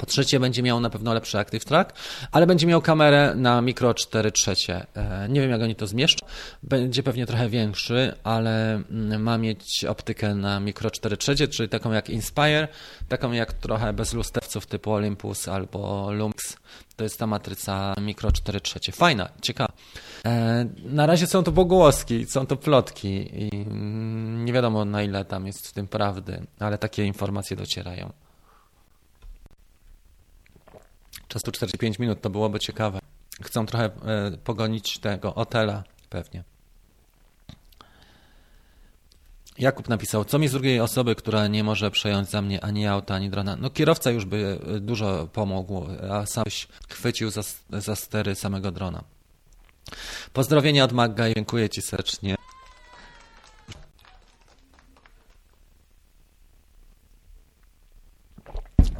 [0.02, 1.92] Po trzecie, będzie miał na pewno lepszy Active Track,
[2.32, 4.86] ale będzie miał kamerę na mikro 4 trzecie.
[4.94, 6.26] E, nie wiem, jak oni to zmieszczą.
[6.62, 11.92] Będzie pewnie trochę większy, ale mm, ma mieć optykę na mikro 4 trzecie, czyli taką
[11.92, 12.68] jak Inspire,
[13.08, 16.56] taką jak trochę bez lustewców typu Olympus albo Lumix.
[16.96, 18.92] To jest ta matryca mikro 4 trzecie.
[18.92, 19.72] Fajna, ciekawa.
[20.24, 25.24] E, na razie są to pogłoski, są to plotki i mm, nie wiadomo na ile
[25.24, 28.12] tam jest w tym prawdy, ale takie informacje docierają.
[31.32, 32.98] Czasu 45 minut, to byłoby ciekawe.
[33.42, 33.90] Chcą trochę e,
[34.44, 36.44] pogonić tego Otela pewnie.
[39.58, 43.14] Jakub napisał, co mi z drugiej osoby, która nie może przejąć za mnie ani auta,
[43.14, 43.56] ani drona.
[43.56, 48.70] No kierowca już by e, dużo pomógł, a sam byś chwycił za, za stery samego
[48.70, 49.04] drona.
[50.32, 52.36] Pozdrowienia od Magga dziękuję Ci serdecznie.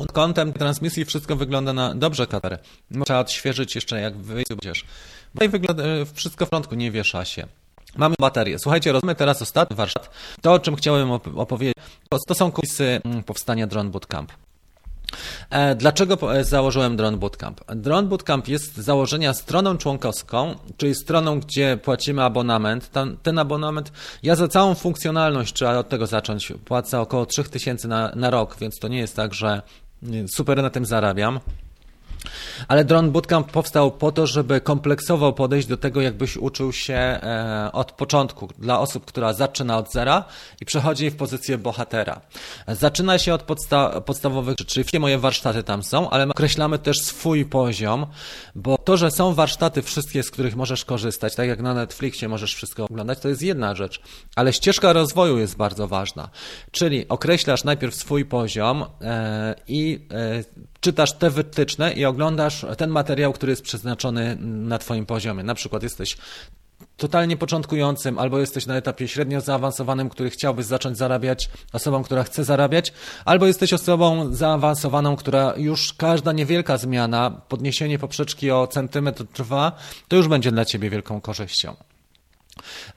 [0.03, 2.59] Pod kątem transmisji wszystko wygląda na dobrze kamerę.
[3.05, 4.85] Trzeba odświeżyć jeszcze jak wyjdziesz.
[5.33, 7.47] Tutaj wygląda e, wszystko w porządku, nie wiesza się.
[7.97, 8.59] Mamy baterię.
[8.59, 10.11] Słuchajcie, rozumiem teraz ostatni warsztat.
[10.41, 11.74] To, o czym chciałem opowiedzieć,
[12.27, 14.33] to są kulisy mm, powstania Drone Bootcamp.
[15.51, 17.61] E, dlaczego e, założyłem Drone Bootcamp?
[17.74, 22.91] Drone Bootcamp jest z założenia stroną członkowską, czyli stroną, gdzie płacimy abonament.
[22.91, 23.93] Ten, ten abonament,
[24.23, 28.79] ja za całą funkcjonalność, trzeba od tego zacząć, płacę około 3000 na, na rok, więc
[28.79, 29.62] to nie jest tak, że
[30.27, 31.41] super na tym zarabiam.
[32.69, 37.70] Ale Drone Bootcamp powstał po to, żeby kompleksowo podejść do tego, jakbyś uczył się e,
[37.73, 40.24] od początku dla osób, która zaczyna od zera
[40.61, 42.20] i przechodzi w pozycję bohatera.
[42.69, 47.44] Zaczyna się od podsta podstawowych rzeczy, wszystkie moje warsztaty tam są, ale określamy też swój
[47.44, 48.07] poziom,
[48.55, 52.55] bo to, że są warsztaty wszystkie, z których możesz korzystać, tak jak na Netflixie możesz
[52.55, 54.01] wszystko oglądać, to jest jedna rzecz,
[54.36, 56.28] ale ścieżka rozwoju jest bardzo ważna.
[56.70, 63.32] Czyli określasz najpierw swój poziom e, i e, czytasz te wytyczne i oglądasz ten materiał,
[63.32, 65.42] który jest przeznaczony na Twoim poziomie.
[65.42, 66.16] Na przykład jesteś
[66.96, 72.44] totalnie początkującym, albo jesteś na etapie średnio zaawansowanym, który chciałbyś zacząć zarabiać, osobą, która chce
[72.44, 72.92] zarabiać,
[73.24, 79.72] albo jesteś osobą zaawansowaną, która już każda niewielka zmiana, podniesienie poprzeczki o centymetr trwa,
[80.09, 81.76] to już będzie dla Ciebie wielką korzyścią.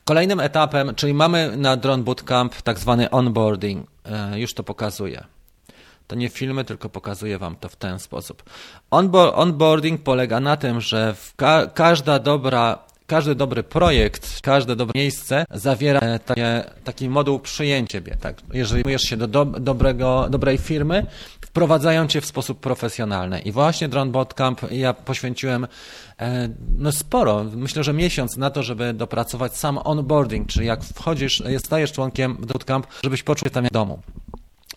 [0.06, 5.35] Kolejnym etapem, czyli mamy na Drone Bootcamp tak zwany onboarding, e, już to pokazuję.
[6.08, 8.44] To nie filmy, tylko pokazuję Wam to w ten sposób.
[9.36, 16.00] Onboarding polega na tym, że ka każda dobra każdy dobry projekt, każde dobre miejsce zawiera
[16.00, 18.18] e, takie, taki moduł przyjęcia Ciebie.
[18.22, 18.42] Tak?
[18.54, 21.06] Jeżeli czujesz się do, do dobrego, dobrej firmy,
[21.42, 23.40] wprowadzają Cię w sposób profesjonalny.
[23.40, 25.68] I właśnie Drone Bootcamp ja poświęciłem
[26.20, 31.44] e, no sporo, myślę, że miesiąc na to, żeby dopracować sam onboarding, czyli jak wchodzisz,
[31.58, 34.00] stajesz członkiem Bootcamp, żebyś poczuł się tam jak w domu.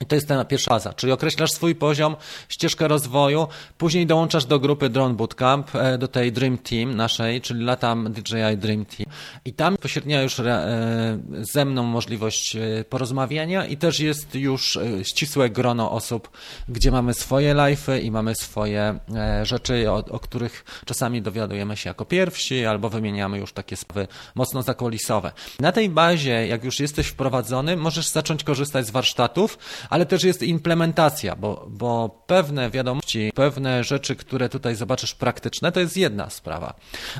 [0.09, 2.17] To jest ta pierwsza faza, czyli określasz swój poziom,
[2.49, 3.49] ścieżkę rozwoju,
[3.79, 8.57] później dołączasz do grupy Drone Bootcamp, e, do tej Dream Team naszej, czyli latam DJI
[8.57, 9.11] Dream Team.
[9.45, 11.19] I tam pośrednia już e,
[11.53, 16.31] ze mną możliwość e, porozmawiania i też jest już ścisłe grono osób,
[16.69, 18.99] gdzie mamy swoje live'y i mamy swoje
[19.43, 24.63] rzeczy, o, o których czasami dowiadujemy się jako pierwsi, albo wymieniamy już takie sprawy mocno
[24.63, 25.33] zakulisowe.
[25.61, 29.59] Na tej bazie, jak już jesteś wprowadzony, możesz zacząć korzystać z warsztatów,
[29.91, 35.81] ale też jest implementacja, bo, bo pewne wiadomości, pewne rzeczy, które tutaj zobaczysz praktyczne, to
[35.81, 36.75] jest jedna sprawa,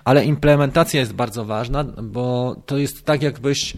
[0.05, 3.75] ale implementacja jest bardzo ważna, bo to jest tak jakbyś,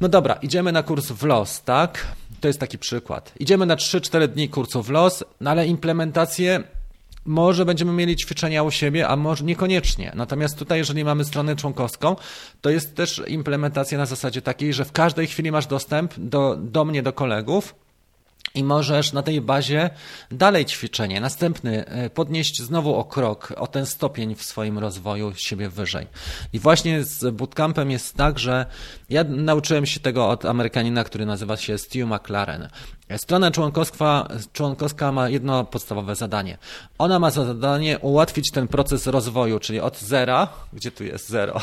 [0.00, 2.06] no dobra, idziemy na kurs w los, tak?
[2.40, 3.32] To jest taki przykład.
[3.40, 6.64] Idziemy na 3-4 dni kursu w los, no ale implementację
[7.26, 10.12] może będziemy mieli ćwiczenia u siebie, a może niekoniecznie.
[10.14, 12.16] Natomiast tutaj, jeżeli mamy stronę członkowską,
[12.60, 16.84] to jest też implementacja na zasadzie takiej, że w każdej chwili masz dostęp do, do
[16.84, 17.74] mnie, do kolegów,
[18.56, 19.90] i możesz na tej bazie
[20.30, 25.68] dalej ćwiczenie, następny, e, podnieść znowu o krok, o ten stopień w swoim rozwoju siebie
[25.68, 26.06] wyżej.
[26.52, 28.66] I właśnie z bootcampem jest tak, że
[29.10, 32.68] ja nauczyłem się tego od Amerykanina, który nazywa się Stu McLaren.
[33.16, 36.58] Strona członkowska, członkowska ma jedno podstawowe zadanie.
[36.98, 41.60] Ona ma za zadanie ułatwić ten proces rozwoju, czyli od zera, gdzie tu jest zero?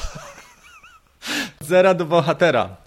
[1.70, 2.83] zera do bohatera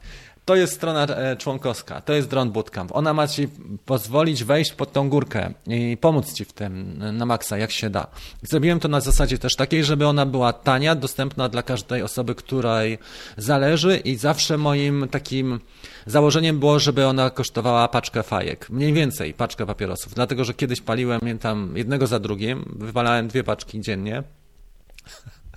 [0.46, 2.96] to jest strona e, członkowska, to jest Drone Bootcamp.
[2.96, 3.48] Ona ma ci
[3.84, 8.06] pozwolić wejść pod tą górkę i pomóc ci w tym na maksa, jak się da.
[8.42, 12.98] Zrobiłem to na zasadzie też takiej, żeby ona była tania, dostępna dla każdej osoby, której
[13.36, 15.60] zależy i zawsze moim takim
[16.06, 18.70] założeniem było, żeby ona kosztowała paczkę fajek.
[18.70, 20.14] Mniej więcej paczkę papierosów.
[20.14, 24.22] Dlatego, że kiedyś paliłem tam jednego za drugim, wywalałem dwie paczki dziennie.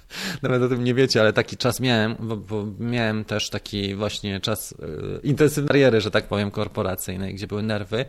[0.44, 4.40] Nawet o tym nie wiecie, ale taki czas miałem, bo, bo miałem też taki właśnie
[4.40, 4.76] czas y,
[5.24, 8.06] intensywnej kariery, że tak powiem, korporacyjnej, gdzie były nerwy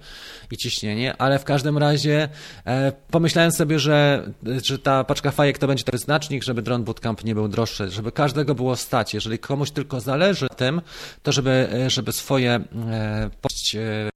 [0.51, 2.29] i ciśnienie, ale w każdym razie
[2.67, 4.31] e, pomyślałem sobie, że,
[4.63, 8.13] że ta paczka fajek to będzie ten znacznik, żeby Drone Bootcamp nie był droższy, żeby
[8.13, 9.15] każdego było stać.
[9.15, 10.81] Jeżeli komuś tylko zależy na tym,
[11.23, 12.61] to żeby, żeby swoje
[12.91, 13.31] e,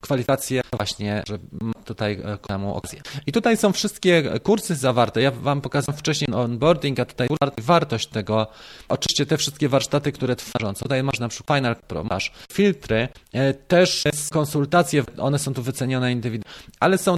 [0.01, 1.45] kwalifikacje właśnie, żeby
[1.85, 3.01] tutaj temu okazję.
[3.27, 5.23] I tutaj są wszystkie kursy zawarte.
[5.23, 7.29] Ja Wam pokazałem wcześniej onboarding, a tutaj
[7.75, 8.47] wartość tego.
[8.89, 10.75] Oczywiście te wszystkie warsztaty, które tworzą.
[10.75, 16.13] Tutaj masz na przykład Final Pro, masz filtry, e, też konsultacje, one są tu wycenione
[16.13, 17.17] indywidualnie, ale są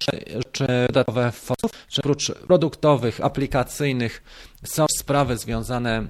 [0.53, 4.23] czy dodatkowe fotów, czy oprócz produktowych, aplikacyjnych
[4.65, 6.07] są sprawy związane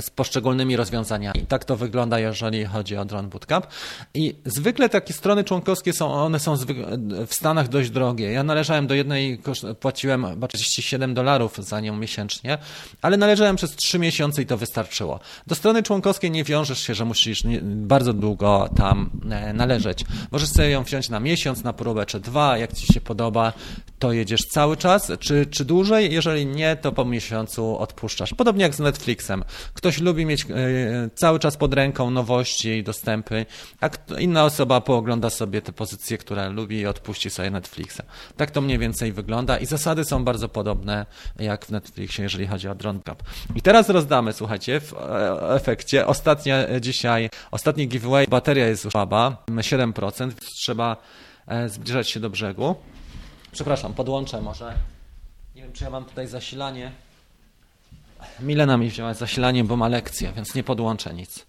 [0.00, 1.46] z poszczególnymi rozwiązaniami.
[1.48, 3.66] Tak to wygląda, jeżeli chodzi o Drone Bootcamp.
[4.14, 6.56] I zwykle takie strony członkowskie są, one są
[7.26, 8.32] w Stanach dość drogie.
[8.32, 9.40] Ja należałem do jednej,
[9.80, 12.58] płaciłem chyba 37 dolarów za nią miesięcznie,
[13.02, 15.20] ale należałem przez 3 miesiące i to wystarczyło.
[15.46, 20.04] Do strony członkowskiej nie wiążesz się, że musisz bardzo długo tam e, należeć.
[20.30, 23.52] Możesz sobie ją wziąć na miesiąc, na próbę, czy dwa, jak ci się podoba,
[23.98, 26.12] to jedziesz cały czas, czy, czy dłużej?
[26.12, 28.34] Jeżeli nie, to po miesiącu odpuszczasz.
[28.34, 29.44] Podobnie jak z Netflixem.
[29.86, 30.46] Ktoś lubi mieć e,
[31.14, 33.46] cały czas pod ręką nowości i dostępy,
[33.80, 33.88] a
[34.18, 38.00] inna osoba poogląda sobie te pozycje, które lubi i odpuści sobie Netflixa.
[38.36, 41.06] Tak to mniej więcej wygląda i zasady są bardzo podobne
[41.38, 43.00] jak w Netflixie, jeżeli chodzi o Drone.
[43.54, 50.32] I teraz rozdamy, słuchajcie, w e, efekcie ostatnia dzisiaj, ostatni giveaway, bateria jest słaba, 7%,
[50.34, 50.96] trzeba
[51.46, 52.76] e, zbliżać się do brzegu.
[53.52, 54.74] Przepraszam, podłączę może.
[55.54, 57.05] Nie wiem, czy ja mam tutaj zasilanie.
[58.40, 61.46] Milena mi wzięła zasilanie, bo ma lekcję, więc nie podłączę nic.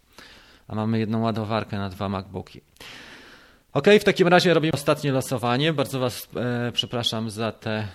[0.67, 2.61] A mamy jedną ładowarkę na dwa MacBooki.
[3.73, 5.73] Ok, w takim razie robimy ostatnie losowanie.
[5.73, 7.87] Bardzo Was e, przepraszam za, te,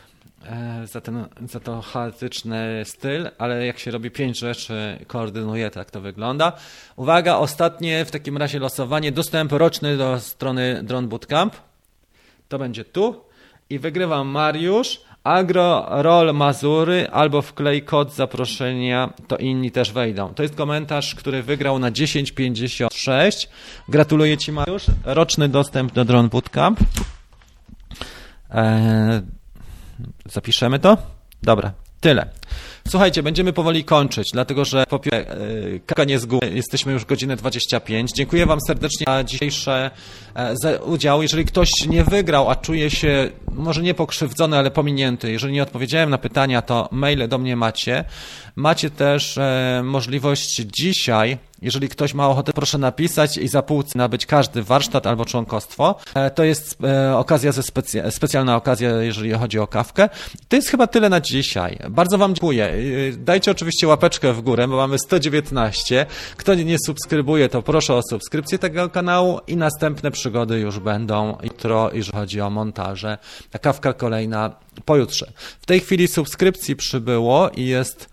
[0.47, 5.91] e, za, ten, za to chaotyczny styl, ale jak się robi pięć rzeczy, koordynuje, tak
[5.91, 6.53] to wygląda.
[6.97, 9.13] Uwaga, ostatnie w takim razie losowanie.
[9.13, 11.57] Dostęp roczny do strony Drone Bootcamp.
[12.49, 13.25] To będzie tu
[13.71, 20.35] i wygrywa Mariusz, Agro Roll Mazury albo wklej kod zaproszenia, to inni też wejdą.
[20.35, 23.49] To jest komentarz, który wygrał na 1056.
[23.89, 24.87] Gratuluję Ci Mariusz.
[25.05, 26.81] Roczny dostęp do Drone Bootcamp.
[28.51, 29.23] Eee,
[30.27, 30.97] zapiszemy to?
[31.43, 32.27] Dobra, tyle.
[32.89, 35.37] Słuchajcie, będziemy powoli kończyć, dlatego że po pierwsze,
[35.87, 38.11] kaka nie zgubi, jesteśmy już godzinę 25.
[38.17, 39.71] Dziękuję Wam serdecznie za dzisiejszy
[40.35, 41.23] e, udział.
[41.23, 46.11] Jeżeli ktoś nie wygrał, a czuje się może nie pokrzywdzony, ale pominięty, jeżeli nie odpowiedziałem
[46.11, 48.05] na pytania, to maile do mnie macie.
[48.57, 54.27] Macie też e, możliwość dzisiaj jeżeli ktoś ma ochotę, proszę napisać i za pół nabyć
[54.27, 55.95] każdy warsztat albo członkostwo.
[56.15, 56.79] E, to jest
[57.17, 60.09] okazja ze specy specjalna okazja, jeżeli chodzi o kawkę.
[60.49, 61.79] To jest chyba tyle na dzisiaj.
[61.91, 62.42] Bardzo Wam dziękuję.
[62.51, 66.07] E, dajcie oczywiście łapeczkę w górę, bo mamy 119.
[66.37, 71.91] Kto nie subskrybuje, to proszę o subskrypcję tego kanału i następne przygody już będą jutro,
[71.93, 73.19] jeżeli chodzi o montaże.
[73.53, 75.33] A kawka kolejna pojutrze.
[75.61, 78.09] W tej chwili subskrypcji przybyło i jest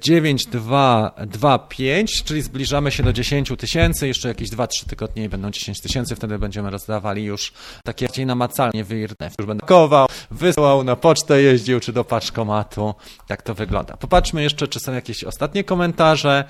[0.00, 6.16] 9225, czyli zbliżamy się do 10 tysięcy, jeszcze jakieś 2-3 tygodnie i będą 10 tysięcy,
[6.16, 7.52] wtedy będziemy rozdawali już
[7.84, 9.30] takie bardziej namacalnie wyirne.
[9.38, 12.94] Już będę kował, wysyłał na pocztę, jeździł czy do paczkomatu,
[13.28, 13.96] jak to wygląda.
[13.96, 16.44] Popatrzmy jeszcze, czy są jakieś ostatnie komentarze,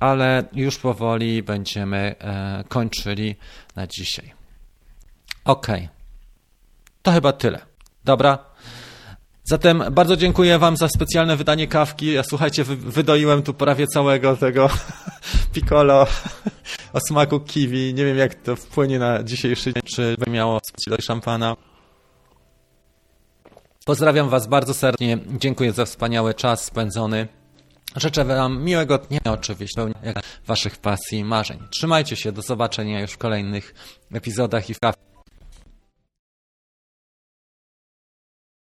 [0.00, 3.36] ale już powoli będziemy e, kończyli
[3.76, 4.32] na dzisiaj.
[5.44, 5.66] Ok.
[7.02, 7.58] To chyba tyle.
[8.04, 8.55] Dobra.
[9.48, 12.12] Zatem bardzo dziękuję Wam za specjalne wydanie kawki.
[12.12, 14.70] Ja słuchajcie, wydoiłem tu prawie całego tego
[15.54, 16.06] piccolo
[16.92, 17.94] o smaku kiwi.
[17.94, 21.56] Nie wiem, jak to wpłynie na dzisiejszy dzień, czy by miało do szampana.
[23.84, 25.18] Pozdrawiam Was bardzo serdecznie.
[25.38, 27.28] Dziękuję za wspaniały czas spędzony.
[27.96, 29.86] Życzę Wam miłego dnia, oczywiście,
[30.46, 31.58] Waszych pasji i marzeń.
[31.70, 33.74] Trzymajcie się, do zobaczenia już w kolejnych
[34.12, 35.15] epizodach i w kawce.